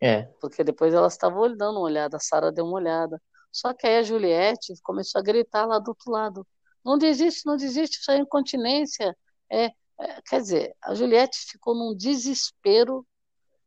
[0.01, 0.23] É.
[0.39, 3.21] Porque depois elas estavam dando uma olhada, a Sara deu uma olhada.
[3.51, 6.45] Só que aí a Juliette começou a gritar lá do outro lado.
[6.85, 9.15] Não desiste, não desiste, isso é incontinência.
[9.51, 9.65] É,
[9.99, 13.05] é, quer dizer, a Juliette ficou num desespero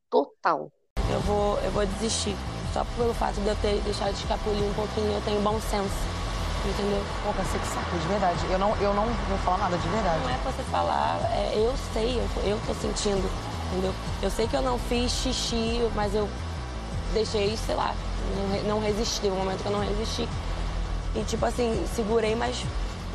[0.09, 0.73] total.
[1.11, 2.35] Eu vou, eu vou desistir.
[2.73, 5.95] Só pelo fato de eu ter deixado de escapulir um pouquinho, eu tenho bom senso.
[6.65, 7.03] Entendeu?
[7.25, 8.39] Pô, cacete, que saco, de verdade.
[8.51, 10.23] Eu não, eu não vou falar nada, de verdade.
[10.23, 13.29] Não é pra você falar, é, eu sei, eu, eu tô sentindo,
[13.73, 13.95] entendeu?
[14.23, 16.29] Eu sei que eu não fiz xixi, mas eu
[17.15, 17.95] deixei, sei lá,
[18.37, 19.21] não, re- não resisti.
[19.21, 20.29] Teve um momento que eu não resisti.
[21.15, 22.65] E tipo assim, segurei, mas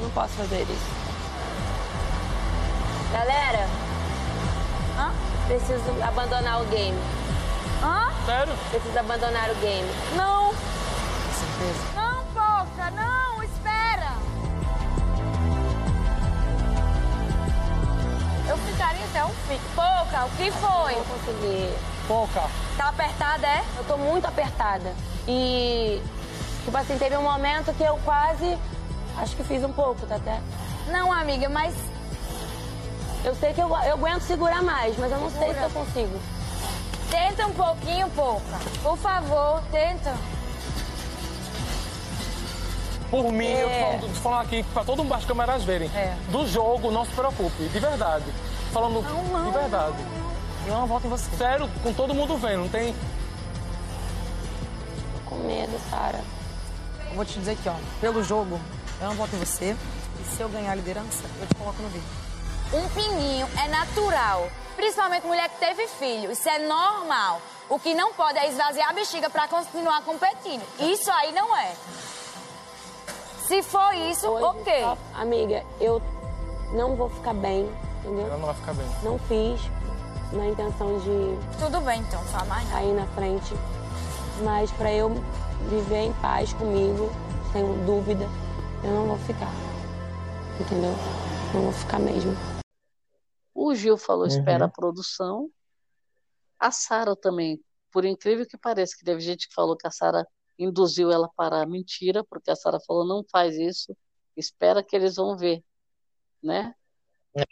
[0.02, 1.08] não posso fazer isso.
[3.12, 3.68] Galera,
[5.00, 5.12] hã?
[5.48, 6.98] preciso abandonar o game.
[7.82, 8.12] Hã?
[8.26, 8.54] Sério?
[8.70, 9.88] Preciso abandonar o game.
[10.16, 10.52] Não,
[11.34, 11.86] Certeza.
[11.96, 13.17] não, Poca, não,
[18.50, 19.60] Eu ficaria até o fim.
[19.76, 20.96] Poca, o que foi?
[20.96, 21.78] Não vou conseguir.
[22.08, 22.44] Pouca.
[22.78, 23.64] Tá apertada, é?
[23.78, 24.94] Eu tô muito apertada.
[25.28, 26.02] E,
[26.64, 28.58] tipo assim, teve um momento que eu quase.
[29.18, 30.40] Acho que fiz um pouco, tá até.
[30.88, 31.74] Não, amiga, mas
[33.26, 36.20] Eu sei que eu, eu aguento segurar mais, mas eu não sei se eu consigo.
[37.10, 38.58] tenta um pouquinho, Poca.
[38.82, 40.16] Por favor, tenta.
[43.10, 43.74] Por mim, eu É.
[43.74, 45.90] tô falando, tô falando aqui pra todo mundo as câmeras verem.
[45.96, 46.16] É.
[46.30, 48.26] Do jogo, não se preocupe, de verdade.
[48.74, 49.96] Falando Não, não, de verdade.
[50.68, 51.30] Eu não voto em você.
[51.38, 52.94] Sério, com todo mundo vendo, não tem.
[55.24, 56.22] Tô com medo, Sara.
[57.10, 57.76] Eu vou te dizer aqui, ó.
[58.02, 58.60] Pelo jogo,
[59.00, 59.76] eu não voto em você.
[60.20, 62.08] E se eu ganhar a liderança, eu te coloco no vídeo.
[62.74, 64.50] Um pinguinho é natural.
[64.76, 66.30] Principalmente mulher que teve filho.
[66.32, 67.42] Isso é normal.
[67.70, 70.64] O que não pode é esvaziar a bexiga pra continuar competindo.
[70.80, 71.72] Isso aí não é.
[73.48, 74.82] Se for isso, Hoje, ok.
[74.82, 76.02] só- amiga, eu
[76.74, 77.66] não vou ficar bem,
[78.00, 78.26] entendeu?
[78.28, 78.86] Ela não vai ficar bem.
[79.04, 79.62] Não fiz
[80.34, 83.54] na intenção de Tudo bem, então, fala mais cair na frente.
[84.44, 85.10] Mas pra eu
[85.70, 87.10] viver em paz comigo,
[87.54, 88.26] sem dúvida,
[88.84, 89.52] eu não vou ficar.
[90.60, 90.92] Entendeu?
[91.54, 92.36] Não vou ficar mesmo.
[93.56, 94.28] O Gil falou, Uhum.
[94.28, 95.50] espera a produção.
[96.60, 97.60] A Sara também,
[97.92, 100.28] por incrível que pareça, que teve gente que falou que a Sara
[100.60, 103.96] induziu ela para a mentira, porque a Sara falou, não faz isso,
[104.36, 105.64] espera que eles vão ver,
[106.44, 106.76] né?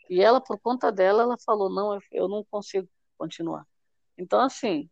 [0.09, 2.87] E ela, por conta dela, ela falou, não, eu- eu não consigo
[3.17, 3.65] continuar.
[4.17, 4.89] Então, assim,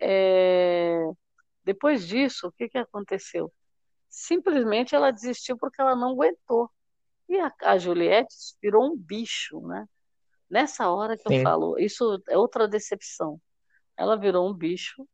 [0.00, 1.04] é,
[1.64, 3.52] depois disso, o que que aconteceu?
[4.08, 6.70] Simplesmente ela desistiu porque ela não aguentou.
[7.28, 9.86] E a, a Juliette virou um bicho, né?
[10.50, 11.42] Nessa hora que eu Sim.
[11.42, 13.40] falo, isso é outra decepção.
[13.96, 15.08] Ela virou um bicho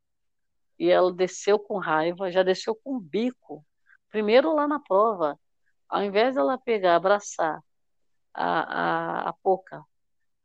[0.81, 3.65] e ela desceu com raiva, já desceu com o bico.
[4.11, 5.39] Primeiro lá na prova,
[5.89, 7.63] ao invés dela pegar, abraçar
[8.33, 9.85] a, a, a Poca,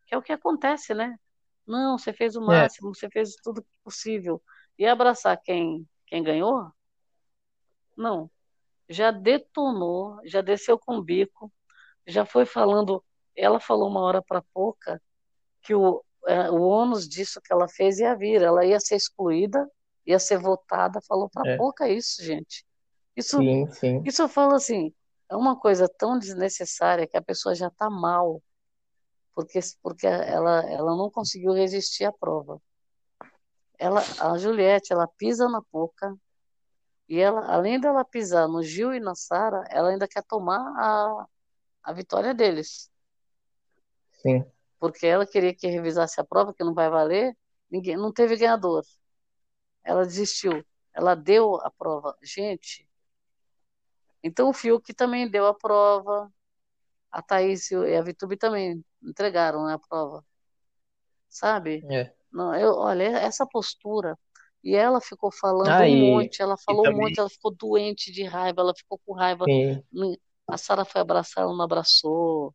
[0.06, 1.18] que é o que acontece, né?
[1.66, 2.46] Não, você fez o É.
[2.48, 4.44] máximo, você fez tudo possível.
[4.78, 6.70] E abraçar quem, quem ganhou?
[7.96, 8.30] Não.
[8.90, 11.52] Já detonou, já desceu com o bico,
[12.06, 13.04] já foi falando.
[13.36, 15.02] Ela falou uma hora para Poca
[15.62, 19.66] que o, é, o ônus disso que ela fez ia vir, ela ia ser excluída,
[20.06, 21.02] ia ser votada.
[21.08, 21.58] Falou para É.
[21.58, 22.66] Poca isso, gente.
[23.16, 24.04] Isso, Sim, sim.
[24.06, 24.94] isso eu falo assim,
[25.30, 28.44] é uma coisa tão desnecessária que a pessoa já está mal,
[29.34, 32.62] porque, porque ela, ela não conseguiu resistir à prova.
[33.80, 36.16] Ela, a Juliette, ela pisa na Poca,
[37.08, 41.26] e ela, além dela pisar no Gil e na Sara, ela ainda quer tomar a,
[41.84, 42.90] a vitória deles.
[44.22, 44.44] Sim.
[44.80, 47.36] Porque ela queria que revisasse a prova, que não vai valer,
[47.70, 48.84] ninguém, não teve ganhador.
[49.86, 50.66] Ela desistiu.
[50.94, 52.18] Ela deu a prova.
[52.22, 52.86] Gente,
[54.24, 56.34] então o Fiuk também deu a prova,
[57.12, 60.26] a Thaís e a Vitube também entregaram né, a prova.
[61.30, 61.86] Sabe?
[61.90, 62.12] É.
[62.32, 64.18] Não, eu, olha, essa postura.
[64.64, 68.24] E ela ficou falando Ah, um monte, ela falou um monte, ela ficou doente de
[68.24, 69.46] raiva, ela ficou com raiva.
[69.46, 69.84] Sim.
[70.48, 72.54] A Sara foi abraçar, ela não abraçou,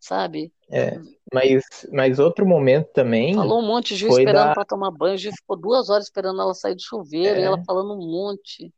[0.00, 0.52] sabe?
[0.70, 0.98] É.
[1.32, 1.62] Mas,
[1.92, 4.54] mas outro momento também Falou um monte, Gil foi esperando da.
[4.54, 7.44] para tomar banho, o Gil ficou duas horas esperando ela sair do chuveiro, e É.
[7.44, 8.72] ela falando um monte.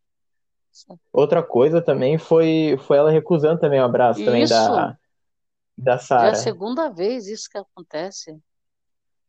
[1.13, 4.53] Outra coisa também foi, foi ela recusando também o abraço também Isso.
[4.55, 4.97] da,
[5.77, 6.35] da Já é a Sara.
[6.35, 8.39] segunda vez isso que acontece,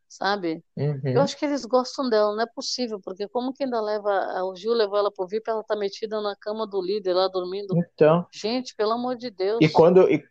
[0.07, 0.63] sabe?
[0.77, 1.01] Uhum.
[1.03, 4.55] Eu acho que eles gostam dela, não é possível, porque como que ainda leva, o
[4.55, 7.75] Gil levou ela pro VIP, ela tá metida na cama do líder lá dormindo.
[7.93, 9.59] Então, Gente, pelo amor de Deus.
[9.61, 10.23] e quando, e,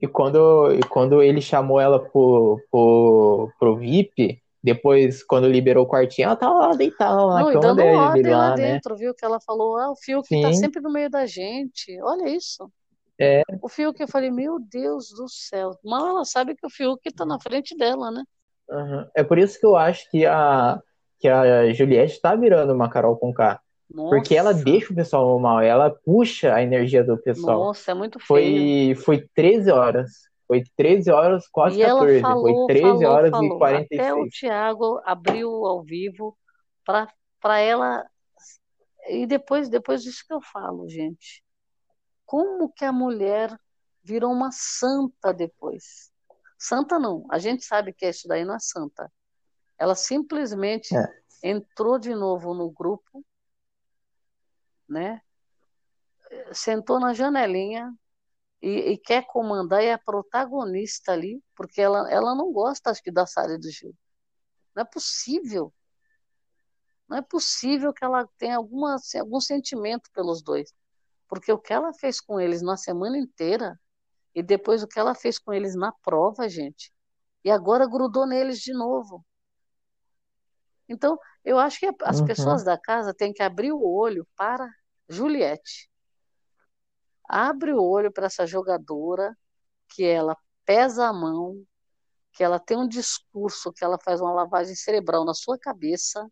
[0.00, 5.88] e quando, e quando ele chamou ela pro, pro, pro VIP, depois, quando liberou o
[5.88, 8.72] quartinho, ela tava lá deitada lá na e cama dando dele ordem lá lá, né?
[8.72, 9.14] dentro, viu?
[9.14, 10.54] Que ela falou, ah, o Fiuk tá Sim.
[10.54, 11.98] sempre no meio da gente.
[12.02, 12.70] Olha isso.
[13.18, 15.72] É, O Fiuk, eu falei, meu Deus do céu.
[15.84, 18.22] Mal ela sabe que o Fiuk tá na frente dela, né?
[18.68, 19.06] uhum.
[19.14, 20.80] É por isso que eu acho que a,
[21.18, 23.32] que a Juliette tá virando uma Carol com
[23.94, 24.08] K.
[24.10, 24.64] Porque ela Nossa.
[24.64, 27.58] deixa o pessoal mal, ela puxa a energia do pessoal.
[27.58, 28.94] Nossa, é muito feio.
[28.96, 30.10] Foi, foi 13 horas.
[30.46, 32.20] Foi 13 horas, quase E ela 14.
[32.20, 33.44] falou, Foi 13 falou, horas falou.
[33.44, 33.58] e Até o
[34.16, 34.34] 46.
[34.38, 36.36] Thiago abriu ao vivo
[36.84, 37.08] para
[37.40, 38.04] para ela.
[39.08, 41.42] E depois, depois disso que eu falo, gente.
[42.26, 43.56] Como que a mulher
[44.04, 46.10] virou uma santa depois?
[46.58, 49.10] Santa não, a gente sabe que isso daí não é santa.
[49.78, 51.08] Ela simplesmente É.
[51.42, 53.24] entrou de novo no grupo,
[54.90, 55.22] né?
[56.52, 57.92] Sentou na janelinha
[58.62, 63.02] e, e quer comandar e é a protagonista ali, porque ela, ela não gosta, acho
[63.02, 63.94] que, da Sara do Gil.
[64.74, 65.72] Não é possível.
[67.08, 70.72] Não é possível que ela tenha alguma, algum sentimento pelos dois.
[71.28, 73.80] Porque o que ela fez com eles na semana inteira
[74.34, 76.92] e depois o que ela fez com eles na prova, gente,
[77.44, 79.24] e agora grudou neles de novo.
[80.88, 82.26] Então, eu acho que as Uhum.
[82.26, 84.68] pessoas da casa têm que abrir o olho para
[85.10, 85.90] Juliette.
[87.28, 89.36] Abre o olho para essa jogadora
[89.88, 91.64] que ela pesa a mão,
[92.32, 96.26] que ela tem um discurso, que ela faz uma lavagem cerebral na sua cabeça,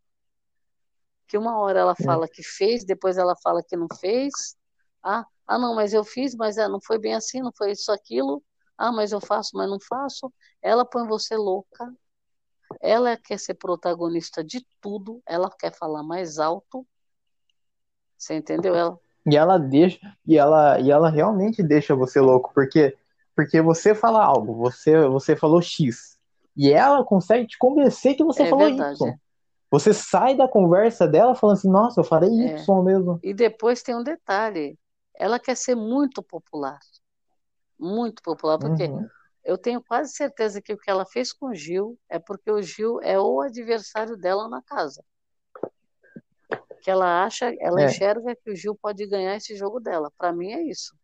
[1.27, 4.57] que uma hora ela fala que fez, depois ela fala que não fez.
[5.03, 7.93] Ah, ah não, mas eu fiz, mas é, não foi bem assim, não foi isso,
[7.93, 8.43] aquilo.
[8.79, 10.33] Ah, mas eu faço, mas não faço.
[10.63, 11.93] Ela põe você louca.
[12.81, 16.87] Ela quer ser protagonista de tudo, ela quer falar mais alto.
[18.19, 18.75] Você entendeu?
[18.75, 22.97] Ela, E ela deixa, e ela, e ela realmente deixa você louco, porque,
[23.37, 26.19] porque você fala algo, você, você falou X,
[26.57, 29.09] e ela consegue te convencer que você É falou verdade, Y.
[29.09, 29.19] é.
[29.71, 32.55] Você sai da conversa dela falando assim, nossa, eu falei É.
[32.57, 33.21] Y mesmo.
[33.23, 34.79] E depois tem um detalhe.
[35.15, 36.79] Ela quer ser muito popular.
[37.79, 39.09] Muito popular, porque Uhum.
[39.45, 42.63] eu tenho quase certeza que o que ela fez com o Gil é porque o
[42.63, 45.05] Gil é o adversário dela na casa.
[46.83, 47.87] Que ela acha, ela É.
[47.87, 50.11] enxerga que o Gil pode ganhar esse jogo dela.
[50.17, 50.97] Para mim é isso.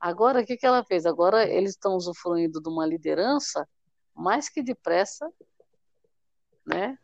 [0.00, 1.06] Agora, o que que ela fez?
[1.06, 3.66] Agora eles estão usufruindo de uma liderança
[4.14, 5.30] mais que depressa
[6.66, 6.98] né?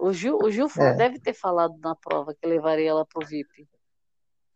[0.00, 0.94] O Gil, o Gil É.
[0.94, 3.68] deve ter falado na prova que levaria ela pro VIP,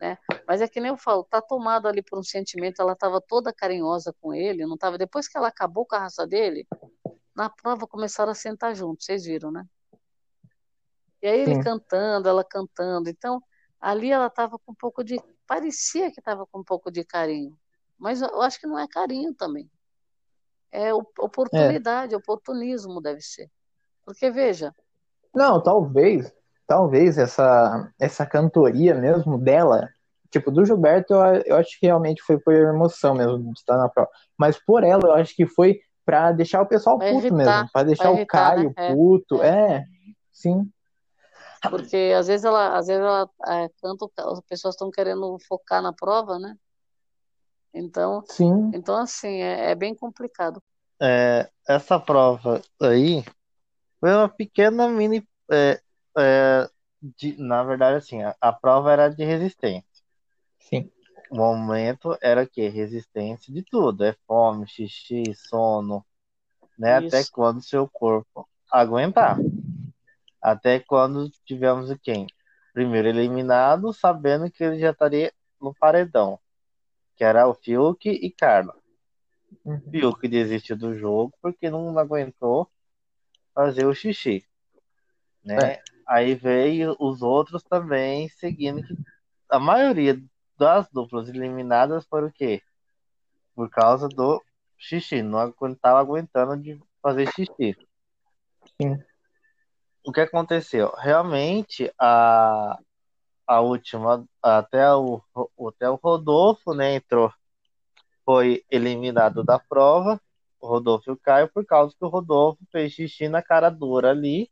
[0.01, 0.19] né?
[0.47, 3.53] Mas é que nem eu falo, tá tomado ali por um sentimento, ela estava toda
[3.53, 4.97] carinhosa com ele, não tava.
[4.99, 6.67] Depois que ela acabou com a raça dele,
[7.35, 9.65] na prova começaram a sentar juntos, vocês viram, né?
[11.23, 11.61] E aí ele Sim.
[11.61, 13.09] cantando, ela cantando.
[13.09, 13.43] Então,
[13.81, 15.21] ali ela estava com um pouco de.
[15.47, 17.57] Parecia que estava com um pouco de carinho.
[17.99, 19.71] Mas eu acho que não é carinho também.
[20.71, 23.51] É oportunidade, oportunismo deve ser.
[24.05, 24.75] Porque, veja,
[25.35, 26.33] Não, talvez,
[26.67, 29.89] talvez essa, essa cantoria mesmo dela,
[30.31, 33.89] tipo, do Gilberto, eu, eu acho que realmente foi por emoção mesmo de estar na
[33.89, 34.11] prova.
[34.39, 37.83] Mas por ela, eu acho que foi pra deixar o pessoal puto irritar, mesmo, pra
[37.83, 38.75] deixar vai o irritar, Caio né?
[38.77, 39.43] É, puto.
[39.43, 39.85] É,
[40.33, 40.71] sim.
[41.71, 45.93] Porque às vezes ela, às vezes ela é, canta, as pessoas estão querendo focar na
[45.93, 46.57] prova, né?
[47.73, 48.71] Então, Sim.
[48.75, 50.63] então assim, é, é bem complicado.
[51.01, 53.23] É, essa prova aí
[54.01, 55.27] foi uma pequena mini.
[55.51, 55.81] é,
[56.17, 56.71] é,
[57.03, 59.85] de- na verdade, assim, a, a prova era de resistência.
[60.59, 60.91] Sim.
[61.31, 62.69] O momento era o quê?
[62.69, 64.05] Resistência de tudo.
[64.05, 66.05] É fome, xixi, sono,
[66.79, 66.95] né?
[66.95, 67.33] Até Isso.
[67.33, 69.39] quando seu corpo aguentar.
[70.47, 72.25] Até quando tivemos o quem?
[72.73, 76.39] Primeiro eliminado, sabendo que ele já estaria no paredão.
[77.17, 78.73] Que era o Fiuk e Carla.
[79.65, 79.81] Uhum.
[79.91, 82.71] Fiuk desistiu do jogo porque não aguentou
[83.53, 84.47] fazer o xixi.
[85.45, 85.57] Né?
[85.61, 85.83] É.
[86.07, 88.97] Aí veio os outros também seguindo que
[89.51, 90.17] a maioria
[90.57, 92.63] das duplas eliminadas foram o quê?
[93.53, 94.41] Por causa do
[94.79, 97.77] xixi, não estava aguentando de fazer xixi.
[98.81, 98.97] Sim.
[100.07, 100.93] O que aconteceu?
[100.97, 102.79] Realmente a
[103.49, 105.23] a última até o
[105.69, 107.33] até o Rodolfo, né, entrou
[108.25, 110.21] foi eliminado da prova,
[110.61, 114.11] o Rodolfo e o Caio, por causa que o Rodolfo fez xixi na cara dura
[114.11, 114.51] ali,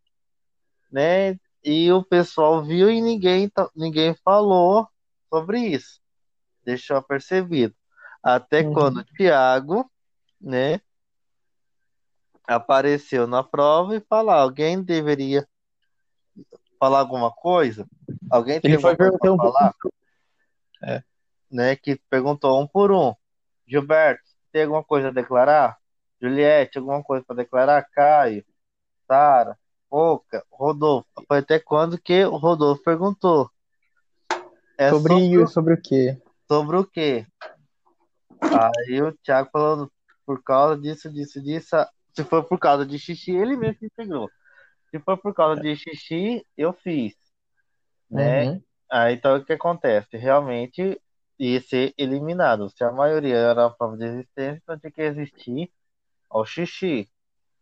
[0.93, 1.39] né?
[1.64, 4.89] E o pessoal viu e ninguém, ninguém falou
[5.28, 6.01] sobre isso.
[6.64, 7.74] Deixou apercebido.
[8.22, 8.74] Até Uhum.
[8.74, 9.90] quando o Thiago,
[10.40, 10.81] né,
[12.47, 15.47] apareceu na prova e falar, alguém deveria
[16.79, 17.87] falar alguma coisa?
[18.31, 19.75] Alguém tem Ele foi pra perguntando falar?
[20.83, 21.03] É.
[21.51, 23.15] né, que perguntou um por um.
[23.66, 24.23] Gilberto,
[24.53, 25.79] tem alguma coisa a declarar?
[26.21, 27.89] Juliette, alguma coisa para declarar?
[27.91, 28.45] Caio,
[29.07, 29.59] Sara,
[29.91, 31.09] Oca, Rodolfo.
[31.27, 33.51] Foi até quando que o Rodolfo perguntou.
[34.77, 36.21] É sobre, sobre, sobre o quê?
[36.49, 37.27] sobre o quê?
[38.41, 39.91] Aí o Thiago falando
[40.27, 41.77] por causa disso, disso, disso.
[42.15, 44.31] Se for por causa de xixi, ele mesmo se integrou.
[44.91, 47.15] Se for por causa de xixi, eu fiz.
[48.11, 48.51] Né?
[48.51, 48.62] Uhum.
[48.91, 50.16] Aí então o que acontece?
[50.16, 51.01] Realmente
[51.39, 52.70] ia ser eliminado.
[52.70, 55.70] Se a maioria era a prova de existência, então tinha que existir
[56.31, 57.09] ao xixi.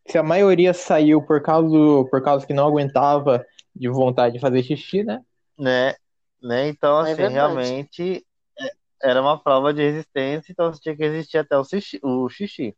[0.07, 1.77] Se a maioria saiu por causa,
[2.11, 5.23] por causa que não aguentava de vontade de fazer xixi, né?
[5.59, 5.95] né?
[6.43, 6.69] né?
[6.69, 7.35] Então, É assim, verdade.
[7.35, 8.27] realmente
[8.59, 8.73] é,
[9.03, 11.99] era uma prova de resistência, então tinha que existir até o xixi.
[12.03, 12.77] O xixi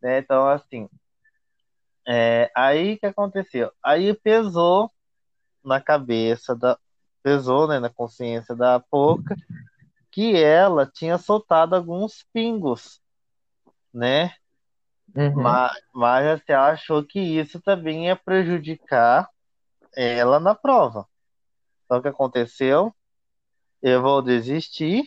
[0.00, 0.18] né?
[0.18, 0.88] Então, assim,
[2.06, 3.72] é, aí o que aconteceu?
[3.82, 4.90] Aí pesou
[5.64, 6.78] na cabeça da.
[7.22, 9.34] Pesou, né, na consciência da Poca
[10.16, 13.02] que ela tinha soltado alguns pingos,
[13.92, 14.32] né?
[15.14, 15.42] Uhum.
[15.42, 19.28] Mas, mas ela achou que isso também ia prejudicar
[19.94, 21.06] ela na prova.
[21.84, 22.94] Então, o que aconteceu?
[23.82, 25.04] Eu vou desistir,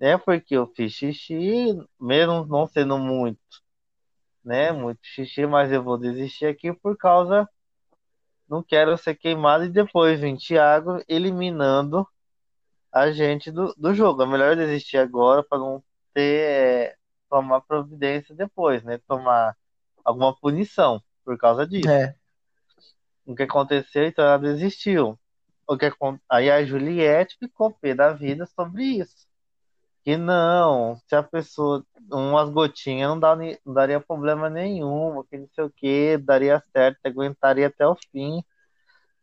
[0.00, 0.18] né?
[0.18, 3.38] Porque eu fiz xixi, mesmo não sendo muito,
[4.44, 4.72] né?
[4.72, 7.48] Muito xixi, mas eu vou desistir aqui por causa.
[8.48, 12.06] Não quero ser queimado e depois vem Thiago eliminando
[12.92, 14.22] a gente do, do jogo.
[14.22, 15.82] É melhor desistir agora para não
[16.14, 16.40] ter.
[16.40, 16.98] é,
[17.28, 18.98] tomar providência depois, né?
[19.06, 19.56] Tomar
[20.04, 21.88] alguma punição por causa disso.
[21.88, 22.14] É.
[23.26, 25.18] O que aconteceu, então ela desistiu.
[25.66, 25.92] O que,
[26.28, 29.27] aí a Juliette ficou pé da vida sobre isso.
[30.04, 35.48] Que não, se a pessoa, umas gotinhas não, dá, não daria problema nenhum, que não
[35.54, 38.42] sei o que, daria certo, aguentaria até o fim.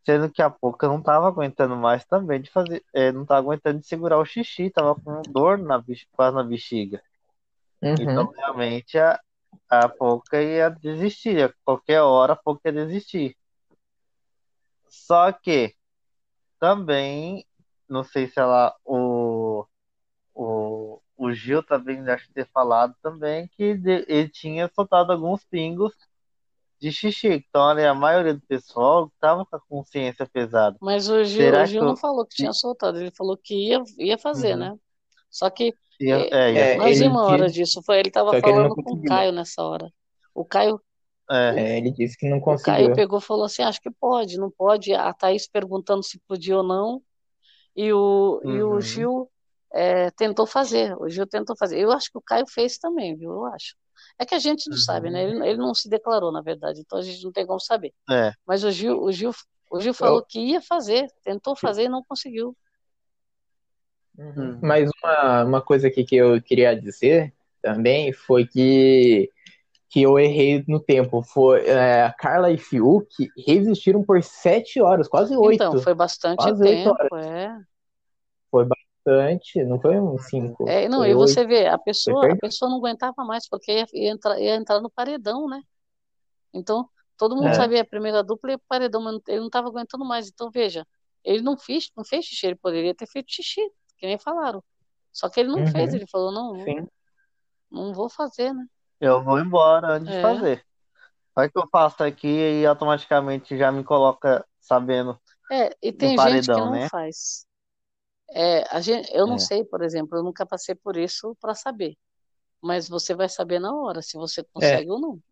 [0.04, 3.80] Sendo que a Poca não tava aguentando mais também de fazer, é, não tava aguentando
[3.80, 5.82] de segurar o xixi, tava com dor na,
[6.12, 7.02] quase na bexiga.
[7.98, 8.32] Então, Uhum.
[8.36, 9.20] realmente, a,
[9.70, 11.42] a Poca ia desistir.
[11.44, 13.36] A qualquer hora a Poca ia desistir.
[14.88, 15.74] Só que
[16.60, 17.44] também,
[17.88, 18.96] não sei se ela, o,
[21.26, 25.94] o, Gil também deve ter falado também que ele tinha soltado alguns pingos
[26.80, 27.28] de xixi.
[27.28, 30.78] Então, olha, a maioria do pessoal tava com a consciência pesada.
[30.80, 33.36] Mas o Gil, Será o Gil que não eu- falou que tinha soltado, ele falou
[33.36, 34.56] que ia, ia fazer, Uhum.
[34.56, 34.78] né?
[35.30, 37.00] Só que Ia- é, é, ia nós fazer.
[37.00, 39.04] vimos a hora disso, foi ele tava Só que ele falando com o conseguiu.
[39.04, 39.92] Caio nessa hora.
[40.34, 40.80] O Caio,
[41.30, 42.92] É, ele disse que não O Caio conseguiu.
[42.92, 44.92] pegou e falou assim: acho que pode, não pode.
[44.94, 47.02] A Thaís perguntando se podia ou não.
[47.76, 48.80] E o, e o Uhum.
[48.80, 49.30] Gil
[49.76, 50.96] é, tentou fazer.
[50.98, 51.78] O Gil tentou fazer.
[51.78, 53.30] Eu acho que o Caio fez também, viu?
[53.30, 53.76] Eu acho.
[54.18, 55.24] É que a gente não sabe, né?
[55.24, 57.92] Ele, ele não se declarou, na verdade, então a gente não tem como saber.
[58.10, 58.32] É.
[58.46, 59.32] Mas o Gil, o Gil,
[59.70, 62.56] o Gil falou que ia fazer, tentou fazer e não conseguiu.
[64.18, 64.58] Uhum.
[64.62, 69.30] Mas uma, uma coisa aqui que eu queria dizer também foi que,
[69.90, 71.22] que eu errei no tempo.
[71.22, 73.08] Foi, é, a Carla e Fiuk
[73.46, 75.62] resistiram por sete horas, quase oito.
[75.62, 77.26] Então, foi bastante tempo, horas.
[77.26, 77.56] é.
[79.06, 80.64] Bastante, não foi um cinco.
[80.64, 81.46] É, não, e você oito.
[81.46, 84.90] vê, a pessoa, a pessoa não aguentava mais, porque ia, ia entrar, ia entrar no
[84.90, 85.62] paredão, né?
[86.54, 87.56] Então, todo mundo É.
[87.56, 90.28] sabia a primeira dupla e o paredão, mas ele não estava aguentando mais.
[90.28, 90.86] Então, veja,
[91.24, 93.60] ele não fez, não fez xixi, ele poderia ter feito xixi,
[93.98, 94.62] que nem falaram.
[95.12, 95.72] Só que ele não Uhum.
[95.72, 96.88] fez, ele falou, não, não, Sim.
[97.70, 98.66] não vou fazer, né?
[99.00, 100.20] Eu vou embora antes de É.
[100.20, 100.64] fazer.
[101.34, 105.20] Vai que eu faço aqui e automaticamente já me coloca sabendo
[105.50, 106.88] É, e tem gente que paredão, não né?
[106.90, 107.45] faz.
[108.30, 109.38] É, gente, eu não É.
[109.38, 111.96] sei, por exemplo, eu nunca passei por isso para saber.
[112.62, 114.84] Mas você vai saber na hora se você É.
[114.84, 115.22] consegue ou não.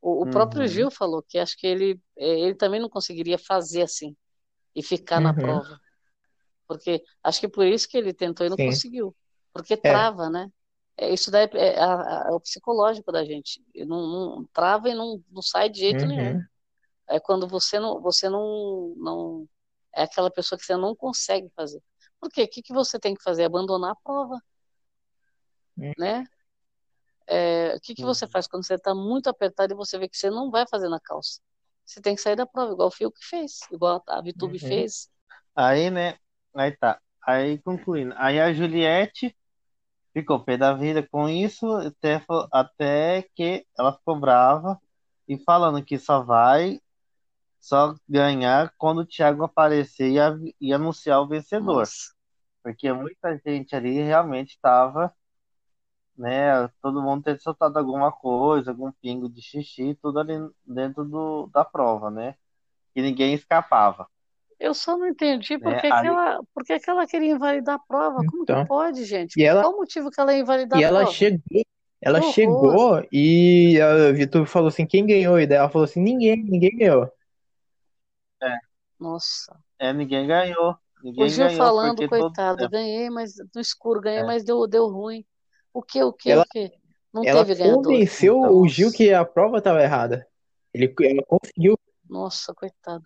[0.00, 0.68] O, o próprio Uhum.
[0.68, 4.16] Gil falou que acho que ele, eh, ele também não conseguiria fazer assim
[4.74, 5.34] e ficar na Uhum.
[5.34, 5.80] prova.
[6.68, 8.58] Porque acho que por isso que ele tentou e não Sim.
[8.58, 9.16] conseguiu.
[9.52, 10.10] Porque É.
[10.10, 10.50] trava, né?
[10.96, 13.62] É, isso daí é, a- a- é o psicológico da gente.
[13.76, 16.34] Não, não- trava e não, não sai de jeito nenhum.
[16.34, 16.48] Uhum.
[17.08, 19.48] É quando você não, você não, não
[19.96, 21.82] é aquela pessoa que você não consegue fazer.
[22.20, 22.44] Por quê?
[22.44, 23.44] O que que você tem que fazer?
[23.44, 24.40] Abandonar a prova,
[25.78, 25.92] Hum.
[25.98, 26.26] né?
[27.26, 30.16] É, o que que você faz quando você está muito apertado e você vê que
[30.16, 31.40] você não vai fazer na calça?
[31.84, 34.68] Você tem que sair da prova, igual o Fiuk fez, igual a Vitube Uhum.
[34.68, 35.08] fez.
[35.54, 36.18] Aí, né?
[36.54, 37.00] Aí tá.
[37.26, 38.14] Aí concluindo.
[38.16, 39.36] Aí a Juliette
[40.12, 44.80] ficou pé da vida com isso, até, até que ela ficou brava
[45.28, 46.80] e falando que só vai
[47.66, 51.78] só ganhar quando o Thiago aparecer e, e anunciar o vencedor.
[51.80, 52.14] Nossa.
[52.62, 55.12] Porque muita gente ali realmente estava,
[56.16, 56.68] né?
[56.80, 60.34] Todo mundo ter soltado alguma coisa, algum pingo de xixi, tudo ali
[60.66, 62.34] dentro do, da prova, né?
[62.94, 64.06] E ninguém escapava.
[64.58, 65.80] Eu só não entendi por Né?
[65.80, 68.24] que, que Aí- ela, por que que ela queria invalidar a prova.
[68.24, 68.66] Como que Então.
[68.66, 69.38] pode, gente?
[69.38, 71.12] E ela- Qual o motivo que ela ia invalidar E a ela prova?
[71.12, 71.62] chegou,
[72.00, 72.32] ela Que horror.
[72.32, 75.38] chegou e a Vitube falou assim, quem ganhou?
[75.38, 77.10] E daí ela falou assim, ninguém, ninguém ganhou.
[79.00, 79.58] É, Nossa.
[79.78, 80.72] é, ninguém ganhou.
[80.72, 82.08] O Ninguém Gil ganhou falando, todo.
[82.08, 84.26] coitado, é, ganhei, mas no escuro ganhei, É.
[84.26, 85.24] mas deu, deu ruim.
[85.72, 86.72] O que, o que, Ela- o que?
[87.12, 87.86] Não Ela teve ganhador.
[87.86, 90.26] convenceu Então, o Gil que a prova estava errada.
[90.72, 91.78] Ele, ela conseguiu.
[92.08, 93.04] Nossa, coitado.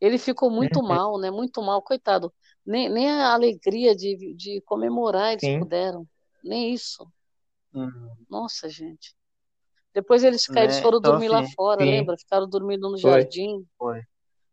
[0.00, 0.88] Ele ficou muito Uhum.
[0.88, 1.30] mal, né?
[1.30, 2.32] Muito mal, coitado.
[2.64, 5.58] Nem, nem a alegria de, de comemorar eles Sim.
[5.60, 6.06] puderam.
[6.44, 7.10] Nem isso.
[7.74, 8.10] Uhum.
[8.28, 9.14] Nossa, gente.
[9.94, 10.82] Depois eles, ficaram, eles Né?
[10.82, 11.90] foram Então, dormir lá assim, fora, sim.
[11.90, 12.16] lembra?
[12.18, 13.10] Ficaram dormindo no Foi.
[13.10, 13.66] jardim.
[13.78, 14.02] foi.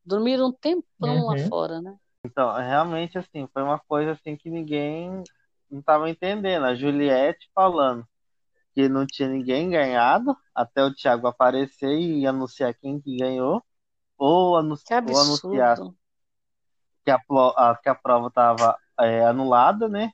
[0.06, 1.50] Dormiram um tempão lá Uhum.
[1.50, 1.98] fora, né?
[2.26, 5.24] Então, realmente, assim, foi uma coisa assim que ninguém
[5.70, 6.66] não estava entendendo.
[6.66, 8.08] A Juliette falando
[8.74, 13.64] que não tinha ninguém ganhado até o Thiago aparecer e anunciar quem que ganhou,
[14.18, 14.56] ou,
[14.86, 15.96] Que ou anunciar absurdo.
[17.04, 17.20] que a,
[17.82, 18.78] que a prova estava
[19.28, 20.12] anulada, né?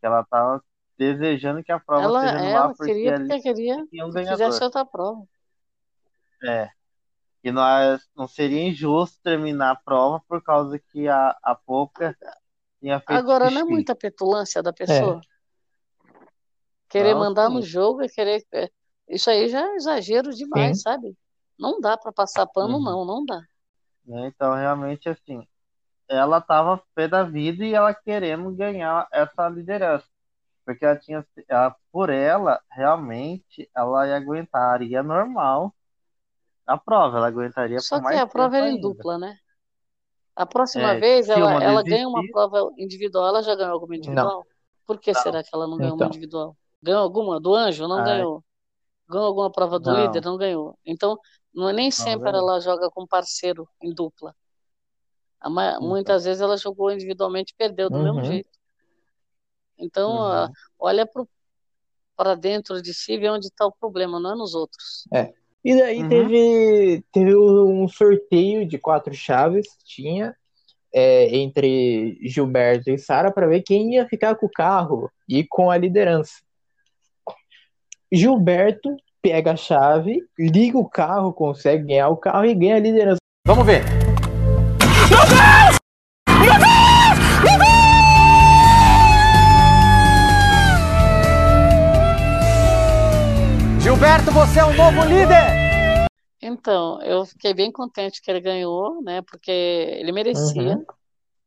[0.00, 0.62] Que ela estava
[0.98, 4.84] desejando que a prova Ela, seja ela anulada porque queria porque queria que fizesse outra
[4.84, 5.26] prova.
[6.42, 6.70] É.
[7.44, 12.18] E nós não seria injusto terminar a prova por causa que a, a Poca
[12.80, 13.74] tinha feito Agora, não é xixi.
[13.74, 15.18] muita petulância da pessoa?
[15.18, 15.24] É.
[16.88, 17.62] Querer Não, mandar no sim.
[17.62, 18.42] jogo e querer.
[18.54, 18.70] é,
[19.08, 20.80] Isso aí já é exagero demais, Sim.
[20.80, 21.14] sabe?
[21.58, 22.80] Não dá pra passar pano, Uhum.
[22.80, 23.40] não, não dá.
[24.04, 24.28] né?
[24.28, 25.46] Então, realmente, assim,
[26.08, 30.06] ela estava pé da vida e ela querendo ganhar essa liderança.
[30.66, 35.74] Porque ela tinha, ela, por ela, realmente, ela ia aguentaria normal
[36.66, 39.36] a prova, ela aguentaria Só que a prova era em dupla, né?
[40.36, 43.26] A próxima É, vez ela, uma ela ganha uma prova individual.
[43.28, 44.44] Ela já ganhou alguma individual?
[44.86, 45.22] Por que Não.
[45.22, 46.08] será que ela não ganhou uma Então.
[46.08, 46.56] individual?
[46.82, 47.40] Ganhou alguma?
[47.40, 47.86] Do anjo?
[47.86, 48.04] Não Ai.
[48.04, 48.44] ganhou.
[49.08, 49.96] Ganhou alguma prova do Não.
[50.08, 50.24] líder?
[50.24, 50.78] Não ganhou.
[50.84, 51.18] Então,
[51.54, 52.50] não é nem sempre ganhou.
[52.50, 54.34] ela joga com parceiro em dupla.
[55.44, 55.88] Ma- Então.
[55.88, 58.24] Muitas vezes ela jogou individualmente e perdeu do mesmo Uhum.
[58.24, 58.50] jeito.
[59.78, 60.32] Então, Uhum.
[60.32, 61.08] ah, olha
[62.16, 65.06] para dentro de si e vê onde está o problema, não é nos outros.
[65.12, 65.34] É.
[65.64, 66.08] E daí Uhum.
[66.08, 70.34] teve, teve um sorteio de quatro chaves que tinha
[70.94, 75.70] é, entre Gilberto e Sara para ver quem ia ficar com o carro e com
[75.70, 76.34] a liderança.
[78.12, 83.18] Gilberto pega a chave, liga o carro, consegue ganhar o carro e ganha a liderança.
[83.46, 84.03] Vamos ver.
[94.34, 96.08] Você é o novo líder!
[96.42, 99.22] Então, eu fiquei bem contente que ele ganhou, né?
[99.22, 100.76] Porque ele merecia.
[100.76, 100.84] Uhum.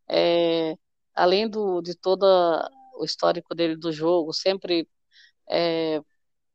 [0.08, 0.78] É,
[1.14, 2.26] além do, de todo
[2.98, 4.88] o histórico dele do jogo, sempre,
[5.50, 6.02] é,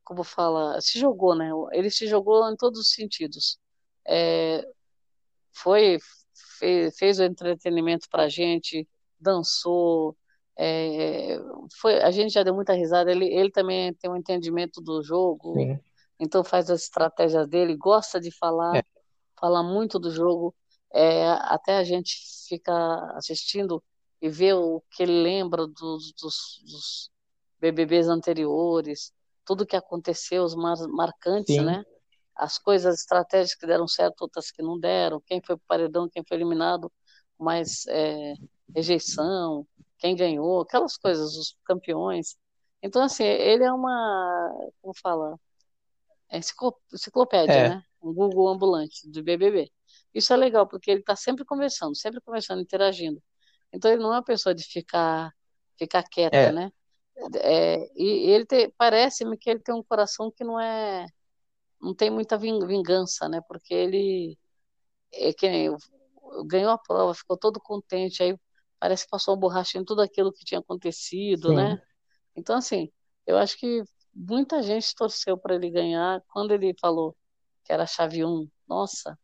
[0.03, 1.51] como fala, se jogou, né?
[1.71, 3.59] Ele se jogou em todos os sentidos.
[4.07, 4.65] É,
[5.51, 5.99] foi,
[6.57, 8.87] fez, fez o entretenimento pra gente,
[9.19, 10.17] dançou,
[10.57, 11.39] é,
[11.79, 13.11] foi, a gente já deu muita risada.
[13.11, 15.79] Ele, ele também tem um entendimento do jogo, Sim.
[16.19, 18.83] Então faz as estratégias dele, gosta de falar, É.
[19.39, 20.55] fala muito do jogo.
[20.93, 22.15] É, até a gente
[22.47, 22.73] fica
[23.15, 23.83] assistindo
[24.21, 27.11] e vê o que ele lembra dos, dos, dos
[27.59, 29.11] BBBs anteriores,
[29.45, 31.65] tudo que aconteceu, os mar, marcantes, Sim.
[31.65, 31.83] né?
[32.35, 36.23] As coisas estratégicas que deram certo, outras que não deram, quem foi pro paredão, quem
[36.27, 36.91] foi eliminado,
[37.39, 38.33] mais é,
[38.75, 39.67] rejeição,
[39.97, 42.35] quem ganhou, aquelas coisas, os campeões.
[42.81, 45.39] Então, assim, ele é uma, como fala,
[46.37, 47.69] enciclopédia, É.
[47.69, 47.83] né?
[48.01, 49.71] Um Google ambulante do BBB.
[50.13, 53.21] Isso é legal, porque ele está sempre conversando, sempre conversando, interagindo.
[53.71, 55.31] Então, ele não é uma pessoa de ficar,
[55.77, 56.51] ficar quieta, É.
[56.51, 56.71] né?
[57.41, 58.45] É, e ele
[58.77, 61.05] parece-me que ele tem um coração que não é,
[61.81, 63.41] não tem muita vin- vingança, né?
[63.47, 64.37] Porque ele
[65.13, 65.75] é que nem
[66.47, 68.37] ganhou a prova, ficou todo contente, aí
[68.79, 71.55] parece que passou uma borracha em tudo aquilo que tinha acontecido, Sim.
[71.55, 71.81] né?
[72.35, 72.91] Então, assim,
[73.27, 73.83] eu acho que
[74.13, 76.21] muita gente torceu para ele ganhar.
[76.29, 77.15] Quando ele falou
[77.63, 79.17] que era a chave 1, nossa,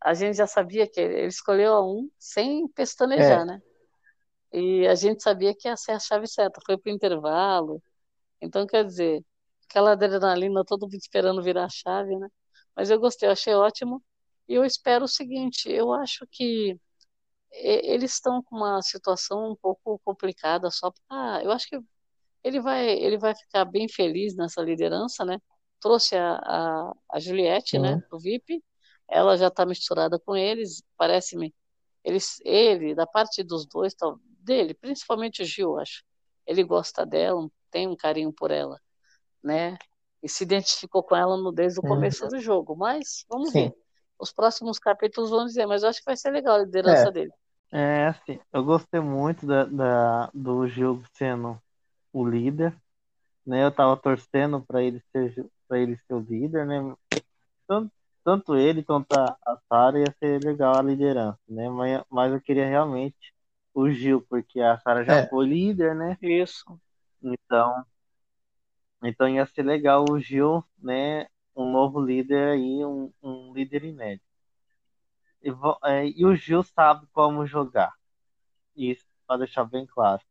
[0.00, 3.44] a gente já sabia que ele, ele escolheu a 1 sem pestanejar, É.
[3.46, 3.62] né?
[4.52, 6.60] E a gente sabia que ia ser a chave certa.
[6.64, 7.82] Foi pro intervalo.
[8.40, 9.24] Então, quer dizer,
[9.68, 12.28] aquela adrenalina, todo mundo esperando virar a chave, né?
[12.74, 14.02] Mas eu gostei, eu achei ótimo.
[14.48, 16.78] E eu espero o seguinte: eu acho que
[17.52, 21.78] eles estão com uma situação um pouco complicada só pra, eu acho que
[22.46, 25.38] ele vai ele vai ficar bem feliz nessa liderança, né?
[25.80, 28.02] Trouxe a, a, a Juliette, né, Sim.
[28.08, 28.62] pro VIP.
[29.08, 31.54] Ela já está misturada com eles, parece-me.
[32.04, 36.04] Eles, ele, da parte dos dois, tal, dele, principalmente o Gil, acho.
[36.46, 38.80] Ele gosta dela, tem um carinho por ela,
[39.42, 39.78] né?
[40.22, 41.84] E se identificou com ela no, desde o Uhum.
[41.84, 42.76] começo do jogo.
[42.76, 43.54] Mas vamos Sim.
[43.54, 43.74] ver.
[44.18, 47.12] Os próximos capítulos vão dizer, mas eu acho que vai ser legal a liderança É.
[47.12, 47.32] dele.
[47.72, 51.60] É, assim, eu gostei muito da, da- do Gil sendo
[52.16, 52.74] o líder,
[53.46, 53.64] né?
[53.64, 56.96] Eu tava torcendo para ele ser para ele ser o líder, né?
[57.66, 57.92] Tanto,
[58.24, 59.36] tanto ele quanto a,
[59.68, 61.68] Sara ia ser legal a liderança, né?
[61.70, 63.34] Mas, mas eu queria realmente
[63.74, 65.26] o Gil, porque a Sara já É.
[65.28, 66.16] foi líder, né?
[66.22, 66.64] Isso.
[67.22, 67.84] Então,
[69.02, 71.26] então ia ser legal o Gil, né?
[71.56, 74.24] Um novo líder aí, um, um líder inédito.
[75.42, 75.50] E,
[75.84, 77.92] é, e o Gil sabe como jogar.
[78.76, 80.22] Isso para deixar bem claro,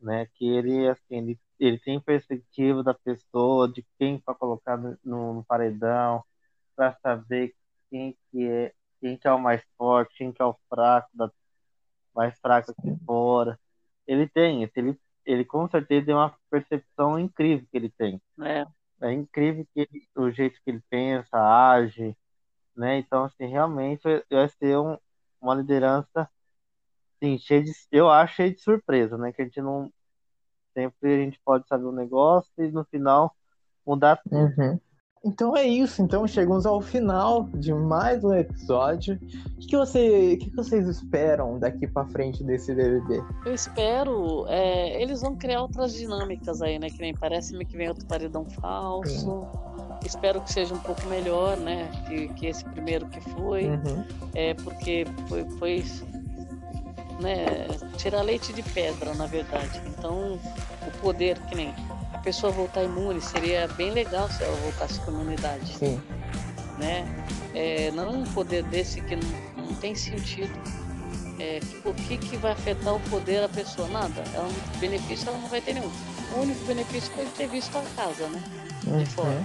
[0.00, 0.26] né?
[0.34, 5.44] Que ele assim, ele, ele tem perspectiva da pessoa, de quem para colocar no, no-
[5.46, 6.22] paredão,
[6.76, 7.54] para saber
[7.90, 11.30] quem que é, quem que é o mais forte, quem que é o fraco, da,
[12.14, 13.58] mais fraco aqui fora.
[14.06, 18.20] Ele tem isso, ele, ele com certeza tem uma percepção incrível que ele tem.
[18.42, 18.66] É.
[19.02, 22.16] É incrível que ele- o jeito que ele pensa, age,
[22.76, 22.98] né?
[22.98, 24.98] Então, assim, realmente vai ser um-
[25.40, 26.28] uma liderança,
[27.16, 29.32] assim, cheia de, eu acho cheia de surpresa, né?
[29.32, 29.90] Que a gente não,
[30.74, 33.34] sempre a gente pode saber um negócio e no final
[33.86, 34.36] mudar tudo.
[34.36, 34.78] Uhum.
[35.26, 36.00] Então é isso.
[36.02, 39.18] Então chegamos ao final de mais um episódio.
[39.56, 43.24] O que, você, o que, vocês esperam daqui pra frente desse BBB?
[43.44, 44.46] Eu espero.
[44.48, 46.88] é, eles vão criar outras dinâmicas aí, né?
[46.90, 49.48] Que nem parece-me que vem outro paredão falso.
[50.04, 51.90] Espero que seja um pouco melhor, né?
[52.06, 53.66] Que, que esse primeiro que foi.
[53.66, 54.04] Uhum.
[54.32, 55.82] É porque foi, foi
[57.20, 57.66] né,
[57.96, 59.80] tirar leite de pedra, na verdade.
[59.86, 60.38] Então,
[60.86, 61.74] o poder, que nem
[62.12, 65.76] a pessoa voltar imune, seria bem legal se ela voltasse com imunidade.
[65.76, 66.00] Sim.
[66.78, 67.06] Né?
[67.54, 70.52] É, não um poder desse que não, não tem sentido.
[71.38, 73.88] É, o que, que vai afetar o poder da pessoa?
[73.88, 74.22] Nada.
[74.34, 75.90] Ela não, benefício ela não vai ter nenhum.
[76.34, 78.42] O único benefício foi ter visto a casa, né?
[78.82, 79.28] De fora.
[79.28, 79.44] Uhum.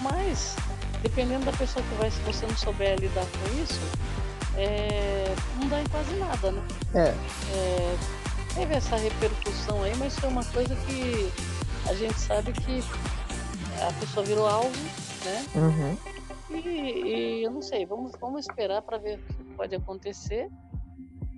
[0.00, 0.56] Mas,
[1.02, 3.80] dependendo da pessoa que vai, se você não souber lidar com isso,
[4.60, 6.62] é, não dá em quase nada, né?
[6.94, 7.08] É.
[7.56, 7.96] É,
[8.54, 11.32] teve essa repercussão aí, mas foi uma coisa que
[11.88, 12.82] a gente sabe que
[13.82, 14.76] a pessoa virou alvo,
[15.24, 15.46] né?
[15.54, 15.96] Uhum.
[16.58, 20.50] E, e eu não sei, vamos, vamos esperar para ver o que pode acontecer.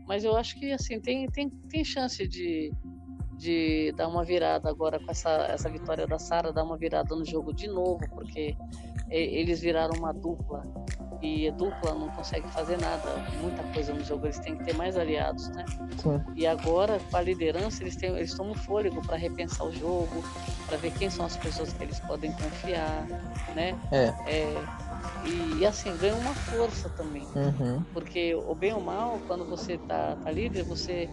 [0.04, 2.72] Mas eu acho que assim tem, tem, tem chance de,
[3.36, 7.24] de dar uma virada agora com essa, essa vitória da Sara, dar uma virada no
[7.24, 8.56] jogo de novo, porque
[9.08, 10.64] eles viraram uma dupla
[11.22, 14.74] e a dupla não consegue fazer nada, muita coisa no jogo, eles têm que ter
[14.74, 15.64] mais aliados, né?
[15.98, 16.20] Sim.
[16.34, 20.24] E agora, com a liderança, eles, têm, eles tomam fôlego para repensar o jogo,
[20.66, 23.06] para ver quem são as pessoas que eles podem confiar,
[23.54, 23.78] né?
[23.92, 24.12] É.
[24.26, 24.64] é
[25.24, 27.26] e, e, assim, ganha uma força também.
[27.36, 27.84] Uhum.
[27.92, 31.08] Porque o bem ou mal, quando você tá, tá líder, você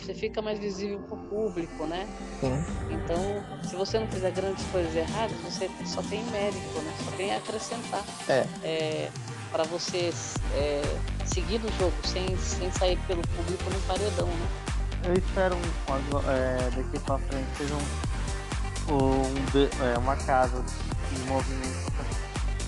[0.00, 2.08] você fica mais visível para o público, né?
[2.40, 2.52] Sim.
[2.90, 3.18] Então,
[3.62, 6.92] se você não fizer grandes coisas erradas, você só tem mérito, né?
[7.04, 8.04] Só tem a acrescentar.
[8.28, 8.46] É.
[8.64, 9.10] é
[9.50, 10.12] para você
[10.54, 10.82] é,
[11.26, 14.48] seguir no jogo sem, sem sair pelo público no paredão, né?
[15.04, 21.92] Eu espero um, é, daqui para frente seja um, um, é, uma casa de movimento,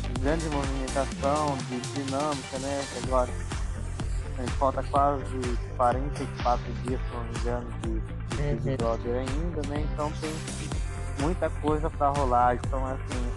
[0.02, 2.84] de grande movimentação, de dinâmica, né?
[3.04, 3.30] Agora
[4.58, 5.24] falta quase
[5.76, 8.56] 44 dias, se não me engano, de, de Uhum.
[8.56, 9.86] Big Brother ainda, né?
[9.92, 10.32] Então tem
[11.20, 13.32] muita coisa para rolar, então assim,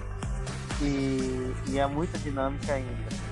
[0.82, 3.24] e, e é muita dinâmica ainda.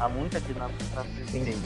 [0.00, 1.56] Há muita dinâmica para ser.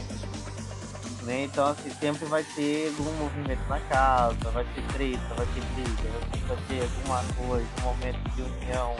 [1.22, 1.44] Né?
[1.44, 6.46] Então assim, sempre vai ter algum movimento na casa, vai ter treta, vai ter briga,
[6.46, 8.94] vai ter alguma coisa, um momento de união,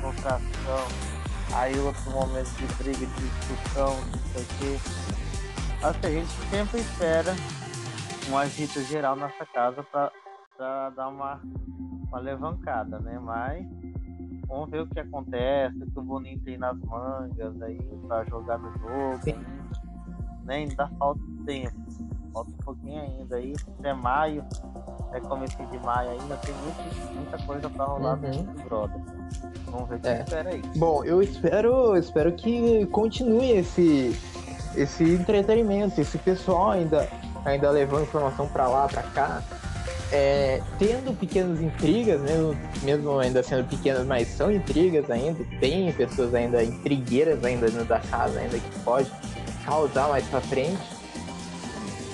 [0.00, 0.88] contração,
[1.52, 4.80] aí outro momento de briga, de discussão, não sei o quê.
[5.82, 7.36] Assim, a gente sempre espera
[8.30, 11.40] um agito geral nessa casa para dar uma,
[12.08, 13.18] uma levancada, né?
[13.18, 13.66] Mas
[14.48, 18.58] vamos ver o que acontece, o que o Boninho tem nas mangas aí para jogar
[18.58, 19.38] no jogo.
[20.44, 20.54] Né?
[20.56, 21.74] Ainda falta tempo,
[22.32, 24.44] falta um pouquinho ainda aí, até maio,
[25.12, 28.20] é começo de maio ainda, tem muito, muita coisa para rolar Uhum.
[28.20, 29.00] dentro do Brother.
[29.70, 30.20] Vamos ver o que É.
[30.22, 30.62] espera aí.
[30.76, 34.16] Bom, eu espero, espero que continue esse,
[34.76, 37.08] esse entretenimento, esse pessoal ainda,
[37.44, 39.42] ainda levando informação para lá, para cá,
[40.12, 46.34] é, tendo pequenas intrigas, mesmo, mesmo ainda sendo pequenas, mas são intrigas ainda, tem pessoas
[46.34, 49.10] ainda intrigueiras ainda dentro da casa, ainda que pode
[49.64, 50.96] causar mais pra frente.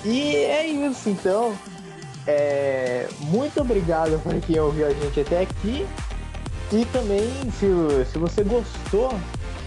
[0.05, 1.55] E é isso, então.
[2.25, 5.85] É, muito obrigado por quem ouviu a gente até aqui.
[6.71, 7.29] E também,
[7.59, 9.13] se, se você gostou,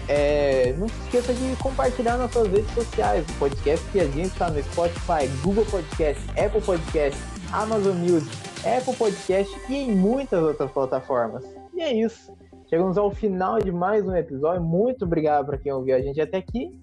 [0.07, 4.27] é, não se esqueça de compartilhar nas suas redes sociais o podcast que a gente
[4.27, 7.19] está no Spotify, Google Podcast, Apple Podcast,
[7.51, 8.29] Amazon Music,
[8.65, 11.43] Apple Podcast e em muitas outras plataformas.
[11.73, 12.35] E é isso.
[12.69, 14.61] Chegamos ao final de mais um episódio.
[14.61, 16.77] Muito obrigado para quem ouviu a gente até aqui.